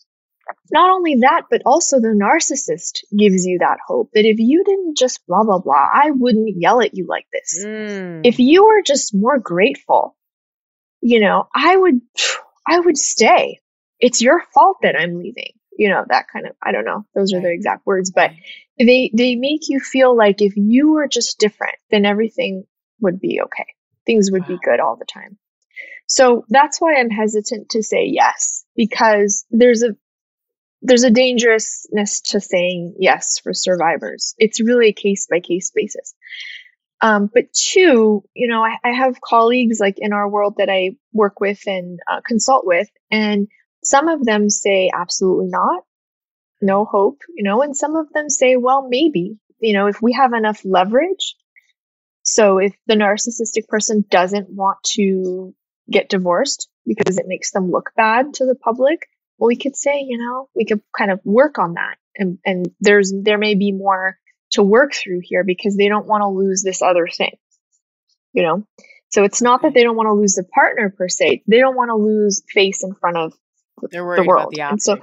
not 0.71 0.91
only 0.91 1.17
that, 1.21 1.43
but 1.51 1.63
also 1.67 2.01
the 2.01 2.09
narcissist 2.09 3.05
gives 3.17 3.47
you 3.47 3.59
that 3.59 3.79
hope 3.87 4.11
that 4.15 4.25
if 4.25 4.39
you 4.39 4.65
didn't 4.65 4.97
just 4.97 5.27
blah, 5.27 5.43
blah, 5.43 5.59
blah, 5.59 5.89
I 5.93 6.11
wouldn't 6.11 6.61
yell 6.61 6.81
at 6.81 6.95
you 6.95 7.07
like 7.09 7.27
this. 7.33 7.65
Mm. 7.65 8.23
If 8.25 8.39
you 8.39 8.65
were 8.65 8.83
just 8.83 9.15
more 9.15 9.39
grateful, 9.39 10.17
you 11.01 11.21
know, 11.21 11.49
I 11.55 11.77
would, 11.77 12.01
I 12.67 12.81
would 12.81 12.97
stay. 12.97 13.61
It's 14.01 14.23
your 14.23 14.43
fault 14.53 14.79
that 14.83 14.97
I'm 14.99 15.19
leaving. 15.19 15.53
You 15.77 15.91
know, 15.91 16.05
that 16.09 16.27
kind 16.33 16.47
of, 16.47 16.53
I 16.63 16.73
don't 16.73 16.85
know. 16.85 17.05
Those 17.15 17.33
are 17.35 17.41
the 17.41 17.51
exact 17.51 17.85
words, 17.85 18.13
but 18.15 18.31
they, 18.79 19.11
they 19.13 19.35
make 19.35 19.69
you 19.69 19.81
feel 19.81 20.17
like 20.17 20.41
if 20.41 20.57
you 20.57 20.93
were 20.93 21.09
just 21.09 21.41
different, 21.41 21.75
then 21.91 22.05
everything 22.05 22.65
would 23.01 23.21
be 23.21 23.41
okay. 23.43 23.67
Things 24.07 24.31
would 24.31 24.43
wow. 24.43 24.49
be 24.49 24.59
good 24.65 24.81
all 24.81 24.97
the 24.97 25.05
time. 25.05 25.37
So 26.07 26.45
that's 26.49 26.81
why 26.81 26.95
I'm 26.95 27.11
hesitant 27.11 27.71
to 27.71 27.83
say 27.83 28.07
yes, 28.07 28.65
because 28.77 29.45
there's 29.51 29.83
a 29.83 29.97
there's 30.85 31.03
a 31.03 31.11
dangerousness 31.11 32.21
to 32.21 32.41
saying 32.41 32.95
yes 32.99 33.39
for 33.43 33.55
survivors. 33.55 34.35
It's 34.39 34.61
really 34.61 34.89
a 34.89 34.93
case 34.93 35.27
by 35.27 35.41
case 35.41 35.73
basis. 35.75 36.15
Um, 37.01 37.31
but 37.33 37.53
two, 37.53 38.23
you 38.35 38.49
know, 38.49 38.63
I, 38.63 38.77
I, 38.85 38.91
have 38.93 39.21
colleagues 39.21 39.81
like 39.81 39.97
in 39.99 40.13
our 40.13 40.29
world 40.29 40.55
that 40.59 40.71
I 40.71 40.97
work 41.13 41.41
with 41.41 41.61
and 41.67 41.99
uh, 42.11 42.21
consult 42.25 42.67
with, 42.67 42.89
and 43.11 43.49
some 43.83 44.09
of 44.09 44.25
them 44.25 44.49
say 44.49 44.91
absolutely 44.95 45.49
not, 45.49 45.83
no 46.63 46.85
hope, 46.85 47.19
you 47.35 47.45
know, 47.45 47.63
and 47.63 47.77
some 47.77 47.97
of 47.97 48.11
them 48.13 48.31
say, 48.31 48.57
well, 48.57 48.87
maybe, 48.89 49.37
you 49.61 49.73
know, 49.73 49.87
if 49.87 50.01
we 50.01 50.13
have 50.13 50.33
enough 50.33 50.63
leverage. 50.65 51.35
So 52.23 52.59
if 52.59 52.75
the 52.87 52.95
narcissistic 52.95 53.69
person 53.69 54.05
doesn't 54.11 54.49
want 54.49 54.79
to 54.95 55.55
get 55.91 56.09
divorced 56.09 56.69
because 56.87 57.19
it 57.19 57.27
makes 57.27 57.51
them 57.51 57.71
look 57.71 57.91
bad 57.97 58.35
to 58.35 58.47
the 58.47 58.55
public, 58.55 59.09
well, 59.45 59.49
we 59.49 59.57
could 59.57 59.77
say, 59.77 60.01
you 60.01 60.17
know, 60.17 60.49
we 60.55 60.65
could 60.65 60.81
kind 60.97 61.11
of 61.11 61.21
work 61.23 61.59
on 61.59 61.75
that. 61.75 61.97
And, 62.17 62.39
and 62.47 62.71
there's, 62.81 63.13
there 63.15 63.37
may 63.37 63.55
be 63.55 63.73
more 63.73 64.17
to 64.53 64.63
work 64.63 64.95
through 64.95 65.21
here 65.23 65.45
because 65.45 65.77
they 65.77 65.89
don't 65.89 66.07
want 66.07 66.23
to 66.23 66.29
lose 66.29 66.63
this 66.63 66.81
other 66.81 67.07
thing, 67.09 67.37
you 68.33 68.43
know? 68.43 68.67
So 69.11 69.23
it's 69.23 69.43
not 69.43 69.61
that 69.61 69.75
they 69.75 69.83
don't 69.83 69.97
want 69.97 70.07
to 70.07 70.15
lose 70.15 70.33
the 70.33 70.45
partner 70.45 70.95
per 70.97 71.09
se. 71.09 71.43
They 71.47 71.59
don't 71.59 71.77
want 71.77 71.91
to 71.91 71.97
lose 71.97 72.43
face 72.49 72.83
in 72.83 72.95
front 72.95 73.19
of 73.19 73.35
the 73.91 74.03
world. 74.03 74.55
the 74.55 74.63
and 74.63 74.83
so 74.83 74.97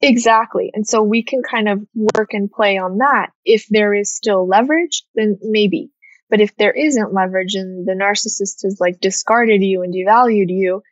exactly. 0.00 0.72
And 0.74 0.84
so 0.84 1.00
we 1.02 1.22
can 1.22 1.42
kind 1.42 1.68
of 1.68 1.86
work 1.94 2.32
and 2.32 2.50
play 2.50 2.78
on 2.78 2.98
that. 2.98 3.28
If 3.44 3.68
there 3.70 3.94
is 3.94 4.12
still 4.12 4.44
leverage, 4.44 5.04
then 5.14 5.38
maybe. 5.40 5.90
But 6.28 6.40
if 6.40 6.56
there 6.56 6.72
isn't 6.72 7.14
leverage 7.14 7.54
and 7.54 7.86
the 7.86 7.92
narcissist 7.92 8.64
has 8.64 8.78
like 8.80 8.98
discarded 8.98 9.62
you 9.62 9.82
and 9.82 9.94
devalued 9.94 10.48
you, 10.48 10.82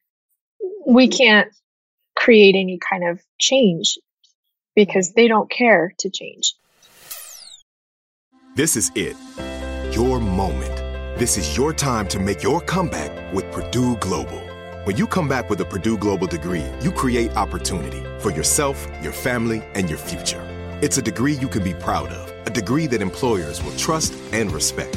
we 0.86 1.09
can't 1.09 1.48
create 2.22 2.54
any 2.54 2.78
kind 2.78 3.04
of 3.04 3.20
change 3.38 3.98
because 4.76 5.12
they 5.14 5.26
don't 5.26 5.50
care 5.50 5.92
to 5.98 6.08
change. 6.08 6.54
This 8.54 8.76
is 8.76 8.92
it. 8.94 9.16
Your 9.92 10.20
moment. 10.20 10.76
This 11.18 11.36
is 11.36 11.56
your 11.56 11.72
time 11.72 12.06
to 12.08 12.20
make 12.20 12.42
your 12.42 12.60
comeback 12.60 13.10
with 13.34 13.50
Purdue 13.50 13.96
Global. 13.96 14.40
When 14.84 14.96
you 14.96 15.06
come 15.06 15.28
back 15.28 15.50
with 15.50 15.60
a 15.60 15.64
Purdue 15.64 15.98
Global 15.98 16.26
degree, 16.26 16.64
you 16.80 16.92
create 16.92 17.36
opportunity 17.36 18.02
for 18.20 18.30
yourself, 18.30 18.86
your 19.02 19.12
family, 19.12 19.62
and 19.74 19.88
your 19.88 19.98
future. 19.98 20.42
It's 20.80 20.98
a 20.98 21.02
degree 21.02 21.34
you 21.34 21.48
can 21.48 21.64
be 21.64 21.74
proud 21.74 22.10
of, 22.10 22.46
a 22.46 22.50
degree 22.50 22.86
that 22.88 23.02
employers 23.02 23.62
will 23.62 23.76
trust 23.76 24.14
and 24.32 24.52
respect. 24.52 24.96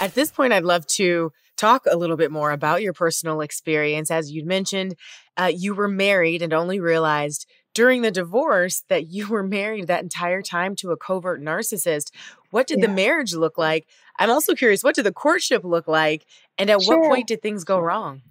At 0.00 0.14
this 0.14 0.32
point, 0.32 0.54
I'd 0.54 0.64
love 0.64 0.86
to 0.96 1.30
talk 1.58 1.84
a 1.88 1.96
little 1.96 2.16
bit 2.16 2.30
more 2.30 2.52
about 2.52 2.80
your 2.80 2.94
personal 2.94 3.42
experience. 3.42 4.10
As 4.10 4.32
you 4.32 4.46
mentioned, 4.46 4.96
uh, 5.36 5.52
you 5.54 5.74
were 5.74 5.88
married 5.88 6.40
and 6.40 6.54
only 6.54 6.80
realized 6.80 7.46
during 7.74 8.00
the 8.00 8.10
divorce 8.10 8.82
that 8.88 9.08
you 9.08 9.28
were 9.28 9.42
married 9.42 9.86
that 9.86 10.02
entire 10.02 10.40
time 10.40 10.74
to 10.76 10.90
a 10.90 10.96
covert 10.96 11.42
narcissist. 11.42 12.12
What 12.50 12.66
did 12.66 12.78
yeah. 12.80 12.86
the 12.86 12.92
marriage 12.94 13.34
look 13.34 13.58
like? 13.58 13.86
I'm 14.18 14.30
also 14.30 14.54
curious, 14.54 14.82
what 14.82 14.94
did 14.94 15.04
the 15.04 15.12
courtship 15.12 15.64
look 15.64 15.86
like? 15.86 16.24
And 16.56 16.70
at 16.70 16.82
sure. 16.82 16.98
what 16.98 17.10
point 17.10 17.28
did 17.28 17.42
things 17.42 17.64
go 17.64 17.78
wrong? 17.78 18.22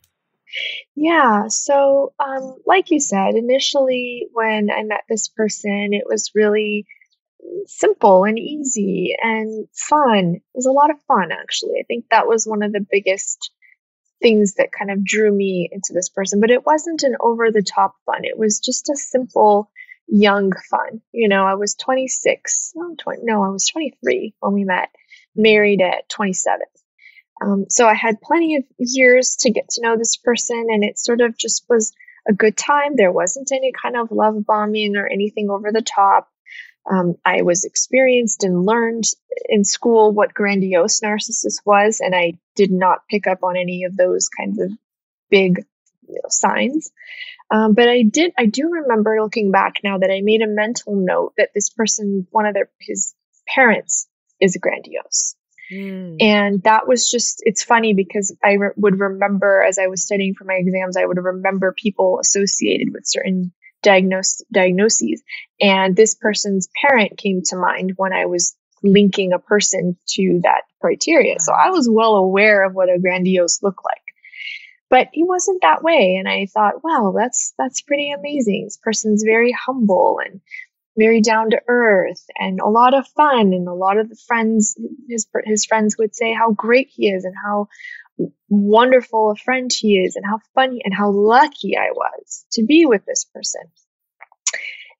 Yeah, 0.95 1.49
so 1.49 2.13
um, 2.19 2.55
like 2.65 2.89
you 2.89 2.99
said, 2.99 3.35
initially 3.35 4.27
when 4.33 4.71
I 4.71 4.81
met 4.83 5.03
this 5.07 5.27
person, 5.27 5.93
it 5.93 6.05
was 6.07 6.31
really 6.33 6.87
simple 7.65 8.25
and 8.25 8.37
easy 8.37 9.15
and 9.21 9.67
fun. 9.73 10.35
It 10.35 10.41
was 10.53 10.65
a 10.65 10.71
lot 10.71 10.91
of 10.91 11.01
fun, 11.07 11.31
actually. 11.31 11.79
I 11.79 11.83
think 11.87 12.05
that 12.09 12.27
was 12.27 12.45
one 12.45 12.63
of 12.63 12.71
the 12.71 12.85
biggest 12.89 13.51
things 14.21 14.55
that 14.55 14.71
kind 14.77 14.91
of 14.91 15.03
drew 15.03 15.31
me 15.31 15.69
into 15.71 15.93
this 15.93 16.09
person. 16.09 16.41
But 16.41 16.51
it 16.51 16.65
wasn't 16.65 17.03
an 17.03 17.15
over 17.19 17.51
the 17.51 17.63
top 17.63 17.95
fun, 18.05 18.25
it 18.25 18.37
was 18.37 18.59
just 18.59 18.89
a 18.89 18.95
simple, 18.95 19.71
young 20.07 20.51
fun. 20.69 21.01
You 21.11 21.29
know, 21.29 21.45
I 21.45 21.55
was 21.55 21.75
26, 21.75 22.73
no, 22.75 22.95
20, 22.97 23.21
no, 23.23 23.43
I 23.43 23.49
was 23.49 23.67
23 23.67 24.33
when 24.39 24.53
we 24.53 24.63
met, 24.63 24.89
married 25.35 25.81
at 25.81 26.09
27. 26.09 26.59
Um, 27.41 27.65
so 27.69 27.87
I 27.87 27.93
had 27.93 28.21
plenty 28.21 28.57
of 28.57 28.63
years 28.77 29.37
to 29.41 29.51
get 29.51 29.69
to 29.69 29.81
know 29.81 29.97
this 29.97 30.17
person, 30.17 30.67
and 30.69 30.83
it 30.83 30.99
sort 30.99 31.21
of 31.21 31.37
just 31.37 31.65
was 31.69 31.93
a 32.27 32.33
good 32.33 32.57
time. 32.57 32.95
There 32.95 33.11
wasn't 33.11 33.51
any 33.51 33.71
kind 33.71 33.95
of 33.95 34.11
love 34.11 34.45
bombing 34.45 34.97
or 34.97 35.07
anything 35.07 35.49
over 35.49 35.71
the 35.71 35.81
top. 35.81 36.27
Um, 36.89 37.15
I 37.23 37.43
was 37.43 37.65
experienced 37.65 38.43
and 38.43 38.65
learned 38.65 39.03
in 39.47 39.63
school 39.63 40.11
what 40.11 40.33
grandiose 40.33 41.01
narcissist 41.01 41.59
was, 41.65 41.99
and 41.99 42.15
I 42.15 42.33
did 42.55 42.71
not 42.71 43.07
pick 43.07 43.27
up 43.27 43.43
on 43.43 43.55
any 43.55 43.83
of 43.83 43.95
those 43.95 44.27
kinds 44.29 44.59
of 44.59 44.71
big 45.29 45.65
you 46.07 46.15
know, 46.15 46.29
signs. 46.29 46.91
Um, 47.51 47.73
but 47.73 47.89
I 47.89 48.03
did, 48.03 48.31
I 48.37 48.45
do 48.45 48.69
remember 48.69 49.21
looking 49.21 49.51
back 49.51 49.75
now 49.83 49.97
that 49.99 50.11
I 50.11 50.21
made 50.21 50.41
a 50.41 50.47
mental 50.47 50.95
note 50.95 51.33
that 51.37 51.49
this 51.53 51.69
person, 51.69 52.27
one 52.31 52.45
of 52.45 52.53
their 52.53 52.69
his 52.79 53.13
parents, 53.47 54.07
is 54.39 54.57
grandiose. 54.59 55.35
Mm. 55.71 56.17
And 56.19 56.63
that 56.63 56.87
was 56.87 57.09
just, 57.09 57.43
it's 57.45 57.63
funny 57.63 57.93
because 57.93 58.35
I 58.43 58.53
re- 58.53 58.69
would 58.75 58.99
remember 58.99 59.61
as 59.61 59.77
I 59.77 59.87
was 59.87 60.03
studying 60.03 60.33
for 60.33 60.45
my 60.45 60.55
exams, 60.55 60.97
I 60.97 61.05
would 61.05 61.17
remember 61.17 61.73
people 61.77 62.19
associated 62.19 62.91
with 62.91 63.03
certain 63.05 63.51
diagnose, 63.81 64.41
diagnoses. 64.51 65.21
And 65.61 65.95
this 65.95 66.15
person's 66.15 66.69
parent 66.81 67.17
came 67.17 67.41
to 67.45 67.57
mind 67.57 67.93
when 67.95 68.13
I 68.13 68.25
was 68.25 68.55
linking 68.83 69.33
a 69.33 69.39
person 69.39 69.97
to 70.07 70.39
that 70.43 70.61
criteria. 70.81 71.39
So 71.39 71.53
I 71.53 71.69
was 71.69 71.89
well 71.89 72.15
aware 72.15 72.63
of 72.63 72.73
what 72.73 72.89
a 72.89 72.99
grandiose 72.99 73.61
looked 73.61 73.83
like. 73.83 74.01
But 74.89 75.09
he 75.13 75.23
wasn't 75.23 75.61
that 75.61 75.83
way. 75.83 76.15
And 76.17 76.27
I 76.27 76.47
thought, 76.47 76.83
wow, 76.83 77.13
that's 77.15 77.53
that's 77.57 77.81
pretty 77.81 78.11
amazing. 78.11 78.63
This 78.65 78.77
person's 78.77 79.23
very 79.23 79.51
humble 79.51 80.19
and 80.25 80.41
very 80.97 81.21
down 81.21 81.51
to 81.51 81.61
earth 81.67 82.25
and 82.37 82.59
a 82.59 82.67
lot 82.67 82.93
of 82.93 83.07
fun 83.09 83.53
and 83.53 83.67
a 83.67 83.73
lot 83.73 83.97
of 83.97 84.09
the 84.09 84.17
friends 84.27 84.77
his 85.07 85.27
his 85.45 85.65
friends 85.65 85.97
would 85.97 86.13
say 86.13 86.33
how 86.33 86.51
great 86.51 86.89
he 86.91 87.09
is 87.09 87.23
and 87.23 87.35
how 87.41 87.67
wonderful 88.49 89.31
a 89.31 89.35
friend 89.35 89.71
he 89.71 89.99
is 89.99 90.15
and 90.15 90.25
how 90.25 90.39
funny 90.55 90.81
and 90.83 90.93
how 90.93 91.11
lucky 91.11 91.77
I 91.77 91.91
was 91.91 92.45
to 92.53 92.63
be 92.63 92.85
with 92.85 93.05
this 93.05 93.25
person. 93.25 93.61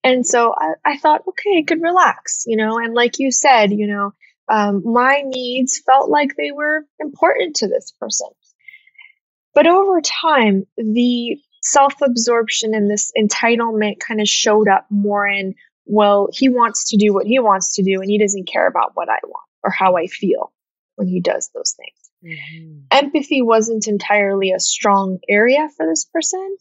And 0.03 0.25
so 0.25 0.53
I, 0.57 0.93
I 0.93 0.97
thought, 0.97 1.23
okay, 1.27 1.59
I 1.59 1.63
could 1.63 1.81
relax, 1.81 2.45
you 2.47 2.55
know, 2.55 2.77
and 2.77 2.93
like 2.93 3.19
you 3.19 3.31
said, 3.31 3.71
you 3.71 3.87
know, 3.87 4.13
um, 4.47 4.81
my 4.85 5.21
needs 5.25 5.81
felt 5.85 6.09
like 6.09 6.35
they 6.35 6.51
were 6.51 6.85
important 6.99 7.57
to 7.57 7.67
this 7.67 7.93
person. 7.99 8.27
But 9.53 9.67
over 9.67 9.99
time, 10.01 10.65
the 10.77 11.37
self 11.61 11.95
absorption 12.01 12.73
and 12.73 12.89
this 12.89 13.11
entitlement 13.17 13.99
kind 13.99 14.21
of 14.21 14.27
showed 14.27 14.67
up 14.67 14.85
more 14.89 15.27
in 15.27 15.55
well, 15.85 16.29
he 16.31 16.49
wants 16.49 16.91
to 16.91 16.97
do 16.97 17.13
what 17.13 17.25
he 17.25 17.39
wants 17.39 17.75
to 17.75 17.83
do 17.83 17.99
and 17.99 18.09
he 18.09 18.19
doesn't 18.19 18.47
care 18.47 18.67
about 18.67 18.91
what 18.93 19.09
I 19.09 19.17
want 19.23 19.47
or 19.63 19.71
how 19.71 19.97
I 19.97 20.05
feel 20.05 20.53
when 20.95 21.07
he 21.07 21.19
does 21.19 21.49
those 21.53 21.73
things. 21.75 22.08
Mm-hmm. 22.23 22.79
Empathy 22.91 23.41
wasn't 23.41 23.87
entirely 23.87 24.51
a 24.51 24.59
strong 24.59 25.19
area 25.27 25.69
for 25.75 25.85
this 25.85 26.05
person, 26.05 26.57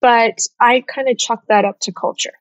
but 0.00 0.38
I 0.60 0.82
kind 0.82 1.08
of 1.08 1.18
chucked 1.18 1.48
that 1.48 1.64
up 1.64 1.78
to 1.82 1.92
culture. 1.92 2.32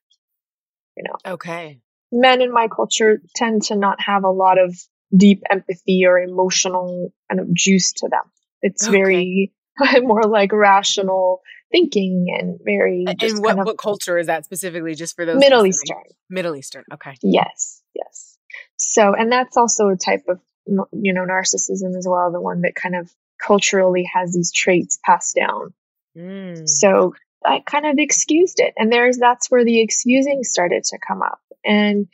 You 0.95 1.03
know. 1.03 1.33
Okay. 1.33 1.79
Men 2.11 2.41
in 2.41 2.51
my 2.51 2.67
culture 2.67 3.21
tend 3.35 3.63
to 3.63 3.75
not 3.75 4.01
have 4.01 4.23
a 4.23 4.29
lot 4.29 4.59
of 4.59 4.75
deep 5.15 5.43
empathy 5.49 6.05
or 6.05 6.19
emotional 6.19 7.13
kind 7.29 7.39
of 7.39 7.53
juice 7.53 7.93
to 7.93 8.09
them. 8.09 8.23
It's 8.61 8.87
okay. 8.87 8.97
very 8.97 9.53
more 10.01 10.23
like 10.23 10.51
rational 10.51 11.41
thinking 11.71 12.27
and 12.37 12.59
very. 12.63 13.05
And 13.07 13.39
what, 13.39 13.57
what 13.57 13.77
culture 13.77 14.17
is 14.17 14.27
that 14.27 14.45
specifically 14.45 14.95
just 14.95 15.15
for 15.15 15.25
those? 15.25 15.39
Middle 15.39 15.65
Eastern. 15.65 16.03
Middle 16.29 16.55
Eastern. 16.55 16.83
Okay. 16.93 17.15
Yes. 17.21 17.81
Yes. 17.95 18.37
So, 18.77 19.13
and 19.13 19.31
that's 19.31 19.57
also 19.57 19.89
a 19.89 19.95
type 19.95 20.23
of, 20.27 20.39
you 20.65 21.13
know, 21.13 21.25
narcissism 21.25 21.97
as 21.97 22.07
well, 22.07 22.31
the 22.31 22.41
one 22.41 22.61
that 22.61 22.75
kind 22.75 22.95
of 22.95 23.11
culturally 23.41 24.09
has 24.13 24.33
these 24.33 24.51
traits 24.51 24.99
passed 25.03 25.35
down. 25.35 25.73
Mm. 26.17 26.67
So 26.67 27.15
I 27.45 27.61
kind 27.65 27.85
of 27.85 27.95
excused 27.97 28.59
it. 28.59 28.73
And 28.77 28.91
there's, 28.91 29.17
that's 29.17 29.49
where 29.49 29.65
the 29.65 29.81
excusing 29.81 30.43
started 30.43 30.83
to 30.85 30.99
come 31.05 31.21
up. 31.21 31.39
And 31.65 32.07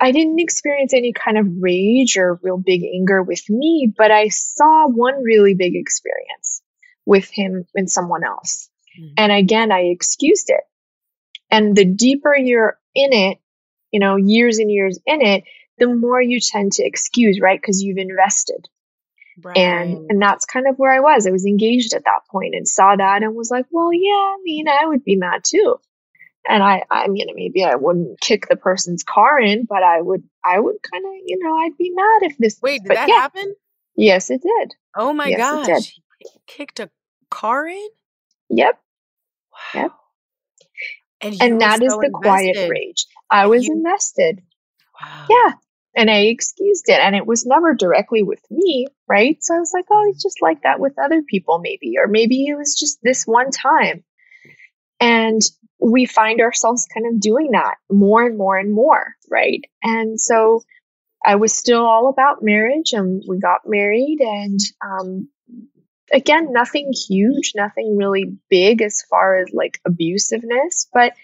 I 0.00 0.12
didn't 0.12 0.38
experience 0.38 0.92
any 0.92 1.12
kind 1.12 1.38
of 1.38 1.46
rage 1.58 2.16
or 2.16 2.38
real 2.42 2.58
big 2.58 2.82
anger 2.84 3.22
with 3.22 3.48
me, 3.48 3.92
but 3.96 4.10
I 4.10 4.28
saw 4.28 4.88
one 4.88 5.22
really 5.22 5.54
big 5.54 5.74
experience 5.74 6.62
with 7.06 7.30
him 7.30 7.64
and 7.74 7.90
someone 7.90 8.22
else. 8.22 8.68
Mm-hmm. 9.00 9.14
And 9.16 9.32
again, 9.32 9.72
I 9.72 9.84
excused 9.84 10.50
it. 10.50 10.60
And 11.50 11.74
the 11.74 11.86
deeper 11.86 12.36
you're 12.36 12.78
in 12.94 13.12
it, 13.12 13.38
you 13.90 14.00
know, 14.00 14.16
years 14.16 14.58
and 14.58 14.70
years 14.70 14.98
in 15.06 15.22
it, 15.22 15.44
the 15.80 15.88
more 15.88 16.22
you 16.22 16.38
tend 16.40 16.72
to 16.72 16.84
excuse, 16.84 17.40
right? 17.40 17.60
Because 17.60 17.82
you've 17.82 17.98
invested. 17.98 18.68
Right. 19.42 19.56
And 19.56 20.10
and 20.10 20.20
that's 20.22 20.44
kind 20.44 20.66
of 20.68 20.76
where 20.76 20.92
I 20.92 21.00
was. 21.00 21.26
I 21.26 21.30
was 21.30 21.46
engaged 21.46 21.94
at 21.94 22.04
that 22.04 22.20
point 22.30 22.54
and 22.54 22.68
saw 22.68 22.94
that 22.94 23.22
and 23.22 23.34
was 23.34 23.50
like, 23.50 23.66
well, 23.70 23.92
yeah, 23.92 24.12
I 24.12 24.36
mean, 24.44 24.68
I 24.68 24.86
would 24.86 25.02
be 25.02 25.16
mad 25.16 25.42
too. 25.44 25.80
And 26.48 26.62
I, 26.62 26.82
I 26.90 27.08
mean, 27.08 27.26
maybe 27.34 27.64
I 27.64 27.74
wouldn't 27.74 28.20
kick 28.20 28.48
the 28.48 28.56
person's 28.56 29.02
car 29.02 29.38
in, 29.38 29.66
but 29.66 29.82
I 29.82 30.00
would, 30.00 30.22
I 30.44 30.58
would 30.58 30.76
kind 30.90 31.04
of, 31.04 31.12
you 31.24 31.38
know, 31.38 31.54
I'd 31.54 31.76
be 31.76 31.90
mad 31.90 32.30
if 32.30 32.38
this. 32.38 32.58
Wait, 32.62 32.82
did 32.82 32.96
that 32.96 33.08
yeah. 33.08 33.14
happen? 33.14 33.54
Yes, 33.94 34.30
it 34.30 34.42
did. 34.42 34.74
Oh 34.96 35.12
my 35.12 35.26
yes, 35.26 35.66
gosh! 35.66 36.00
Kicked 36.46 36.80
a 36.80 36.90
car 37.30 37.66
in? 37.66 37.88
Yep. 38.48 38.80
Wow. 39.52 39.82
Yep. 39.82 39.92
And, 41.22 41.42
and 41.42 41.60
that 41.60 41.80
so 41.80 41.84
is 41.84 41.92
the 41.92 42.06
invested. 42.06 42.22
quiet 42.22 42.70
rage. 42.70 43.06
I 43.30 43.46
was 43.46 43.66
you... 43.66 43.74
invested. 43.74 44.42
Wow. 45.00 45.26
Yeah. 45.28 45.52
And 45.96 46.10
I 46.10 46.20
excused 46.26 46.88
it. 46.88 47.00
And 47.00 47.16
it 47.16 47.26
was 47.26 47.46
never 47.46 47.74
directly 47.74 48.22
with 48.22 48.40
me, 48.50 48.86
right? 49.08 49.36
So 49.42 49.54
I 49.54 49.58
was 49.58 49.72
like, 49.74 49.86
oh, 49.90 50.08
it's 50.08 50.22
just 50.22 50.40
like 50.40 50.62
that 50.62 50.80
with 50.80 50.98
other 50.98 51.22
people, 51.22 51.58
maybe. 51.58 51.94
Or 51.98 52.06
maybe 52.06 52.46
it 52.46 52.56
was 52.56 52.78
just 52.78 52.98
this 53.02 53.24
one 53.24 53.50
time. 53.50 54.04
And 55.00 55.40
we 55.80 56.06
find 56.06 56.40
ourselves 56.40 56.86
kind 56.92 57.06
of 57.06 57.20
doing 57.20 57.52
that 57.52 57.76
more 57.90 58.24
and 58.24 58.36
more 58.36 58.58
and 58.58 58.72
more, 58.72 59.14
right? 59.30 59.64
And 59.82 60.20
so 60.20 60.62
I 61.24 61.36
was 61.36 61.54
still 61.54 61.84
all 61.84 62.08
about 62.08 62.42
marriage 62.42 62.92
and 62.92 63.22
we 63.26 63.38
got 63.38 63.62
married 63.66 64.18
and 64.20 64.60
um, 64.84 65.28
again, 66.12 66.52
nothing 66.52 66.92
huge, 66.92 67.52
nothing 67.54 67.96
really 67.96 68.36
big 68.48 68.82
as 68.82 69.02
far 69.08 69.38
as 69.38 69.48
like 69.52 69.80
abusiveness, 69.86 70.86
but 70.92 71.14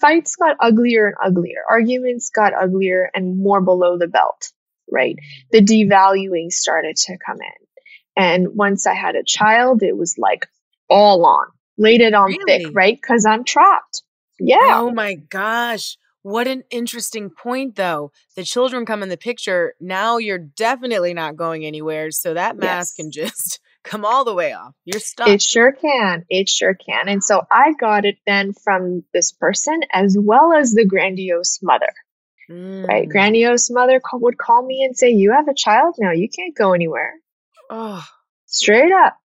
fights 0.00 0.36
got 0.36 0.56
uglier 0.60 1.06
and 1.06 1.16
uglier. 1.22 1.62
Arguments 1.68 2.30
got 2.30 2.52
uglier 2.54 3.10
and 3.14 3.38
more 3.38 3.60
below 3.60 3.98
the 3.98 4.08
belt, 4.08 4.52
right? 4.90 5.16
The 5.50 5.60
devaluing 5.60 6.50
started 6.50 6.96
to 6.96 7.16
come 7.24 7.38
in. 7.40 7.66
And 8.16 8.48
once 8.54 8.86
I 8.86 8.94
had 8.94 9.16
a 9.16 9.24
child, 9.24 9.82
it 9.82 9.96
was 9.96 10.16
like 10.18 10.46
all 10.88 11.24
on, 11.26 11.46
laid 11.78 12.00
it 12.00 12.14
on 12.14 12.26
really? 12.26 12.64
thick, 12.64 12.74
right? 12.74 12.96
Because 13.00 13.26
I'm 13.26 13.44
trapped. 13.44 14.02
Yeah. 14.38 14.80
Oh 14.80 14.90
my 14.90 15.14
gosh. 15.14 15.96
What 16.22 16.46
an 16.48 16.62
interesting 16.70 17.28
point, 17.28 17.76
though. 17.76 18.10
The 18.34 18.44
children 18.44 18.86
come 18.86 19.02
in 19.02 19.10
the 19.10 19.16
picture. 19.16 19.74
Now 19.78 20.16
you're 20.16 20.38
definitely 20.38 21.12
not 21.12 21.36
going 21.36 21.66
anywhere. 21.66 22.10
So 22.12 22.32
that 22.32 22.56
mask 22.56 22.94
yes. 22.96 23.04
can 23.04 23.10
just 23.10 23.60
come 23.84 24.04
all 24.04 24.24
the 24.24 24.34
way 24.34 24.52
off. 24.52 24.74
You're 24.84 25.00
stuck. 25.00 25.28
It 25.28 25.42
sure 25.42 25.72
can. 25.72 26.24
It 26.28 26.48
sure 26.48 26.74
can. 26.74 27.08
And 27.08 27.22
so 27.22 27.42
I 27.50 27.74
got 27.78 28.04
it 28.04 28.16
then 28.26 28.52
from 28.52 29.04
this 29.12 29.32
person 29.32 29.80
as 29.92 30.16
well 30.18 30.52
as 30.52 30.72
the 30.72 30.86
grandiose 30.86 31.60
mother. 31.62 31.92
Mm. 32.50 32.86
Right? 32.86 33.08
Grandiose 33.08 33.70
mother 33.70 34.00
call, 34.00 34.20
would 34.20 34.38
call 34.38 34.64
me 34.66 34.84
and 34.84 34.96
say, 34.96 35.10
You 35.10 35.32
have 35.32 35.48
a 35.48 35.54
child 35.54 35.94
now. 35.98 36.12
You 36.12 36.28
can't 36.28 36.56
go 36.56 36.72
anywhere. 36.72 37.14
Oh. 37.70 38.04
Straight 38.46 38.92
up. 38.92 39.16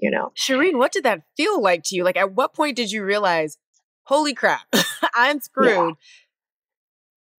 You 0.00 0.10
know. 0.10 0.32
Shireen, 0.36 0.76
what 0.76 0.92
did 0.92 1.04
that 1.04 1.22
feel 1.36 1.60
like 1.60 1.84
to 1.84 1.96
you? 1.96 2.04
Like, 2.04 2.16
at 2.16 2.32
what 2.32 2.52
point 2.52 2.76
did 2.76 2.90
you 2.90 3.04
realize, 3.04 3.56
holy 4.04 4.34
crap, 4.34 4.66
I'm 5.14 5.40
screwed? 5.40 5.68
Yeah. 5.70 5.90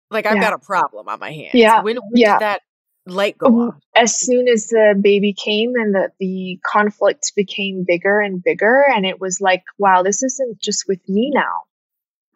Like, 0.09 0.25
I've 0.25 0.38
yeah. 0.38 0.41
got 0.41 0.53
a 0.53 0.59
problem 0.59 1.07
on 1.09 1.19
my 1.19 1.31
hands. 1.31 1.51
Yeah. 1.53 1.81
When, 1.81 1.97
when 1.97 2.11
yeah. 2.15 2.33
did 2.33 2.41
that 2.41 2.61
light 3.08 3.38
go 3.38 3.47
off? 3.62 3.76
As 3.95 4.20
soon 4.20 4.47
as 4.47 4.68
the 4.68 4.95
baby 4.99 5.34
came 5.34 5.74
and 5.76 5.93
the, 5.95 6.12
the 6.20 6.60
conflict 6.64 7.34
became 7.36 7.84
bigger 7.88 8.20
and 8.20 8.43
bigger, 8.43 8.84
and 8.88 9.05
it 9.05 9.20
was 9.20 9.41
like, 9.41 9.64
wow, 9.78 10.03
this 10.03 10.22
isn't 10.24 10.60
just 10.62 10.88
with 10.88 10.99
me 11.10 11.32
now. 11.34 11.64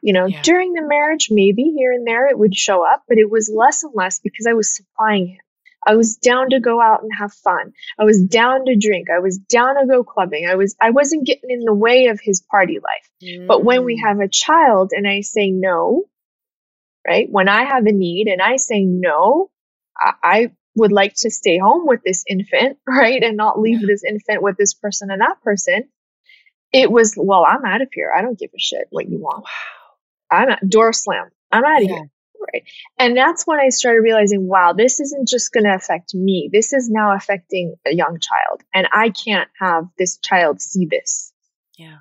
You 0.02 0.14
know, 0.14 0.26
Yeah. 0.28 0.42
during 0.42 0.74
the 0.74 0.82
marriage, 0.82 1.28
maybe 1.30 1.64
here 1.78 1.92
and 1.92 2.08
there 2.08 2.28
it 2.28 2.38
would 2.40 2.56
show 2.56 2.84
up, 2.84 3.04
but 3.08 3.20
it 3.20 3.30
was 3.30 3.52
less 3.54 3.84
and 3.84 3.94
less 3.94 4.20
because 4.20 4.48
I 4.48 4.54
was 4.54 4.76
supplying 4.76 5.28
him. 5.28 5.38
I 5.86 5.96
was 5.96 6.16
down 6.16 6.52
to 6.52 6.60
go 6.60 6.80
out 6.82 7.02
and 7.04 7.12
have 7.18 7.34
fun. 7.34 7.74
I 8.00 8.04
was 8.04 8.22
down 8.24 8.66
to 8.66 8.76
drink. 8.76 9.10
I 9.10 9.20
was 9.20 9.38
down 9.40 9.80
to 9.80 9.88
go 9.88 10.04
clubbing. 10.04 10.48
I 10.48 10.56
was 10.56 10.76
I 10.80 10.92
wasn't 10.92 11.26
getting 11.26 11.50
in 11.50 11.62
the 11.62 11.74
way 11.74 12.08
of 12.08 12.20
his 12.22 12.42
party 12.42 12.80
life. 12.80 13.48
But 13.48 13.64
when 13.64 13.84
we 13.84 13.98
Mm. 13.98 14.08
have 14.08 14.20
a 14.20 14.28
child 14.28 14.92
and 14.96 15.08
I 15.08 15.22
say 15.22 15.50
no, 15.52 16.06
right? 17.08 17.28
When 17.30 17.50
I 17.50 17.64
have 17.64 17.86
a 17.86 17.92
need 17.92 18.28
and 18.28 18.42
I 18.42 18.58
say 18.58 18.82
no, 18.84 19.50
I 19.98 20.52
would 20.76 20.92
like 20.92 21.14
to 21.18 21.30
stay 21.30 21.58
home 21.58 21.86
with 21.88 22.02
this 22.06 22.24
infant, 22.28 22.78
right? 22.88 23.22
And 23.24 23.38
not 23.38 23.60
leave 23.60 23.82
this 23.86 24.04
infant 24.04 24.42
with 24.42 24.58
this 24.58 24.74
person 24.74 25.12
and 25.12 25.22
that 25.22 25.42
person. 25.44 25.90
It 26.74 26.90
was, 26.92 27.16
well, 27.18 27.46
I'm 27.48 27.66
out 27.66 27.82
of 27.82 27.90
here. 27.92 28.12
I 28.16 28.22
don't 28.22 28.40
give 28.40 28.52
a 28.56 28.60
shit 28.60 28.88
what 28.92 29.10
you 29.10 29.20
want. 29.20 29.46
I'm 30.32 30.50
at 30.50 30.68
door 30.70 30.94
slam. 30.94 31.30
I'm 31.52 31.66
out 31.66 31.82
of 31.82 31.90
Yeah. 31.90 31.96
here. 31.96 32.10
Right. 32.54 32.64
And 32.98 33.16
that's 33.16 33.46
when 33.46 33.60
I 33.60 33.70
started 33.70 34.00
realizing, 34.02 34.48
wow, 34.48 34.74
this 34.74 35.00
isn't 35.00 35.28
just 35.28 35.52
going 35.54 35.66
to 35.66 35.76
affect 35.76 36.16
me. 36.16 36.50
This 36.52 36.74
is 36.74 36.90
now 36.90 37.14
affecting 37.16 37.76
a 37.86 37.94
young 37.94 38.18
child. 38.20 38.62
And 38.74 38.88
I 38.92 39.10
can't 39.10 39.48
have 39.60 39.86
this 39.98 40.18
child 40.18 40.60
see 40.60 40.88
this. 40.90 41.32
Yeah. 41.78 41.98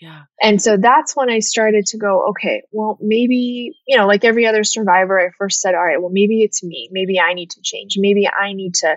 Yeah. 0.00 0.22
And 0.40 0.62
so 0.62 0.78
that's 0.78 1.14
when 1.14 1.28
I 1.28 1.40
started 1.40 1.86
to 1.86 1.98
go, 1.98 2.28
okay, 2.30 2.62
well, 2.72 2.98
maybe, 3.02 3.72
you 3.86 3.98
know, 3.98 4.06
like 4.06 4.24
every 4.24 4.46
other 4.46 4.64
survivor, 4.64 5.20
I 5.20 5.30
first 5.36 5.60
said, 5.60 5.74
all 5.74 5.84
right, 5.84 6.00
well, 6.00 6.10
maybe 6.10 6.40
it's 6.40 6.64
me. 6.64 6.88
Maybe 6.90 7.20
I 7.20 7.34
need 7.34 7.50
to 7.50 7.60
change. 7.62 7.96
Maybe 7.98 8.26
I 8.26 8.54
need 8.54 8.76
to 8.76 8.96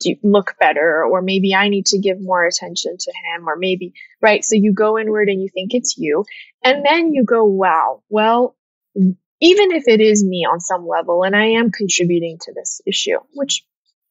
do, 0.00 0.16
look 0.22 0.56
better, 0.60 1.02
or 1.02 1.22
maybe 1.22 1.54
I 1.54 1.68
need 1.68 1.86
to 1.86 1.98
give 1.98 2.20
more 2.20 2.44
attention 2.44 2.96
to 2.98 3.10
him, 3.10 3.48
or 3.48 3.56
maybe, 3.56 3.94
right? 4.20 4.44
So 4.44 4.54
you 4.54 4.74
go 4.74 4.98
inward 4.98 5.30
and 5.30 5.40
you 5.40 5.48
think 5.48 5.72
it's 5.72 5.96
you. 5.96 6.24
And 6.62 6.84
then 6.84 7.14
you 7.14 7.24
go, 7.24 7.44
wow, 7.44 8.02
well, 8.10 8.54
even 8.94 9.72
if 9.72 9.88
it 9.88 10.00
is 10.02 10.22
me 10.22 10.46
on 10.50 10.60
some 10.60 10.86
level 10.86 11.24
and 11.24 11.34
I 11.34 11.52
am 11.52 11.70
contributing 11.70 12.38
to 12.42 12.52
this 12.54 12.82
issue, 12.86 13.18
which 13.32 13.64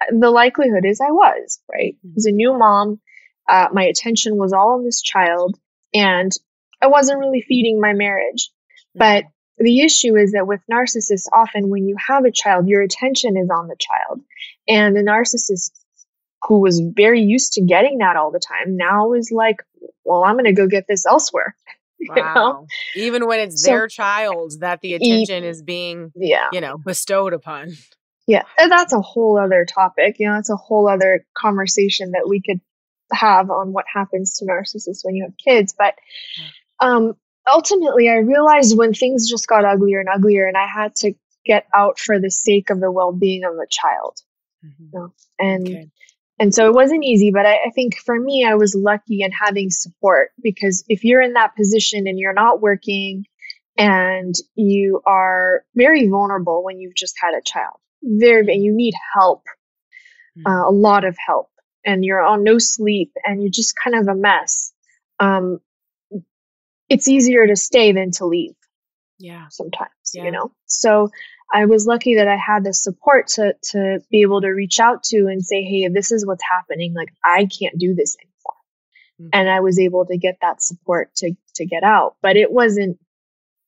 the 0.09 0.31
likelihood 0.31 0.83
is 0.83 0.99
I 0.99 1.11
was, 1.11 1.59
right? 1.71 1.95
As 2.17 2.25
a 2.25 2.31
new 2.31 2.57
mom, 2.57 2.99
uh, 3.47 3.67
my 3.71 3.83
attention 3.83 4.37
was 4.37 4.51
all 4.51 4.75
on 4.75 4.83
this 4.83 5.01
child 5.01 5.57
and 5.93 6.31
I 6.81 6.87
wasn't 6.87 7.19
really 7.19 7.43
feeding 7.47 7.79
my 7.79 7.93
marriage. 7.93 8.49
But 8.95 9.25
the 9.57 9.81
issue 9.81 10.15
is 10.15 10.33
that 10.33 10.47
with 10.47 10.61
narcissists, 10.71 11.27
often 11.31 11.69
when 11.69 11.87
you 11.87 11.95
have 12.07 12.25
a 12.25 12.31
child, 12.31 12.67
your 12.67 12.81
attention 12.81 13.37
is 13.37 13.49
on 13.49 13.67
the 13.67 13.75
child. 13.79 14.21
And 14.67 14.95
the 14.95 15.01
narcissist 15.01 15.71
who 16.47 16.59
was 16.59 16.79
very 16.79 17.21
used 17.21 17.53
to 17.53 17.61
getting 17.61 17.99
that 17.99 18.17
all 18.17 18.31
the 18.31 18.39
time 18.39 18.75
now 18.75 19.13
is 19.13 19.31
like, 19.31 19.57
well, 20.03 20.23
I'm 20.23 20.33
going 20.35 20.45
to 20.45 20.53
go 20.53 20.67
get 20.67 20.85
this 20.87 21.05
elsewhere. 21.05 21.55
You 21.99 22.13
know? 22.15 22.21
Wow. 22.21 22.67
Even 22.97 23.27
when 23.27 23.39
it's 23.39 23.63
So- 23.63 23.71
their 23.71 23.87
child 23.87 24.55
that 24.59 24.81
the 24.81 24.95
attention 24.95 25.45
is 25.45 25.61
being, 25.61 26.11
Yeah. 26.15 26.49
you 26.51 26.59
know, 26.59 26.77
bestowed 26.77 27.31
upon. 27.31 27.69
Yeah, 28.27 28.43
and 28.57 28.69
that's 28.69 28.91
a 28.91 28.99
whole 28.99 29.39
other 29.39 29.63
topic. 29.65 30.17
You 30.19 30.27
know, 30.29 30.37
it's 30.37 30.49
a 30.49 30.57
whole 30.57 30.89
other 30.89 31.25
conversation 31.33 32.11
that 32.11 32.27
we 32.27 32.41
could 32.41 32.59
have 33.13 33.49
on 33.49 33.73
what 33.73 33.85
happens 33.93 34.37
to 34.37 34.45
narcissists 34.45 35.03
when 35.03 35.15
you 35.15 35.23
have 35.23 35.37
kids. 35.37 35.73
But 35.77 35.95
um, 36.79 37.15
ultimately, 37.51 38.09
I 38.09 38.17
realized 38.17 38.77
when 38.77 38.93
things 38.93 39.29
just 39.29 39.47
got 39.47 39.65
uglier 39.65 39.99
and 39.99 40.09
uglier, 40.09 40.45
and 40.47 40.57
I 40.57 40.67
had 40.67 40.95
to 40.97 41.13
get 41.45 41.67
out 41.73 41.99
for 41.99 42.19
the 42.19 42.31
sake 42.31 42.69
of 42.69 42.79
the 42.79 42.91
well-being 42.91 43.43
of 43.43 43.53
a 43.53 43.67
child. 43.69 44.17
You 44.79 44.99
know? 44.99 45.13
And 45.39 45.67
Okay. 45.67 45.89
and 46.39 46.53
so 46.53 46.67
it 46.67 46.73
wasn't 46.73 47.03
easy, 47.05 47.31
but 47.31 47.45
I, 47.45 47.55
I 47.67 47.69
think 47.75 47.97
for 47.97 48.19
me, 48.19 48.43
I 48.43 48.55
was 48.55 48.75
lucky 48.75 49.21
in 49.21 49.31
having 49.31 49.69
support 49.69 50.31
because 50.41 50.83
if 50.87 51.03
you're 51.03 51.21
in 51.21 51.33
that 51.33 51.55
position 51.55 52.07
and 52.07 52.17
you're 52.17 52.33
not 52.33 52.59
working 52.61 53.25
and 53.77 54.33
you 54.55 55.01
are 55.05 55.63
very 55.75 56.07
vulnerable 56.07 56.63
when 56.63 56.79
you've 56.79 56.95
just 56.95 57.15
had 57.21 57.33
a 57.33 57.41
child, 57.45 57.77
very, 58.01 58.51
and 58.51 58.63
you 58.63 58.73
need 58.75 58.93
help, 59.13 59.43
uh, 60.45 60.63
a 60.67 60.71
lot 60.71 61.05
of 61.05 61.15
help, 61.23 61.49
and 61.85 62.03
you're 62.05 62.21
on 62.21 62.43
no 62.43 62.57
sleep 62.59 63.11
and 63.25 63.41
you're 63.41 63.51
just 63.51 63.75
kind 63.81 63.95
of 63.95 64.07
a 64.07 64.15
mess. 64.15 64.71
Um, 65.19 65.59
it's 66.89 67.07
easier 67.07 67.47
to 67.47 67.55
stay 67.55 67.91
than 67.91 68.11
to 68.11 68.25
leave 68.25 68.55
Yeah. 69.17 69.47
sometimes, 69.49 69.89
Yeah. 70.13 70.25
you 70.25 70.31
know? 70.31 70.51
So 70.65 71.09
I 71.51 71.65
was 71.65 71.85
lucky 71.85 72.15
that 72.15 72.27
I 72.27 72.35
had 72.35 72.63
the 72.63 72.73
support 72.73 73.27
to, 73.35 73.55
to 73.71 73.99
be 74.09 74.21
able 74.21 74.41
to 74.41 74.49
reach 74.49 74.79
out 74.79 75.03
to 75.05 75.27
and 75.27 75.43
say, 75.43 75.63
Hey, 75.63 75.87
this 75.87 76.11
is 76.11 76.25
what's 76.25 76.43
happening. 76.49 76.93
Like, 76.93 77.09
I 77.23 77.45
can't 77.45 77.77
do 77.77 77.93
this 77.95 78.15
anymore. 78.19 79.29
And 79.33 79.49
I 79.49 79.59
was 79.61 79.79
able 79.79 80.05
to 80.07 80.17
get 80.17 80.37
that 80.41 80.61
support 80.61 81.13
to, 81.17 81.33
to 81.55 81.65
get 81.65 81.83
out, 81.83 82.15
but 82.21 82.35
it 82.35 82.51
wasn't 82.51 82.97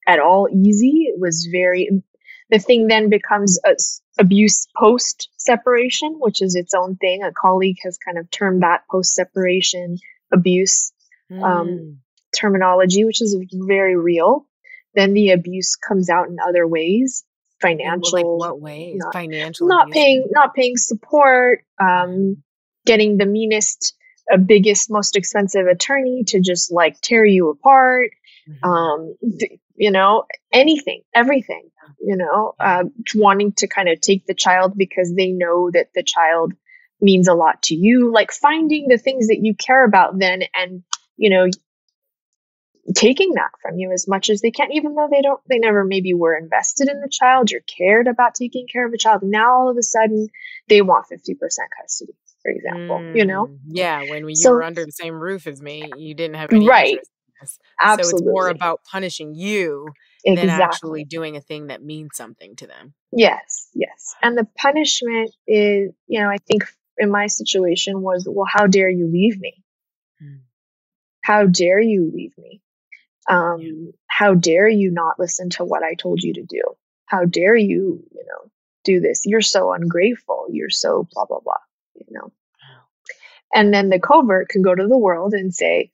at 0.08 0.20
all 0.20 0.48
easy. 0.52 1.06
It 1.08 1.20
was 1.20 1.48
very, 1.52 2.02
the 2.50 2.60
thing 2.60 2.88
then 2.88 3.10
becomes 3.10 3.60
a, 3.66 3.72
s- 3.72 4.02
abuse 4.20 4.68
post 4.78 5.30
separation, 5.38 6.16
which 6.20 6.42
is 6.42 6.56
its 6.56 6.74
own 6.74 6.96
thing. 6.98 7.24
A 7.24 7.32
colleague 7.32 7.78
has 7.84 7.98
kind 7.98 8.18
of 8.18 8.30
termed 8.32 8.62
that 8.64 8.82
post 8.90 9.14
separation 9.14 9.98
abuse 10.34 10.92
Mm. 11.32 11.44
um, 11.44 11.98
terminology, 12.40 13.04
which 13.04 13.20
is 13.20 13.36
very 13.52 13.96
real. 13.98 14.46
Then 14.94 15.14
the 15.14 15.32
abuse 15.32 15.76
comes 15.76 16.08
out 16.10 16.28
in 16.28 16.38
other 16.40 16.68
ways, 16.68 17.24
In 17.64 17.70
financial, 17.80 18.12
like 18.14 18.26
what 18.26 18.62
ways? 18.62 18.98
not- 18.98 19.12
Financial. 19.14 19.68
not 19.68 19.88
abuse? 19.88 19.96
paying, 19.96 20.28
not 20.30 20.54
paying 20.54 20.78
support, 20.78 21.64
um, 21.82 22.44
getting 22.86 23.18
the 23.18 23.26
meanest, 23.26 23.96
uh, 24.32 24.38
biggest, 24.38 24.92
most 24.92 25.16
expensive 25.16 25.66
attorney 25.66 26.26
to 26.28 26.40
just 26.40 26.72
like 26.72 27.02
tear 27.02 27.26
you 27.26 27.50
apart. 27.50 28.12
Mm-hmm. 28.48 28.70
Um, 28.70 29.16
th- 29.40 29.60
you 29.76 29.92
know, 29.92 30.26
anything, 30.52 31.02
everything. 31.14 31.70
You 32.00 32.18
know, 32.18 32.54
uh, 32.60 32.84
wanting 33.16 33.54
to 33.54 33.68
kind 33.68 33.90
of 33.90 34.02
take 34.02 34.26
the 34.26 34.34
child 34.34 34.74
because 34.78 35.14
they 35.16 35.32
know 35.32 35.70
that 35.72 35.88
the 35.96 36.04
child 36.04 36.54
means 37.02 37.28
a 37.28 37.34
lot 37.34 37.64
to 37.64 37.76
you. 37.76 38.12
Like 38.12 38.32
finding 38.32 38.88
the 38.88 38.98
things 38.98 39.28
that 39.28 39.40
you 39.42 39.56
care 39.56 39.84
about 39.86 40.18
then 40.20 40.44
and 40.54 40.84
you 41.18 41.30
know 41.30 41.48
taking 42.96 43.34
that 43.34 43.50
from 43.62 43.78
you 43.80 43.92
as 43.92 44.08
much 44.08 44.30
as 44.30 44.42
they 44.42 44.52
can 44.52 44.72
even 44.72 44.94
though 44.94 45.08
they 45.10 45.22
don't 45.22 45.40
they 45.50 45.58
never 45.58 45.84
maybe 45.84 46.14
were 46.14 46.36
invested 46.36 46.88
in 46.88 47.00
the 47.02 47.10
child 47.10 47.52
or 47.52 47.60
cared 47.62 48.08
about 48.08 48.36
taking 48.36 48.68
care 48.72 48.86
of 48.86 48.94
a 48.94 48.98
child 48.98 49.22
now 49.24 49.54
all 49.54 49.70
of 49.70 49.78
a 49.78 49.82
sudden 49.84 50.28
they 50.70 50.82
want 50.82 51.08
50% 51.12 51.36
custody 51.82 52.14
for 52.44 52.52
example 52.52 53.02
you 53.16 53.26
know 53.26 53.48
Mm, 53.48 53.60
Yeah, 53.68 54.02
when 54.04 54.28
you 54.30 54.36
So- 54.36 54.52
were 54.52 54.64
under 54.64 54.86
the 54.86 54.92
same 54.92 55.16
roof 55.16 55.48
as 55.48 55.62
me, 55.62 55.94
you 55.98 56.14
didn't 56.14 56.36
have 56.36 56.52
any 56.52 56.68
Right. 56.68 56.90
interest 56.92 57.12
this. 57.42 57.60
So 57.82 57.94
it's 58.00 58.22
more 58.22 58.50
about 58.50 58.82
punishing 58.84 59.36
you 59.36 59.88
than 60.26 60.50
actually 60.50 61.04
doing 61.04 61.36
a 61.36 61.42
thing 61.42 61.68
that 61.68 61.84
means 61.84 62.12
something 62.16 62.56
to 62.58 62.68
them. 62.68 62.94
yes 63.12 63.70
yes 63.74 64.16
and 64.22 64.38
the 64.38 64.48
punishment 64.58 65.32
is 65.48 65.92
you 66.08 66.22
know 66.22 66.30
i 66.30 66.38
think 66.38 66.64
in 66.98 67.12
my 67.12 67.28
situation 67.28 68.02
was 68.02 68.28
well 68.30 68.48
how 68.50 68.68
dare 68.68 68.90
you 68.90 69.08
leave 69.12 69.40
me? 69.40 69.54
Hmm. 70.20 70.38
how 71.22 71.46
dare 71.46 71.80
you 71.82 72.12
leave 72.14 72.34
me? 72.38 72.62
Um 73.30 73.92
how 74.08 74.34
dare 74.34 74.68
you 74.68 74.92
not 74.92 75.20
listen 75.20 75.50
to 75.52 75.66
what 75.66 75.84
i 75.84 75.94
told 75.94 76.24
you 76.24 76.34
to 76.34 76.44
do? 76.44 76.64
How 77.06 77.26
dare 77.26 77.56
you 77.56 78.04
you 78.12 78.24
know 78.28 78.52
do 78.84 79.00
this? 79.00 79.22
You're 79.26 79.42
so 79.42 79.74
ungrateful. 79.74 80.48
You're 80.50 80.70
so 80.70 81.08
blah 81.12 81.26
blah 81.26 81.40
blah 81.40 81.64
you 81.96 82.06
know? 82.10 82.32
And 83.54 83.74
then 83.74 83.90
the 83.90 84.00
covert 84.00 84.50
can 84.50 84.62
go 84.62 84.76
to 84.76 84.88
the 84.88 84.98
world 84.98 85.34
and 85.34 85.54
say 85.54 85.92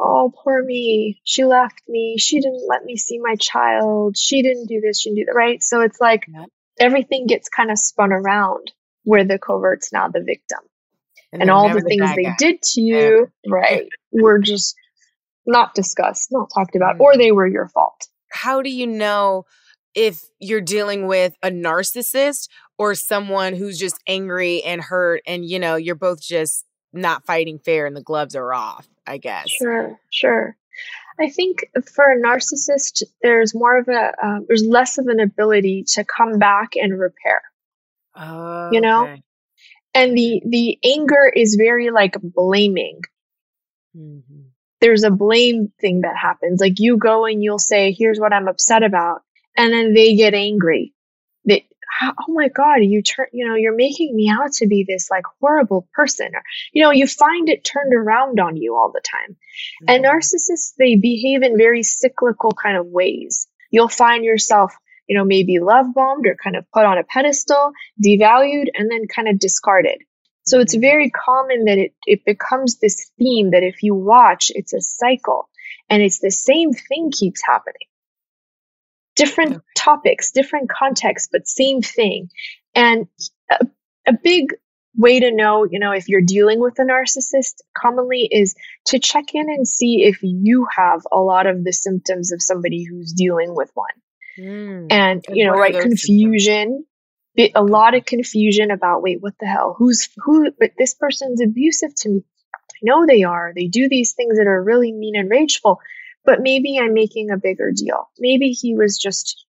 oh 0.00 0.32
poor 0.42 0.62
me. 0.62 1.20
She 1.24 1.44
left 1.44 1.82
me. 1.88 2.16
She 2.18 2.40
didn't 2.40 2.66
let 2.68 2.84
me 2.84 2.96
see 2.96 3.18
my 3.18 3.36
child. 3.36 4.16
She 4.16 4.42
didn't 4.42 4.66
do 4.66 4.80
this 4.80 5.00
she 5.00 5.10
didn't 5.10 5.18
do 5.18 5.24
that 5.26 5.36
right? 5.36 5.62
So 5.62 5.80
it's 5.80 6.00
like 6.00 6.26
everything 6.78 7.26
gets 7.26 7.48
kind 7.48 7.70
of 7.70 7.78
spun 7.78 8.12
around 8.12 8.72
where 9.04 9.24
the 9.24 9.38
covert's 9.38 9.92
now 9.92 10.08
the 10.08 10.22
victim. 10.22 10.60
And, 11.32 11.42
they're 11.42 11.52
all 11.52 11.72
the 11.72 11.80
things 11.80 12.00
bad 12.00 12.16
they 12.16 12.22
guy. 12.22 12.34
did 12.38 12.62
to 12.62 12.80
you 12.80 13.28
right 13.48 13.88
were 14.12 14.38
just 14.38 14.76
not 15.46 15.74
discussed 15.74 16.28
not 16.30 16.48
talked 16.54 16.76
about 16.76 17.00
or 17.00 17.12
mm-hmm. 17.12 17.20
they 17.20 17.32
were 17.32 17.46
your 17.46 17.68
fault. 17.68 18.06
How 18.30 18.62
do 18.62 18.70
you 18.70 18.86
know 18.86 19.44
if 19.94 20.24
you're 20.38 20.60
dealing 20.60 21.06
with 21.06 21.34
a 21.42 21.50
narcissist 21.50 22.48
or 22.78 22.94
someone 22.94 23.54
who's 23.54 23.78
just 23.78 23.96
angry 24.06 24.62
and 24.62 24.80
hurt 24.80 25.22
and 25.26 25.44
you 25.44 25.58
know, 25.58 25.76
you're 25.76 25.94
both 25.94 26.20
just 26.20 26.64
not 26.92 27.24
fighting 27.26 27.58
fair 27.58 27.86
and 27.86 27.96
the 27.96 28.02
gloves 28.02 28.36
are 28.36 28.52
off, 28.52 28.88
I 29.06 29.18
guess. 29.18 29.50
Sure, 29.50 29.98
sure. 30.10 30.56
I 31.20 31.30
think 31.30 31.66
for 31.94 32.04
a 32.04 32.20
narcissist, 32.20 33.02
there's 33.22 33.54
more 33.54 33.78
of 33.78 33.88
a, 33.88 34.12
uh, 34.22 34.40
there's 34.48 34.64
less 34.64 34.98
of 34.98 35.06
an 35.06 35.20
ability 35.20 35.84
to 35.94 36.04
come 36.04 36.38
back 36.38 36.72
and 36.74 36.98
repair. 36.98 37.42
Oh, 38.16 38.70
You 38.72 38.80
know? 38.80 39.04
okay. 39.04 39.22
And 39.94 40.16
the, 40.16 40.42
the 40.44 40.78
anger 40.84 41.32
is 41.34 41.54
very 41.54 41.90
like 41.90 42.16
blaming. 42.20 43.00
Mm-hmm. 43.96 44.40
There's 44.80 45.04
a 45.04 45.10
blame 45.10 45.72
thing 45.80 46.00
that 46.00 46.16
happens. 46.16 46.60
Like 46.60 46.80
you 46.80 46.96
go 46.96 47.26
and 47.26 47.42
you'll 47.42 47.60
say, 47.60 47.92
here's 47.92 48.18
what 48.18 48.32
I'm 48.32 48.48
upset 48.48 48.82
about. 48.82 49.22
And 49.56 49.72
then 49.72 49.94
they 49.94 50.16
get 50.16 50.34
angry. 50.34 50.92
That, 51.44 51.62
oh 52.02 52.32
my 52.32 52.48
god 52.48 52.76
you 52.76 53.02
turn 53.02 53.26
you 53.32 53.46
know 53.46 53.54
you're 53.54 53.74
making 53.74 54.14
me 54.14 54.28
out 54.28 54.52
to 54.52 54.66
be 54.66 54.84
this 54.86 55.10
like 55.10 55.24
horrible 55.40 55.88
person 55.92 56.28
or, 56.34 56.42
you 56.72 56.82
know 56.82 56.90
you 56.90 57.06
find 57.06 57.48
it 57.48 57.64
turned 57.64 57.94
around 57.94 58.40
on 58.40 58.56
you 58.56 58.76
all 58.76 58.92
the 58.92 59.00
time. 59.00 59.36
Mm-hmm. 59.36 59.84
and 59.88 60.04
narcissists 60.04 60.74
they 60.78 60.96
behave 60.96 61.42
in 61.42 61.56
very 61.56 61.82
cyclical 61.82 62.52
kind 62.52 62.76
of 62.76 62.86
ways. 62.86 63.46
You'll 63.70 63.88
find 63.88 64.24
yourself 64.24 64.72
you 65.08 65.16
know 65.16 65.24
maybe 65.24 65.58
love 65.58 65.86
bombed 65.94 66.26
or 66.26 66.36
kind 66.42 66.56
of 66.56 66.70
put 66.72 66.84
on 66.84 66.98
a 66.98 67.04
pedestal 67.04 67.72
devalued 68.04 68.66
and 68.74 68.90
then 68.90 69.06
kind 69.06 69.28
of 69.28 69.38
discarded. 69.38 69.98
So 70.46 70.60
it's 70.60 70.74
mm-hmm. 70.74 70.82
very 70.82 71.10
common 71.10 71.64
that 71.64 71.78
it, 71.78 71.94
it 72.06 72.24
becomes 72.24 72.78
this 72.78 73.10
theme 73.18 73.52
that 73.52 73.62
if 73.62 73.82
you 73.82 73.94
watch 73.94 74.50
it's 74.54 74.72
a 74.72 74.80
cycle. 74.80 75.48
And 75.90 76.02
it's 76.02 76.18
the 76.18 76.30
same 76.30 76.72
thing 76.72 77.10
keeps 77.12 77.42
happening 77.44 77.88
different 79.16 79.62
topics, 79.76 80.32
different 80.32 80.70
contexts, 80.70 81.28
but 81.30 81.46
same 81.46 81.82
thing. 81.82 82.30
And 82.74 83.06
a, 83.50 83.66
a 84.06 84.12
big 84.12 84.54
way 84.96 85.20
to 85.20 85.32
know, 85.32 85.64
you 85.64 85.78
know, 85.78 85.92
if 85.92 86.08
you're 86.08 86.20
dealing 86.20 86.60
with 86.60 86.78
a 86.78 86.82
narcissist 86.82 87.62
commonly 87.76 88.28
is 88.30 88.54
to 88.86 88.98
check 88.98 89.34
in 89.34 89.48
and 89.48 89.66
see 89.66 90.04
if 90.04 90.18
you 90.22 90.66
have 90.76 91.02
a 91.10 91.18
lot 91.18 91.46
of 91.46 91.64
the 91.64 91.72
symptoms 91.72 92.32
of 92.32 92.42
somebody 92.42 92.84
who's 92.84 93.12
dealing 93.12 93.54
with 93.54 93.70
one. 93.74 93.88
Mm. 94.38 94.86
And, 94.90 95.24
you 95.28 95.46
know, 95.46 95.52
right, 95.52 95.80
confusion, 95.80 96.84
a 97.54 97.62
lot 97.62 97.94
of 97.94 98.04
confusion 98.04 98.70
about, 98.70 99.02
wait, 99.02 99.20
what 99.20 99.34
the 99.40 99.46
hell? 99.46 99.74
Who's, 99.78 100.08
who, 100.18 100.52
but 100.58 100.72
this 100.78 100.94
person's 100.94 101.40
abusive 101.40 101.94
to 101.96 102.08
me. 102.08 102.24
I 102.54 102.78
know 102.82 103.06
they 103.06 103.22
are. 103.22 103.52
They 103.54 103.66
do 103.66 103.88
these 103.88 104.12
things 104.12 104.38
that 104.38 104.46
are 104.46 104.62
really 104.62 104.92
mean 104.92 105.16
and 105.16 105.30
rageful 105.30 105.80
but 106.24 106.40
maybe 106.40 106.78
I'm 106.78 106.94
making 106.94 107.30
a 107.30 107.36
bigger 107.36 107.70
deal. 107.70 108.08
Maybe 108.18 108.50
he 108.50 108.74
was 108.74 108.98
just 108.98 109.44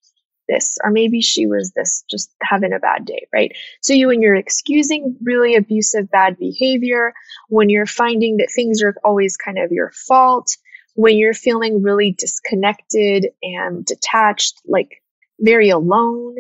this, 0.48 0.78
or 0.84 0.92
maybe 0.92 1.22
she 1.22 1.48
was 1.48 1.72
this, 1.72 2.04
just 2.10 2.32
having 2.42 2.74
a 2.74 2.80
bad 2.80 3.06
day, 3.06 3.28
right? 3.34 3.52
So 3.82 3.94
you, 3.94 4.08
when 4.08 4.22
you're 4.22 4.36
excusing 4.36 5.18
really 5.24 5.56
abusive 5.56 6.10
bad 6.10 6.38
behavior, 6.38 7.14
when 7.50 7.70
you're 7.70 7.86
finding 7.86 8.38
that 8.38 8.52
things 8.54 8.84
are 8.84 8.96
always 9.04 9.38
kind 9.38 9.58
of 9.58 9.72
your 9.72 9.92
fault, 9.92 10.56
when 10.94 11.18
you're 11.18 11.34
feeling 11.34 11.82
really 11.82 12.16
disconnected 12.18 13.28
and 13.42 13.86
detached, 13.86 14.62
like 14.66 15.02
very 15.40 15.70
alone, 15.70 16.36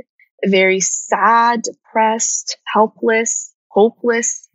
very 0.45 0.79
sad, 0.79 1.63
depressed, 1.63 2.57
helpless, 2.71 3.53
hopeless, 3.69 4.47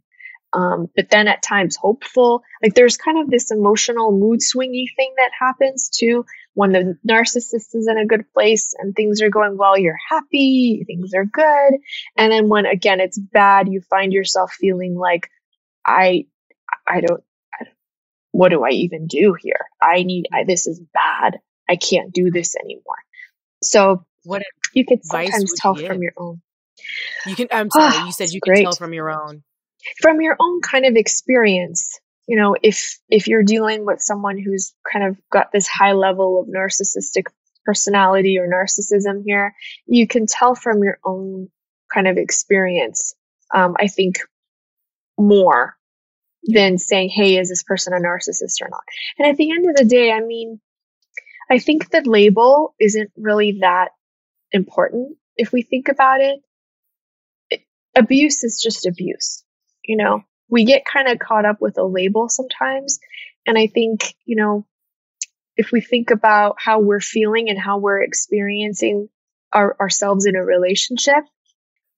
um, 0.52 0.88
but 0.96 1.10
then 1.10 1.28
at 1.28 1.42
times 1.42 1.76
hopeful. 1.76 2.42
Like 2.62 2.74
there's 2.74 2.96
kind 2.96 3.20
of 3.20 3.30
this 3.30 3.50
emotional 3.50 4.12
mood 4.12 4.40
swingy 4.40 4.86
thing 4.96 5.12
that 5.16 5.30
happens 5.38 5.88
too 5.88 6.24
when 6.54 6.72
the 6.72 6.98
narcissist 7.08 7.74
is 7.74 7.88
in 7.88 7.98
a 7.98 8.06
good 8.06 8.24
place 8.32 8.74
and 8.78 8.94
things 8.94 9.22
are 9.22 9.30
going 9.30 9.56
well, 9.56 9.78
you're 9.78 9.98
happy, 10.08 10.82
things 10.86 11.12
are 11.14 11.24
good. 11.24 11.74
And 12.16 12.32
then 12.32 12.48
when 12.48 12.66
again 12.66 13.00
it's 13.00 13.18
bad, 13.18 13.68
you 13.68 13.80
find 13.88 14.12
yourself 14.12 14.52
feeling 14.52 14.96
like, 14.96 15.30
I, 15.86 16.26
I 16.86 17.00
don't, 17.00 17.22
I 17.54 17.64
don't 17.64 17.74
what 18.32 18.50
do 18.50 18.64
I 18.64 18.70
even 18.70 19.06
do 19.06 19.34
here? 19.40 19.66
I 19.82 20.02
need, 20.02 20.26
I, 20.32 20.44
this 20.44 20.66
is 20.66 20.80
bad. 20.92 21.38
I 21.68 21.76
can't 21.76 22.12
do 22.12 22.30
this 22.30 22.56
anymore. 22.56 22.82
So 23.62 24.04
what 24.24 24.42
you 24.74 24.84
could 24.86 25.04
sometimes 25.04 25.52
tell 25.56 25.74
from 25.74 26.02
your 26.02 26.12
own. 26.16 26.40
You 27.26 27.36
can, 27.36 27.48
I'm 27.52 27.70
sorry, 27.70 28.06
you 28.06 28.12
said 28.12 28.30
you 28.30 28.40
can 28.40 28.62
tell 28.62 28.72
from 28.72 28.94
your 28.94 29.10
own 29.10 29.42
from 30.00 30.20
your 30.20 30.36
own 30.40 30.60
kind 30.60 30.84
of 30.84 30.96
experience 30.96 31.98
you 32.26 32.36
know 32.36 32.56
if 32.62 32.98
if 33.08 33.26
you're 33.26 33.42
dealing 33.42 33.84
with 33.84 34.00
someone 34.00 34.38
who's 34.38 34.74
kind 34.90 35.04
of 35.04 35.16
got 35.30 35.52
this 35.52 35.66
high 35.66 35.92
level 35.92 36.40
of 36.40 36.48
narcissistic 36.48 37.24
personality 37.64 38.38
or 38.38 38.48
narcissism 38.48 39.22
here 39.24 39.54
you 39.86 40.06
can 40.06 40.26
tell 40.26 40.54
from 40.54 40.82
your 40.82 40.98
own 41.04 41.48
kind 41.92 42.06
of 42.08 42.16
experience 42.16 43.14
um, 43.54 43.74
i 43.78 43.86
think 43.86 44.16
more 45.18 45.76
than 46.44 46.78
saying 46.78 47.10
hey 47.10 47.38
is 47.38 47.48
this 47.48 47.62
person 47.62 47.92
a 47.92 47.96
narcissist 47.96 48.62
or 48.62 48.68
not? 48.70 48.80
And 49.18 49.28
at 49.28 49.36
the 49.36 49.50
end 49.50 49.68
of 49.68 49.76
the 49.76 49.84
day 49.84 50.10
i 50.10 50.20
mean 50.20 50.60
i 51.50 51.58
think 51.58 51.90
the 51.90 52.02
label 52.02 52.74
isn't 52.80 53.10
really 53.16 53.58
that 53.60 53.90
important. 54.52 55.16
If 55.36 55.52
we 55.52 55.62
think 55.62 55.88
about 55.88 56.20
it, 56.20 56.40
it 57.50 57.60
abuse 57.94 58.44
is 58.44 58.60
just 58.60 58.86
abuse 58.86 59.44
you 59.90 59.96
know, 59.96 60.22
we 60.48 60.64
get 60.64 60.84
kind 60.84 61.08
of 61.08 61.18
caught 61.18 61.44
up 61.44 61.60
with 61.60 61.76
a 61.76 61.82
label 61.82 62.28
sometimes. 62.28 63.00
And 63.44 63.58
I 63.58 63.66
think, 63.66 64.14
you 64.24 64.36
know, 64.36 64.64
if 65.56 65.72
we 65.72 65.80
think 65.80 66.12
about 66.12 66.54
how 66.58 66.78
we're 66.78 67.00
feeling 67.00 67.50
and 67.50 67.58
how 67.58 67.78
we're 67.78 68.00
experiencing 68.00 69.08
our, 69.52 69.76
ourselves 69.80 70.26
in 70.26 70.36
a 70.36 70.44
relationship, 70.44 71.24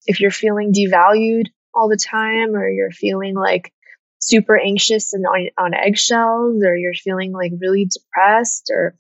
if 0.07 0.20
you're 0.20 0.30
feeling 0.30 0.72
devalued 0.72 1.49
all 1.74 1.90
the 1.90 1.99
time, 1.99 2.57
or 2.57 2.66
you're 2.66 2.93
feeling 2.93 3.34
like 3.34 3.74
super 4.20 4.59
anxious 4.59 5.12
and 5.12 5.26
on, 5.26 5.49
on 5.59 5.74
eggshells, 5.74 6.64
or 6.64 6.74
you're 6.74 6.95
feeling 6.95 7.32
like 7.32 7.53
really 7.61 7.84
depressed, 7.84 8.70
or 8.72 8.97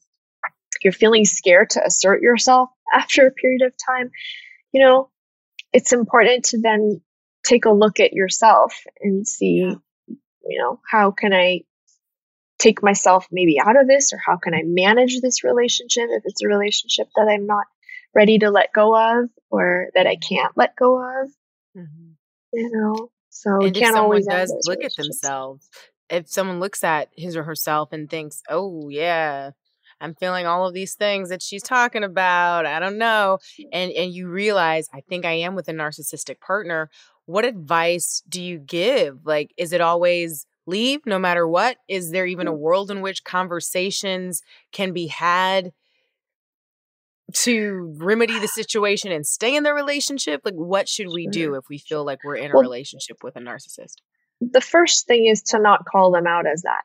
you're 0.84 0.92
feeling 0.92 1.24
scared 1.24 1.70
to 1.70 1.82
assert 1.82 2.20
yourself 2.20 2.68
after 2.92 3.26
a 3.26 3.32
period 3.32 3.62
of 3.62 3.72
time, 3.86 4.10
you 4.70 4.82
know, 4.82 5.08
it's 5.72 5.94
important 5.94 6.44
to 6.44 6.60
then 6.60 7.00
take 7.44 7.64
a 7.64 7.70
look 7.70 8.00
at 8.00 8.12
yourself 8.12 8.84
and 9.00 9.26
see, 9.26 9.62
yeah. 9.64 9.74
you 10.46 10.58
know, 10.60 10.80
how 10.88 11.10
can 11.10 11.32
I 11.32 11.62
take 12.58 12.82
myself 12.82 13.26
maybe 13.32 13.58
out 13.58 13.80
of 13.80 13.88
this 13.88 14.12
or 14.12 14.18
how 14.24 14.36
can 14.36 14.54
I 14.54 14.62
manage 14.64 15.20
this 15.20 15.42
relationship 15.42 16.04
if 16.10 16.22
it's 16.24 16.42
a 16.42 16.48
relationship 16.48 17.08
that 17.16 17.28
I'm 17.28 17.46
not 17.46 17.66
ready 18.14 18.38
to 18.38 18.50
let 18.50 18.72
go 18.72 18.96
of 18.96 19.30
or 19.50 19.88
that 19.94 20.06
I 20.06 20.16
can't 20.16 20.56
let 20.56 20.76
go 20.76 20.98
of. 20.98 21.30
Mm-hmm. 21.76 22.10
You 22.52 22.70
know, 22.72 23.10
so 23.30 23.64
and 23.64 23.74
can't 23.74 23.96
always 23.96 24.26
does 24.26 24.54
look 24.66 24.84
at 24.84 24.94
themselves. 24.96 25.68
If 26.10 26.28
someone 26.28 26.60
looks 26.60 26.84
at 26.84 27.08
his 27.16 27.34
or 27.34 27.44
herself 27.44 27.92
and 27.92 28.10
thinks, 28.10 28.42
"Oh 28.50 28.90
yeah, 28.90 29.52
I'm 30.02 30.14
feeling 30.14 30.46
all 30.46 30.66
of 30.66 30.74
these 30.74 30.94
things 30.94 31.30
that 31.30 31.40
she's 31.40 31.62
talking 31.62 32.04
about. 32.04 32.66
I 32.66 32.80
don't 32.80 32.98
know. 32.98 33.38
And 33.72 33.92
and 33.92 34.12
you 34.12 34.28
realize 34.28 34.88
I 34.92 35.00
think 35.08 35.24
I 35.24 35.32
am 35.32 35.54
with 35.54 35.68
a 35.68 35.72
narcissistic 35.72 36.40
partner 36.40 36.90
what 37.26 37.44
advice 37.44 38.22
do 38.28 38.42
you 38.42 38.58
give? 38.58 39.24
Like, 39.24 39.52
is 39.56 39.72
it 39.72 39.80
always 39.80 40.46
leave 40.66 41.00
no 41.06 41.18
matter 41.18 41.46
what? 41.46 41.78
Is 41.88 42.10
there 42.10 42.26
even 42.26 42.46
a 42.46 42.52
mm. 42.52 42.58
world 42.58 42.90
in 42.90 43.00
which 43.00 43.24
conversations 43.24 44.42
can 44.72 44.92
be 44.92 45.06
had 45.06 45.72
to 47.34 47.94
remedy 47.98 48.38
the 48.38 48.48
situation 48.48 49.12
and 49.12 49.26
stay 49.26 49.54
in 49.54 49.62
the 49.62 49.74
relationship? 49.74 50.42
Like, 50.44 50.54
what 50.54 50.88
should 50.88 51.08
we 51.08 51.26
do 51.26 51.54
if 51.54 51.64
we 51.68 51.78
feel 51.78 52.04
like 52.04 52.20
we're 52.24 52.36
in 52.36 52.50
a 52.50 52.54
well, 52.54 52.62
relationship 52.62 53.22
with 53.22 53.36
a 53.36 53.40
narcissist? 53.40 53.96
The 54.40 54.60
first 54.60 55.06
thing 55.06 55.26
is 55.26 55.42
to 55.44 55.58
not 55.58 55.84
call 55.84 56.10
them 56.10 56.26
out 56.26 56.46
as 56.46 56.62
that. 56.62 56.82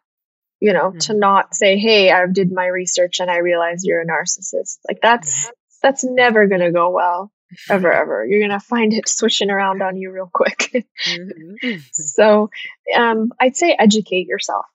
You 0.60 0.74
know, 0.74 0.90
mm-hmm. 0.90 0.98
to 1.00 1.14
not 1.14 1.54
say, 1.54 1.78
"Hey, 1.78 2.12
I 2.12 2.26
did 2.26 2.52
my 2.52 2.66
research 2.66 3.20
and 3.20 3.30
I 3.30 3.38
realize 3.38 3.84
you're 3.84 4.02
a 4.02 4.08
narcissist." 4.08 4.80
Like 4.88 4.98
that's 5.04 5.46
mm-hmm. 5.46 5.52
that's 5.84 6.04
never 6.04 6.48
going 6.48 6.62
to 6.62 6.72
go 6.72 6.90
well 6.90 7.32
ever 7.70 7.92
ever. 7.92 8.26
You're 8.26 8.48
gonna 8.48 8.60
find 8.60 8.94
it 8.94 9.08
switching 9.08 9.50
around 9.50 9.82
on 9.82 9.98
you 9.98 10.12
real 10.12 10.30
quick. 10.32 10.86
Mm-hmm. 11.08 11.78
so 11.92 12.50
um, 12.96 13.32
i'd 13.40 13.56
say 13.56 13.76
educate 13.78 14.28
yourself. 14.28 14.66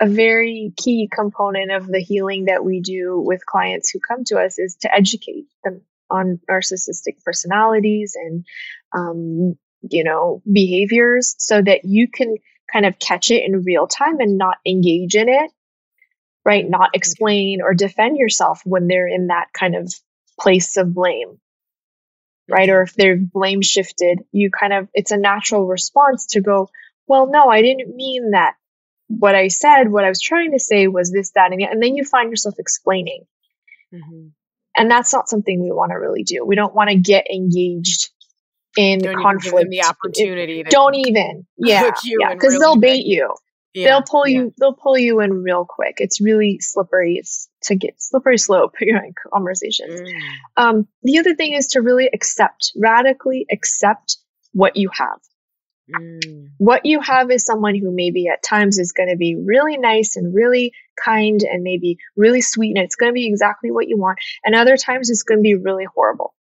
A 0.00 0.06
very 0.06 0.72
key 0.76 1.08
component 1.12 1.70
of 1.70 1.86
the 1.86 2.00
healing 2.00 2.46
that 2.46 2.64
we 2.64 2.80
do 2.80 3.18
with 3.18 3.46
clients 3.46 3.90
who 3.90 4.00
come 4.00 4.24
to 4.26 4.38
us 4.38 4.58
is 4.58 4.76
to 4.82 4.94
educate 4.94 5.46
them 5.64 5.82
on 6.10 6.40
narcissistic 6.50 7.22
personalities 7.24 8.16
and 8.16 8.44
um, 8.94 9.56
you 9.88 10.04
know 10.04 10.42
behaviors 10.50 11.34
so 11.38 11.60
that 11.62 11.84
you 11.84 12.08
can 12.08 12.36
kind 12.72 12.86
of 12.86 12.98
catch 12.98 13.30
it 13.30 13.44
in 13.44 13.62
real 13.62 13.86
time 13.86 14.20
and 14.20 14.36
not 14.38 14.58
engage 14.66 15.14
in 15.14 15.28
it 15.28 15.50
right? 16.44 16.68
Not 16.68 16.90
explain 16.92 17.62
or 17.62 17.74
defend 17.74 18.18
yourself 18.18 18.60
when 18.64 18.86
they're 18.86 19.08
in 19.08 19.28
that 19.28 19.46
kind 19.52 19.74
of 19.74 19.92
place 20.38 20.76
of 20.76 20.92
blame 20.92 21.38
right? 22.48 22.68
Or 22.68 22.82
if 22.82 22.94
they're 22.94 23.16
blame 23.16 23.62
shifted, 23.62 24.20
you 24.32 24.50
kind 24.50 24.72
of, 24.72 24.88
it's 24.94 25.10
a 25.10 25.16
natural 25.16 25.66
response 25.66 26.26
to 26.30 26.40
go, 26.40 26.68
well, 27.06 27.30
no, 27.30 27.48
I 27.48 27.62
didn't 27.62 27.94
mean 27.94 28.30
that. 28.30 28.54
What 29.08 29.34
I 29.34 29.48
said, 29.48 29.84
what 29.90 30.04
I 30.04 30.08
was 30.08 30.20
trying 30.20 30.52
to 30.52 30.58
say 30.58 30.88
was 30.88 31.12
this, 31.12 31.32
that, 31.32 31.52
and 31.52 31.62
And 31.62 31.82
then 31.82 31.96
you 31.96 32.04
find 32.04 32.30
yourself 32.30 32.54
explaining. 32.58 33.24
Mm-hmm. 33.92 34.28
And 34.76 34.90
that's 34.90 35.12
not 35.12 35.28
something 35.28 35.62
we 35.62 35.70
want 35.70 35.90
to 35.90 35.96
really 35.96 36.22
do. 36.22 36.44
We 36.44 36.56
don't 36.56 36.74
want 36.74 36.90
to 36.90 36.96
get 36.96 37.26
engaged 37.30 38.10
in 38.76 38.98
don't 39.00 39.22
conflict. 39.22 39.70
the 39.70 39.84
opportunity. 39.84 40.60
It, 40.60 40.70
don't 40.70 40.94
even. 40.94 41.46
Yeah. 41.56 41.92
Yeah. 42.04 42.34
Because 42.34 42.58
they'll 42.58 42.76
bait 42.76 43.06
you. 43.06 43.34
Yeah, 43.74 43.88
they'll 43.88 44.02
pull 44.02 44.26
yeah. 44.26 44.38
you 44.38 44.54
they'll 44.58 44.74
pull 44.74 44.96
you 44.96 45.18
in 45.20 45.42
real 45.42 45.66
quick 45.68 45.96
it's 45.98 46.20
really 46.20 46.60
slippery 46.60 47.16
it's 47.16 47.48
to 47.64 47.74
get 47.74 48.00
slippery 48.00 48.38
slope 48.38 48.74
you 48.80 48.92
know, 48.92 49.00
in 49.00 49.14
conversations 49.32 50.00
mm. 50.00 50.20
um, 50.56 50.88
the 51.02 51.18
other 51.18 51.34
thing 51.34 51.52
is 51.52 51.68
to 51.68 51.80
really 51.80 52.08
accept 52.12 52.72
radically 52.76 53.46
accept 53.50 54.18
what 54.52 54.76
you 54.76 54.90
have 54.92 55.20
mm. 55.94 56.48
what 56.58 56.86
you 56.86 57.00
have 57.00 57.30
is 57.30 57.44
someone 57.44 57.74
who 57.74 57.90
maybe 57.90 58.28
at 58.28 58.42
times 58.42 58.78
is 58.78 58.92
going 58.92 59.08
to 59.08 59.16
be 59.16 59.36
really 59.36 59.76
nice 59.76 60.16
and 60.16 60.34
really 60.34 60.72
kind 61.02 61.42
and 61.42 61.62
maybe 61.62 61.96
really 62.16 62.40
sweet 62.40 62.76
and 62.76 62.84
it's 62.84 62.96
going 62.96 63.10
to 63.10 63.14
be 63.14 63.26
exactly 63.26 63.70
what 63.70 63.88
you 63.88 63.98
want 63.98 64.18
and 64.44 64.54
other 64.54 64.76
times 64.76 65.10
it's 65.10 65.24
going 65.24 65.38
to 65.38 65.42
be 65.42 65.54
really 65.56 65.86
horrible 65.94 66.34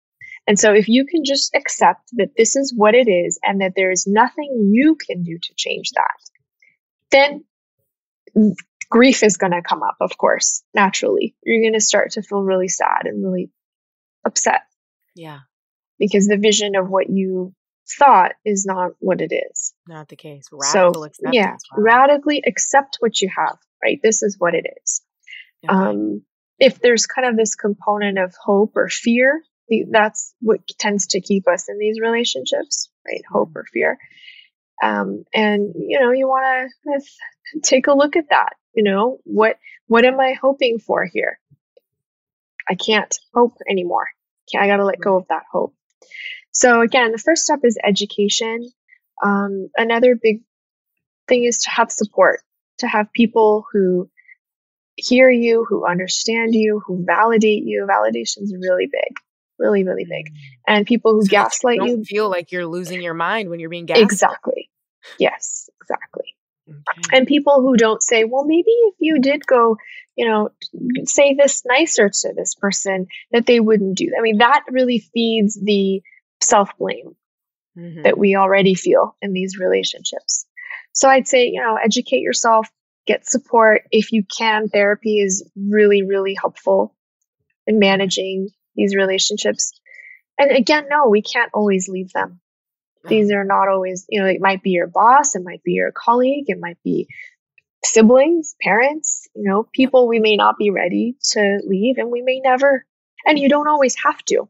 And 0.46 0.58
so 0.58 0.74
if 0.74 0.88
you 0.88 1.06
can 1.06 1.24
just 1.24 1.54
accept 1.54 2.10
that 2.14 2.30
this 2.36 2.56
is 2.56 2.74
what 2.76 2.94
it 2.94 3.08
is 3.08 3.38
and 3.42 3.60
that 3.60 3.74
there 3.76 3.90
is 3.90 4.06
nothing 4.06 4.70
you 4.72 4.96
can 4.96 5.22
do 5.22 5.38
to 5.38 5.54
change 5.56 5.90
that, 5.90 6.18
then 7.10 7.44
grief 8.92 9.22
is 9.22 9.38
going 9.38 9.52
to 9.52 9.62
come 9.62 9.82
up, 9.82 9.96
of 10.00 10.16
course, 10.18 10.62
naturally. 10.74 11.34
You're 11.42 11.62
going 11.62 11.72
to 11.72 11.80
start 11.80 12.12
to 12.12 12.22
feel 12.22 12.42
really 12.42 12.68
sad 12.68 13.06
and 13.06 13.24
really 13.24 13.50
upset. 14.24 14.60
Yeah. 15.16 15.40
Because 15.98 16.26
the 16.26 16.36
vision 16.36 16.76
of 16.76 16.90
what 16.90 17.08
you 17.08 17.54
thought 17.98 18.32
is 18.44 18.66
not 18.66 18.92
what 18.98 19.20
it 19.20 19.32
is. 19.32 19.72
Not 19.88 20.08
the 20.08 20.16
case. 20.16 20.48
Radical 20.52 20.94
so, 20.94 21.04
acceptance. 21.04 21.34
Yeah, 21.34 21.52
wow. 21.52 21.82
radically 21.82 22.42
accept 22.46 22.98
what 23.00 23.20
you 23.20 23.30
have, 23.34 23.56
right? 23.82 23.98
This 24.02 24.22
is 24.22 24.36
what 24.38 24.54
it 24.54 24.66
is. 24.82 25.00
Okay. 25.64 25.74
Um, 25.74 26.22
if 26.58 26.80
there's 26.80 27.06
kind 27.06 27.26
of 27.26 27.36
this 27.36 27.54
component 27.54 28.18
of 28.18 28.34
hope 28.40 28.72
or 28.76 28.88
fear, 28.88 29.42
that's 29.90 30.34
what 30.40 30.60
tends 30.78 31.06
to 31.08 31.20
keep 31.20 31.48
us 31.48 31.68
in 31.68 31.78
these 31.78 31.98
relationships, 31.98 32.90
right? 33.06 33.22
Hope 33.30 33.48
Mm-hmm. 33.48 33.58
or 33.58 33.64
fear. 33.72 33.98
Um, 34.82 35.24
and 35.32 35.74
you 35.76 36.00
know, 36.00 36.10
you 36.10 36.26
want 36.26 36.70
to 36.84 37.00
take 37.62 37.86
a 37.86 37.92
look 37.94 38.16
at 38.16 38.28
that. 38.30 38.50
You 38.74 38.84
know, 38.84 39.18
what 39.24 39.58
what 39.86 40.04
am 40.04 40.18
I 40.20 40.34
hoping 40.40 40.78
for 40.78 41.04
here? 41.04 41.38
I 42.68 42.74
can't 42.74 43.14
hope 43.34 43.54
anymore. 43.68 44.06
I 44.58 44.66
got 44.66 44.76
to 44.76 44.84
let 44.84 45.00
go 45.00 45.16
of 45.16 45.26
that 45.28 45.42
hope. 45.50 45.74
So 46.52 46.80
again, 46.82 47.12
the 47.12 47.18
first 47.18 47.44
step 47.44 47.60
is 47.64 47.78
education. 47.82 48.70
Um, 49.22 49.68
another 49.76 50.14
big 50.20 50.42
thing 51.28 51.44
is 51.44 51.58
to 51.58 51.70
have 51.70 51.90
support, 51.90 52.40
to 52.78 52.86
have 52.86 53.12
people 53.12 53.66
who 53.72 54.10
hear 54.96 55.30
you, 55.30 55.64
who 55.68 55.86
understand 55.86 56.54
you, 56.54 56.82
who 56.86 57.04
validate 57.04 57.64
you. 57.64 57.86
Validation 57.90 58.42
is 58.42 58.54
really 58.60 58.86
big, 58.92 59.16
really, 59.58 59.84
really 59.84 60.04
big. 60.04 60.32
And 60.66 60.86
people 60.86 61.12
who 61.12 61.22
So 61.22 61.26
you 61.26 61.30
gaslight 61.30 61.78
don't 61.78 61.88
you. 61.88 62.04
feel 62.04 62.28
like 62.28 62.52
you're 62.52 62.66
losing 62.66 63.00
your 63.00 63.14
mind 63.14 63.48
when 63.48 63.60
you're 63.60 63.70
being 63.70 63.86
gaslit. 63.86 64.04
Exactly. 64.04 64.70
Yes, 65.18 65.70
exactly. 65.80 66.34
Okay. 66.98 67.16
And 67.16 67.26
people 67.26 67.60
who 67.62 67.76
don't 67.76 68.02
say, 68.02 68.24
well, 68.24 68.44
maybe 68.44 68.70
if 68.70 68.94
you 68.98 69.20
did 69.20 69.46
go, 69.46 69.76
you 70.16 70.26
know, 70.28 70.50
say 71.04 71.34
this 71.34 71.62
nicer 71.64 72.08
to 72.08 72.32
this 72.34 72.54
person, 72.54 73.06
that 73.30 73.46
they 73.46 73.60
wouldn't 73.60 73.96
do. 73.96 74.12
I 74.16 74.22
mean, 74.22 74.38
that 74.38 74.64
really 74.70 74.98
feeds 74.98 75.58
the 75.60 76.02
self 76.42 76.70
blame 76.78 77.16
Mhm. 77.76 78.04
that 78.04 78.18
we 78.18 78.36
already 78.36 78.74
feel 78.74 79.16
in 79.22 79.32
these 79.32 79.58
relationships. 79.58 80.46
So 80.92 81.08
I'd 81.08 81.26
say, 81.26 81.46
you 81.46 81.60
know, 81.60 81.76
educate 81.76 82.20
yourself, 82.20 82.68
get 83.06 83.26
support. 83.26 83.82
If 83.90 84.12
you 84.12 84.24
can, 84.24 84.68
therapy 84.68 85.20
is 85.20 85.48
really, 85.56 86.02
really 86.02 86.34
helpful 86.34 86.94
in 87.66 87.78
managing 87.78 88.50
these 88.74 88.94
relationships. 88.94 89.72
And 90.38 90.50
again, 90.50 90.86
no, 90.90 91.08
we 91.08 91.22
can't 91.22 91.50
always 91.54 91.88
leave 91.88 92.12
them. 92.12 92.40
These 93.08 93.32
are 93.32 93.44
not 93.44 93.68
always, 93.68 94.06
you 94.08 94.20
know, 94.20 94.26
it 94.26 94.40
might 94.40 94.62
be 94.62 94.70
your 94.70 94.86
boss, 94.86 95.34
it 95.34 95.42
might 95.42 95.62
be 95.62 95.72
your 95.72 95.92
colleague, 95.92 96.44
it 96.48 96.58
might 96.60 96.78
be 96.84 97.08
siblings, 97.84 98.54
parents, 98.60 99.28
you 99.34 99.42
know, 99.42 99.66
people 99.72 100.06
we 100.06 100.20
may 100.20 100.36
not 100.36 100.56
be 100.56 100.70
ready 100.70 101.16
to 101.30 101.60
leave 101.66 101.98
and 101.98 102.10
we 102.10 102.22
may 102.22 102.40
never, 102.40 102.86
and 103.26 103.38
you 103.38 103.48
don't 103.48 103.66
always 103.68 103.96
have 104.04 104.22
to. 104.26 104.48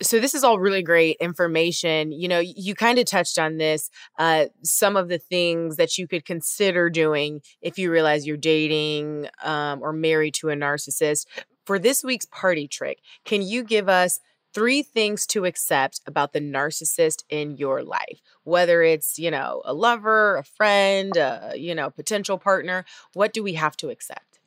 so 0.00 0.20
this 0.20 0.34
is 0.34 0.44
all 0.44 0.60
really 0.60 0.82
great 0.82 1.16
information. 1.20 2.12
You 2.12 2.28
know 2.28 2.38
you 2.38 2.76
kind 2.76 3.00
of 3.00 3.06
touched 3.06 3.38
on 3.38 3.56
this 3.56 3.90
uh, 4.18 4.46
some 4.62 4.96
of 4.96 5.08
the 5.08 5.18
things 5.18 5.76
that 5.76 5.98
you 5.98 6.06
could 6.06 6.24
consider 6.24 6.88
doing 6.88 7.40
if 7.60 7.78
you 7.78 7.90
realize 7.90 8.24
you're 8.24 8.36
dating 8.36 9.28
um, 9.42 9.82
or 9.82 9.92
married 9.92 10.34
to 10.34 10.50
a 10.50 10.54
narcissist. 10.54 11.26
For 11.66 11.80
this 11.80 12.04
week's 12.04 12.26
party 12.26 12.68
trick 12.68 13.00
can 13.24 13.42
you 13.42 13.64
give 13.64 13.88
us 13.88 14.20
three 14.54 14.82
things 14.82 15.26
to 15.26 15.44
accept 15.44 16.00
about 16.06 16.32
the 16.32 16.40
narcissist 16.40 17.22
in 17.28 17.56
your 17.56 17.82
life 17.82 18.20
whether 18.44 18.82
it's 18.82 19.18
you 19.18 19.30
know 19.30 19.62
a 19.64 19.72
lover 19.74 20.36
a 20.36 20.44
friend 20.44 21.16
a, 21.16 21.52
you 21.56 21.74
know 21.74 21.90
potential 21.90 22.38
partner 22.38 22.84
what 23.14 23.32
do 23.32 23.42
we 23.42 23.54
have 23.54 23.76
to 23.76 23.88
accept 23.90 24.38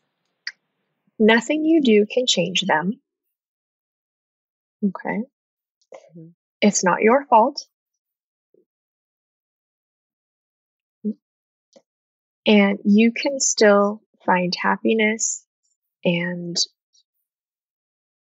Nothing 1.19 1.65
you 1.65 1.81
do 1.81 2.05
can 2.05 2.25
change 2.25 2.61
them. 2.61 2.99
Okay. 4.83 5.23
Mhm. 6.15 6.33
It's 6.61 6.83
not 6.83 7.01
your 7.01 7.25
fault. 7.25 7.67
And 12.45 12.79
you 12.83 13.11
can 13.11 13.39
still 13.39 14.01
find 14.25 14.53
happiness 14.55 15.45
and 16.03 16.57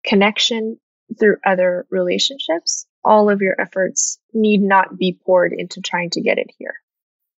connection 0.03 0.79
through 1.19 1.37
other 1.45 1.85
relationships. 1.89 2.85
All 3.03 3.29
of 3.29 3.41
your 3.41 3.59
efforts 3.59 4.19
need 4.33 4.61
not 4.61 4.97
be 4.97 5.17
poured 5.25 5.53
into 5.53 5.81
trying 5.81 6.09
to 6.11 6.21
get 6.21 6.37
it 6.37 6.51
here. 6.57 6.75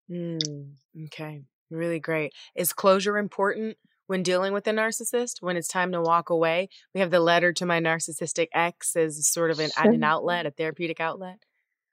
Mm, 0.09 0.71
okay, 1.05 1.43
really 1.69 1.99
great. 1.99 2.33
Is 2.55 2.73
closure 2.73 3.17
important 3.17 3.77
when 4.07 4.23
dealing 4.23 4.53
with 4.53 4.67
a 4.67 4.71
narcissist? 4.71 5.41
When 5.41 5.55
it's 5.55 5.67
time 5.67 5.91
to 5.91 6.01
walk 6.01 6.31
away? 6.31 6.69
We 6.95 7.01
have 7.01 7.11
the 7.11 7.19
letter 7.19 7.53
to 7.53 7.65
my 7.65 7.79
narcissistic 7.79 8.47
ex 8.53 8.95
as 8.95 9.27
sort 9.27 9.51
of 9.51 9.59
an, 9.59 9.69
an 9.77 10.03
outlet, 10.03 10.47
a 10.47 10.51
therapeutic 10.51 10.99
outlet. 10.99 11.37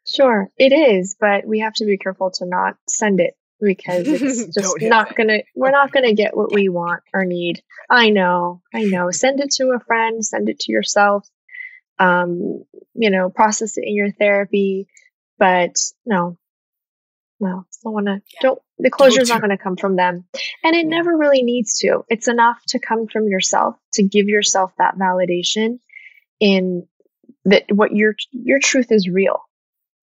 Sure, 0.08 0.48
it 0.56 0.72
is, 0.72 1.16
but 1.18 1.46
we 1.46 1.60
have 1.60 1.74
to 1.74 1.84
be 1.84 1.98
careful 1.98 2.30
to 2.30 2.46
not 2.46 2.76
send 2.88 3.20
it 3.20 3.34
because 3.60 4.06
it's 4.06 4.46
just 4.54 4.80
hit 4.80 5.16
gonna, 5.16 5.38
we're 5.54 5.70
not 5.70 5.92
gonna 5.92 6.14
get 6.14 6.36
what 6.36 6.52
we 6.52 6.68
want 6.70 7.02
or 7.12 7.24
need. 7.24 7.62
I 7.90 8.10
know, 8.10 8.62
I 8.72 8.84
know. 8.84 9.10
Send 9.10 9.40
it 9.40 9.50
to 9.52 9.70
a 9.70 9.80
friend, 9.80 10.24
send 10.24 10.48
it 10.48 10.60
to 10.60 10.72
yourself, 10.72 11.28
um, 11.98 12.64
you 12.94 13.10
know, 13.10 13.30
process 13.30 13.76
it 13.78 13.84
in 13.86 13.94
your 13.94 14.10
therapy, 14.10 14.88
but 15.38 15.76
no, 16.04 16.38
no, 17.40 17.66
don't 17.84 17.92
wanna, 17.92 18.22
don't, 18.40 18.60
the 18.78 18.90
closure's 18.90 19.28
not 19.28 19.40
gonna 19.40 19.58
come 19.58 19.76
from 19.76 19.96
them. 19.96 20.24
And 20.64 20.74
it 20.76 20.84
Yeah. 20.84 20.90
never 20.90 21.16
really 21.16 21.42
needs 21.42 21.78
to. 21.80 22.04
It's 22.08 22.28
enough 22.28 22.62
to 22.68 22.78
come 22.78 23.06
from 23.06 23.28
yourself, 23.28 23.76
to 23.94 24.02
give 24.02 24.28
yourself 24.28 24.72
that 24.78 24.96
validation 24.96 25.80
in 26.40 26.86
that 27.44 27.64
what 27.70 27.92
your, 27.94 28.14
your 28.32 28.58
truth 28.58 28.90
is 28.90 29.08
real 29.08 29.40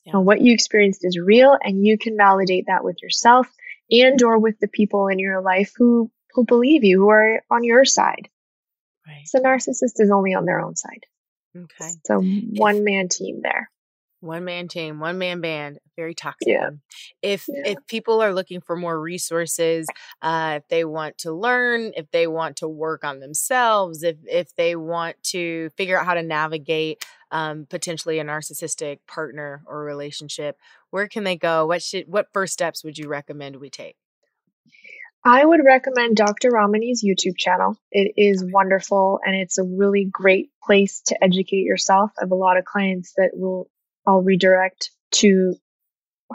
Yeah. 0.06 0.18
and 0.18 0.26
what 0.26 0.42
you 0.42 0.54
experienced 0.54 1.04
is 1.06 1.18
real 1.18 1.58
and 1.62 1.86
you 1.86 1.98
can 1.98 2.18
validate 2.18 2.66
that 2.68 2.84
with 2.84 3.02
yourself 3.02 3.48
and 3.92 4.22
or 4.24 4.40
with 4.40 4.60
the 4.60 4.68
people 4.68 5.08
in 5.08 5.20
your 5.20 5.42
life 5.42 5.74
who 5.78 6.10
who 6.32 6.46
believe 6.46 6.84
you 6.84 7.00
who 7.02 7.10
are 7.10 7.44
on 7.52 7.64
your 7.64 7.86
side 7.86 8.30
Right. 9.06 9.28
so 9.28 9.40
narcissist 9.40 10.00
is 10.00 10.10
only 10.12 10.34
on 10.34 10.46
their 10.46 10.62
own 10.62 10.76
side 10.76 11.06
Okay. 11.56 12.00
so 12.06 12.20
one 12.22 12.84
man 12.84 13.08
team 13.10 13.42
there 13.42 13.70
One 14.22 14.46
man 14.46 14.68
team, 14.70 15.00
one 15.00 15.18
man 15.18 15.42
band, 15.42 15.80
very 15.98 16.14
toxic. 16.14 16.48
Yeah. 16.48 16.70
If 17.22 17.48
Yeah. 17.48 17.64
if 17.74 17.86
people 17.88 18.22
are 18.22 18.34
looking 18.34 18.62
for 18.62 18.76
more 18.76 19.00
resources, 19.00 19.88
uh, 20.22 20.60
if 20.62 20.68
they 20.70 20.86
want 20.86 21.18
to 21.20 21.32
learn, 21.34 21.92
if 21.96 22.10
they 22.12 22.28
want 22.28 22.58
to 22.58 22.68
work 22.68 23.04
on 23.04 23.20
themselves, 23.20 24.04
if 24.04 24.18
if 24.26 24.56
they 24.56 24.76
want 24.76 25.22
to 25.26 25.70
figure 25.78 26.00
out 26.00 26.06
how 26.06 26.14
to 26.16 26.24
navigate 26.24 27.04
um, 27.32 27.66
potentially 27.70 28.20
a 28.20 28.24
narcissistic 28.24 29.00
partner 29.08 29.64
or 29.66 29.84
relationship, 29.84 30.58
where 30.92 31.08
can 31.08 31.24
they 31.24 31.36
go? 31.38 31.66
What 31.68 31.82
should 31.84 32.08
what 32.08 32.28
first 32.34 32.54
steps 32.54 32.84
would 32.84 32.98
you 32.98 33.08
recommend 33.10 33.58
we 33.58 33.70
take? 33.70 33.98
I 35.26 35.44
would 35.44 35.62
recommend 35.66 36.16
dr 36.16 36.50
ramani's 36.52 37.04
youtube 37.04 37.38
channel 37.38 37.78
it 37.92 38.14
is 38.18 38.44
wonderful 38.46 39.20
and 39.26 39.36
it's 39.36 39.58
a 39.58 39.64
really 39.64 40.08
great 40.12 40.50
place 40.64 41.02
to 41.08 41.24
educate 41.24 41.64
yourself 41.64 42.12
i 42.20 42.24
have 42.24 42.32
a 42.32 42.36
lot 42.36 42.58
of 42.58 42.66
clients 42.66 43.14
that 43.18 43.32
will 43.34 43.70
i'll 44.06 44.22
redirect 44.22 44.92
to 45.12 45.56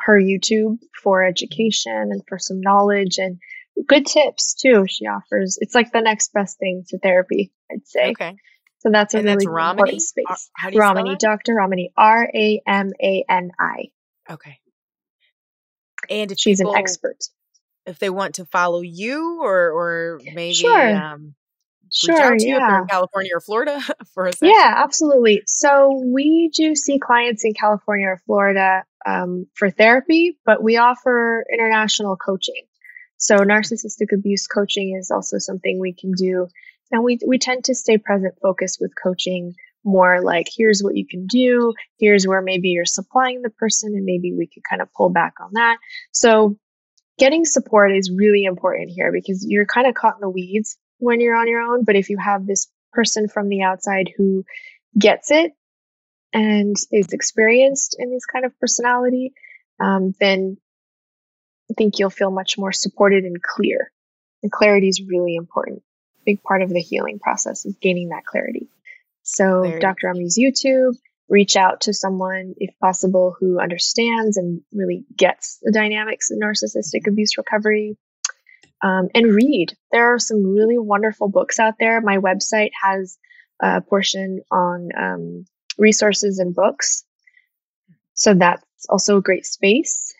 her 0.01 0.19
youtube 0.21 0.79
for 1.03 1.25
education 1.25 1.93
and 2.13 2.23
for 2.29 2.39
some 2.39 2.61
knowledge 2.61 3.19
and 3.19 3.39
good 3.87 4.07
tips 4.07 4.55
too 4.55 4.85
she 4.89 5.07
offers 5.07 5.59
it's 5.61 5.75
like 5.75 5.93
the 5.93 6.01
next 6.01 6.33
best 6.33 6.59
thing 6.59 6.85
to 6.89 6.99
therapy 6.99 7.53
i'd 7.73 7.87
say 7.87 8.11
Okay. 8.11 8.37
So 8.81 8.91
that's 8.93 9.13
a 9.15 9.19
And 9.19 9.27
really 9.27 9.37
that's 9.39 9.47
Ramani? 9.47 9.73
important 9.81 10.03
space. 10.03 10.51
how 10.55 10.71
do 10.71 10.77
you 10.77 10.81
spell 10.81 10.95
Ramani? 10.95 11.17
Dr. 11.17 11.55
Ramani, 11.55 11.93
R 11.97 12.31
A 12.33 12.63
M 12.65 12.93
A 13.03 13.25
N 13.29 13.51
I. 13.59 13.87
Okay. 14.31 14.61
And 16.09 16.39
She's 16.39 16.59
people, 16.59 16.75
an 16.75 16.79
expert. 16.79 17.17
If 17.89 17.99
they 17.99 18.11
want 18.11 18.37
to 18.37 18.45
follow 18.45 18.81
you 18.81 19.43
or 19.43 19.71
or 19.71 20.21
maybe 20.35 20.55
Sure. 20.55 20.97
um, 20.97 21.35
Sure, 21.91 22.15
reach 22.15 22.23
out 22.23 22.39
to 22.39 22.47
you 22.47 22.55
if 22.55 22.61
they're 22.61 22.69
yeah. 22.69 22.83
in 22.83 22.87
California 22.87 23.31
or 23.35 23.41
Florida 23.41 23.81
for 24.15 24.27
a 24.27 24.33
session. 24.33 24.55
Yeah, 24.55 24.75
absolutely. 24.77 25.43
So 25.47 26.03
we 26.05 26.51
do 26.55 26.75
see 26.75 26.99
clients 26.99 27.45
in 27.45 27.55
California 27.55 28.09
or 28.09 28.21
Florida 28.27 28.85
um, 29.07 29.47
for 29.55 29.71
therapy, 29.71 30.39
but 30.45 30.63
we 30.63 30.77
offer 30.77 31.45
international 31.51 32.17
coaching. 32.17 32.63
So 33.17 33.39
narcissistic 33.39 34.13
abuse 34.13 34.47
coaching 34.47 34.97
is 35.01 35.11
also 35.11 35.39
something 35.39 35.79
we 35.81 35.95
can 35.95 36.13
do. 36.13 36.49
And 36.91 37.03
we, 37.03 37.19
we 37.27 37.39
tend 37.39 37.65
to 37.65 37.75
stay 37.75 37.99
present 37.99 38.35
focused 38.43 38.79
with 38.81 38.93
coaching 39.03 39.55
more 39.85 40.21
like, 40.23 40.49
here's 40.55 40.83
what 40.83 40.97
you 40.97 41.07
can 41.07 41.27
do. 41.27 41.73
Here's 41.99 42.27
where 42.27 42.43
maybe 42.43 42.69
you're 42.69 42.85
supplying 42.85 43.43
the 43.43 43.51
person 43.51 43.95
and 43.95 44.05
maybe 44.05 44.35
we 44.35 44.47
could 44.47 44.63
kind 44.69 44.83
of 44.83 44.93
pull 44.93 45.09
back 45.11 45.35
on 45.41 45.51
that. 45.55 45.79
So 46.13 46.57
getting 47.19 47.45
support 47.45 47.97
is 47.97 48.11
really 48.11 48.45
important 48.45 48.91
here 48.91 49.13
because 49.13 49.45
you're 49.47 49.67
kind 49.67 49.87
of 49.87 49.95
caught 49.95 50.15
in 50.15 50.21
the 50.21 50.31
weeds 50.31 50.79
when 50.99 51.21
you're 51.21 51.37
on 51.37 51.49
your 51.49 51.61
own. 51.61 51.85
But 51.85 51.97
if 51.97 52.11
you 52.11 52.19
have 52.19 52.47
this 52.47 52.69
person 52.93 53.29
from 53.29 53.49
the 53.49 53.63
outside 53.63 54.13
who 54.17 54.45
gets 54.99 55.31
it, 55.31 55.53
and 56.33 56.77
is 56.91 57.13
experienced 57.13 57.97
in 57.99 58.11
this 58.11 58.27
kind 58.27 58.45
of 58.45 58.59
personality, 58.61 59.33
um, 59.81 60.15
then 60.21 60.57
I 61.71 61.75
think 61.75 61.99
you'll 61.99 62.11
feel 62.11 62.31
much 62.31 62.59
more 62.59 62.73
supported 62.73 63.25
and 63.25 63.43
clear. 63.43 63.91
And 64.43 64.53
clarity 64.53 64.89
is 64.89 65.03
really 65.03 65.37
important. 65.37 65.83
Big 66.25 66.43
part 66.43 66.63
of 66.63 66.71
the 66.71 66.81
healing 66.81 67.19
process 67.19 67.65
is 67.65 67.77
gaining 67.81 68.11
that 68.11 68.25
clarity. 68.25 68.69
So, 69.23 69.79
Dr. 69.79 70.09
Ramani's 70.09 70.39
YouTube, 70.39 70.97
reach 71.29 71.57
out 71.57 71.83
to 71.83 71.93
someone, 71.93 72.55
if 72.57 72.75
possible, 72.81 73.37
who 73.39 73.61
understands 73.61 74.37
and 74.37 74.63
really 74.73 75.05
gets 75.15 75.59
the 75.63 75.73
dynamics 75.73 76.31
of 76.31 76.39
narcissistic 76.39 77.07
abuse 77.07 77.37
recovery. 77.37 77.97
Um, 78.81 79.09
and 79.13 79.27
read. 79.27 79.77
There 79.91 80.15
are 80.15 80.21
some 80.21 80.45
really 80.45 80.79
wonderful 80.79 81.29
books 81.29 81.59
out 81.59 81.75
there. 81.81 82.01
My 82.01 82.19
website 82.19 82.71
has 82.81 83.19
a 83.61 83.81
portion 83.81 84.43
on 84.53 84.91
um, 84.97 85.45
resources 85.77 86.39
and 86.39 86.55
books. 86.55 87.05
So 88.15 88.35
that's 88.35 88.63
also 88.89 89.17
a 89.17 89.23
great 89.23 89.47
space. 89.47 90.15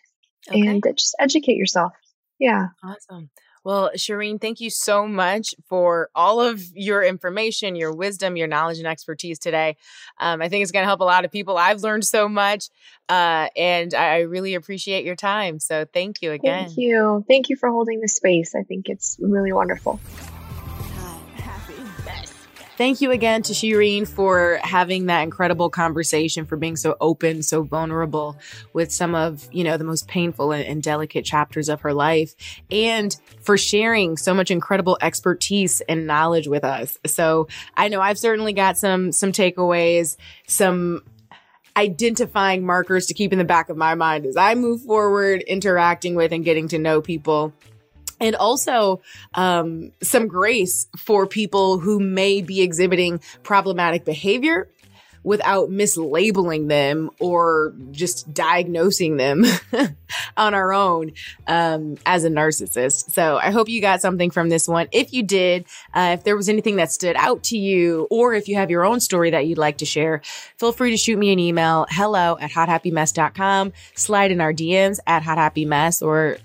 Okay. 0.49 0.67
And 0.67 0.83
just 0.83 1.15
educate 1.19 1.55
yourself. 1.55 1.93
Yeah. 2.37 2.67
Awesome. 2.83 3.29
Well, 3.63 3.91
Shireen, 3.95 4.39
thank 4.39 4.59
you 4.59 4.69
so 4.69 5.07
much 5.07 5.53
for 5.67 6.09
all 6.15 6.41
of 6.41 6.61
your 6.73 7.03
information, 7.03 7.75
your 7.75 7.93
wisdom, 7.93 8.37
your 8.37 8.47
knowledge, 8.47 8.77
and 8.77 8.87
expertise 8.87 9.39
today. 9.39 9.77
Um, 10.17 10.41
I 10.41 10.49
think 10.49 10.63
it's 10.63 10.71
going 10.71 10.83
to 10.83 10.87
help 10.87 11.01
a 11.01 11.05
lot 11.05 11.25
of 11.25 11.31
people. 11.31 11.57
I've 11.57 11.81
learned 11.81 12.05
so 12.05 12.29
much, 12.29 12.69
uh, 13.09 13.49
and 13.55 13.93
I 13.93 14.19
really 14.21 14.55
appreciate 14.55 15.05
your 15.05 15.15
time. 15.15 15.59
So, 15.59 15.85
thank 15.85 16.21
you 16.21 16.31
again. 16.31 16.67
Thank 16.67 16.77
you. 16.77 17.25
Thank 17.27 17.49
you 17.49 17.55
for 17.55 17.69
holding 17.69 18.01
the 18.01 18.07
space. 18.07 18.55
I 18.55 18.63
think 18.63 18.89
it's 18.89 19.17
really 19.19 19.51
wonderful. 19.51 19.99
Thank 22.79 23.01
you 23.01 23.11
again 23.11 23.41
to 23.41 23.51
Shireen 23.51 24.07
for 24.07 24.57
having 24.63 25.07
that 25.07 25.23
incredible 25.23 25.69
conversation, 25.69 26.45
for 26.45 26.55
being 26.55 26.77
so 26.77 26.95
open, 27.01 27.43
so 27.43 27.61
vulnerable 27.61 28.37
with 28.71 28.89
some 28.89 29.15
of, 29.15 29.49
you 29.51 29.65
know, 29.65 29.75
the 29.75 29.83
most 29.83 30.07
painful 30.07 30.53
and, 30.53 30.63
and 30.63 30.81
delicate 30.81 31.25
chapters 31.25 31.67
of 31.67 31.81
her 31.81 31.93
life 31.93 32.35
and 32.71 33.19
for 33.41 33.57
sharing 33.57 34.15
so 34.15 34.33
much 34.33 34.49
incredible 34.49 34.97
expertise 35.01 35.81
and 35.89 36.07
knowledge 36.07 36.47
with 36.47 36.63
us. 36.63 36.97
So 37.05 37.49
I 37.75 37.89
know 37.89 37.99
I've 37.99 38.17
certainly 38.17 38.53
got 38.53 38.77
some, 38.77 39.11
some 39.11 39.33
takeaways, 39.33 40.15
some 40.47 41.03
identifying 41.75 42.65
markers 42.65 43.07
to 43.07 43.13
keep 43.13 43.33
in 43.33 43.39
the 43.39 43.43
back 43.43 43.67
of 43.67 43.75
my 43.75 43.95
mind 43.95 44.25
as 44.25 44.37
I 44.37 44.55
move 44.55 44.83
forward, 44.83 45.41
interacting 45.41 46.15
with 46.15 46.31
and 46.31 46.45
getting 46.45 46.69
to 46.69 46.79
know 46.79 47.01
people 47.01 47.53
and 48.19 48.35
also 48.35 49.01
um, 49.33 49.91
some 50.01 50.27
grace 50.27 50.87
for 50.97 51.27
people 51.27 51.79
who 51.79 51.99
may 51.99 52.41
be 52.41 52.61
exhibiting 52.61 53.21
problematic 53.43 54.05
behavior 54.05 54.69
without 55.23 55.69
mislabeling 55.69 56.67
them 56.69 57.09
or 57.19 57.73
just 57.91 58.33
diagnosing 58.33 59.17
them 59.17 59.43
on 60.37 60.53
our 60.53 60.73
own 60.73 61.11
um, 61.47 61.97
as 62.05 62.23
a 62.23 62.29
narcissist. 62.29 63.11
So 63.11 63.37
I 63.37 63.51
hope 63.51 63.69
you 63.69 63.81
got 63.81 64.01
something 64.01 64.31
from 64.31 64.49
this 64.49 64.67
one. 64.67 64.87
If 64.91 65.13
you 65.13 65.23
did, 65.23 65.65
uh, 65.93 66.15
if 66.17 66.23
there 66.23 66.35
was 66.35 66.49
anything 66.49 66.77
that 66.77 66.91
stood 66.91 67.15
out 67.17 67.43
to 67.45 67.57
you, 67.57 68.07
or 68.09 68.33
if 68.33 68.47
you 68.47 68.55
have 68.55 68.69
your 68.69 68.85
own 68.85 68.99
story 68.99 69.31
that 69.31 69.45
you'd 69.45 69.57
like 69.57 69.79
to 69.79 69.85
share, 69.85 70.21
feel 70.57 70.71
free 70.71 70.91
to 70.91 70.97
shoot 70.97 71.17
me 71.17 71.31
an 71.31 71.39
email, 71.39 71.85
hello 71.89 72.37
at 72.39 72.51
hothappymess.com, 72.51 73.73
slide 73.95 74.31
in 74.31 74.41
our 74.41 74.53
DMs 74.53 74.99
at 75.05 75.23
hothappymess 75.23 76.01
or 76.01 76.37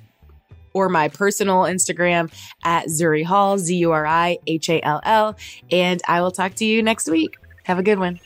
or 0.75 0.91
my 0.91 1.09
personal 1.09 1.62
Instagram 1.62 2.31
at 2.62 2.87
Zuri 2.87 3.25
Hall, 3.25 3.57
Z 3.57 3.75
U 3.77 3.93
R 3.93 4.07
I 4.07 4.39
H 4.47 4.68
A 4.68 4.83
L 4.83 5.01
L. 5.05 5.37
And 5.70 6.03
I 6.07 6.20
will 6.20 6.33
talk 6.33 6.55
to 6.57 6.64
you 6.64 6.83
next 6.83 7.09
week. 7.09 7.37
Have 7.62 7.79
a 7.79 7.83
good 7.83 7.99
one. 7.99 8.20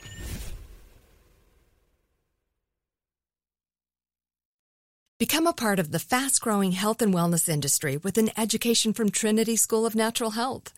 Become 5.18 5.49
a 5.49 5.53
part 5.53 5.80
of 5.80 5.90
the 5.90 5.99
fast 5.99 6.40
growing 6.40 6.72
health 6.72 7.03
and 7.03 7.12
wellness 7.12 7.49
industry 7.49 7.96
with 7.96 8.18
an 8.18 8.30
education 8.38 8.92
from 8.92 9.11
Trinity 9.11 9.57
School 9.57 9.84
of 9.84 9.96
Natural 9.96 10.30
Health. 10.30 10.78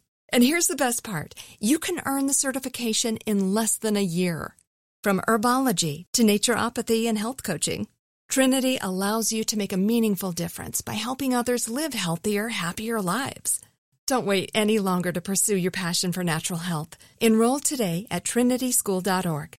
and 0.31 0.43
here's 0.43 0.67
the 0.67 0.75
best 0.75 1.03
part 1.03 1.35
you 1.59 1.79
can 1.79 2.01
earn 2.05 2.27
the 2.27 2.33
certification 2.33 3.17
in 3.25 3.53
less 3.53 3.77
than 3.77 3.97
a 3.97 4.03
year. 4.03 4.55
From 5.03 5.21
herbology 5.27 6.05
to 6.13 6.23
naturopathy 6.23 7.07
and 7.07 7.17
health 7.17 7.43
coaching, 7.43 7.87
Trinity 8.29 8.77
allows 8.81 9.33
you 9.33 9.43
to 9.43 9.57
make 9.57 9.73
a 9.73 9.77
meaningful 9.77 10.31
difference 10.31 10.81
by 10.81 10.93
helping 10.93 11.33
others 11.33 11.67
live 11.67 11.93
healthier, 11.93 12.47
happier 12.49 13.01
lives. 13.01 13.59
Don't 14.07 14.25
wait 14.25 14.51
any 14.53 14.79
longer 14.79 15.11
to 15.11 15.21
pursue 15.21 15.57
your 15.57 15.71
passion 15.71 16.11
for 16.11 16.23
natural 16.23 16.59
health. 16.59 16.97
Enroll 17.19 17.59
today 17.59 18.07
at 18.09 18.23
trinityschool.org. 18.23 19.55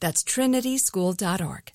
That's 0.00 0.24
trinityschool.org. 0.24 1.72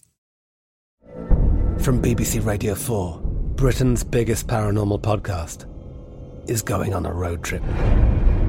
From 1.81 2.01
BBC 2.01 2.45
Radio 2.45 2.75
4, 2.75 3.19
Britain's 3.55 4.03
biggest 4.03 4.47
paranormal 4.47 5.01
podcast 5.01 5.65
is 6.49 6.61
going 6.61 6.93
on 6.93 7.05
a 7.05 7.13
road 7.13 7.43
trip. 7.43 7.63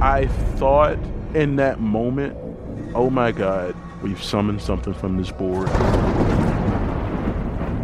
I 0.01 0.27
thought 0.57 0.97
in 1.35 1.57
that 1.57 1.81
moment, 1.81 2.37
oh 2.95 3.11
my 3.11 3.33
God, 3.33 3.75
we've 4.01 4.23
summoned 4.23 4.63
something 4.63 4.95
from 4.95 5.17
this 5.17 5.33
board. 5.33 5.67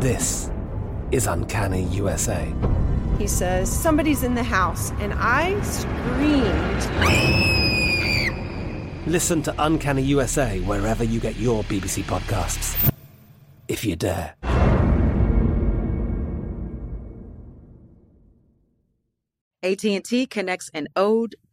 This 0.00 0.48
is 1.10 1.26
Uncanny 1.26 1.82
USA. 1.86 2.52
He 3.18 3.26
says, 3.26 3.68
Somebody's 3.68 4.22
in 4.22 4.36
the 4.36 4.44
house, 4.44 4.92
and 5.00 5.12
I 5.16 5.60
screamed. 5.62 6.84
Listen 9.08 9.42
to 9.42 9.54
Uncanny 9.58 10.02
USA 10.02 10.60
wherever 10.60 11.02
you 11.02 11.18
get 11.18 11.34
your 11.34 11.64
BBC 11.64 12.04
podcasts, 12.04 12.92
if 13.66 13.84
you 13.84 13.96
dare. 13.96 14.36
AT&T 19.64 20.26
connects 20.26 20.70
an 20.74 20.88
ode 20.94 21.36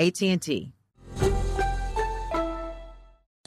AT&T. 0.00 0.72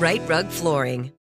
Rite 0.00 0.26
Rug 0.26 0.48
Flooring. 0.48 1.12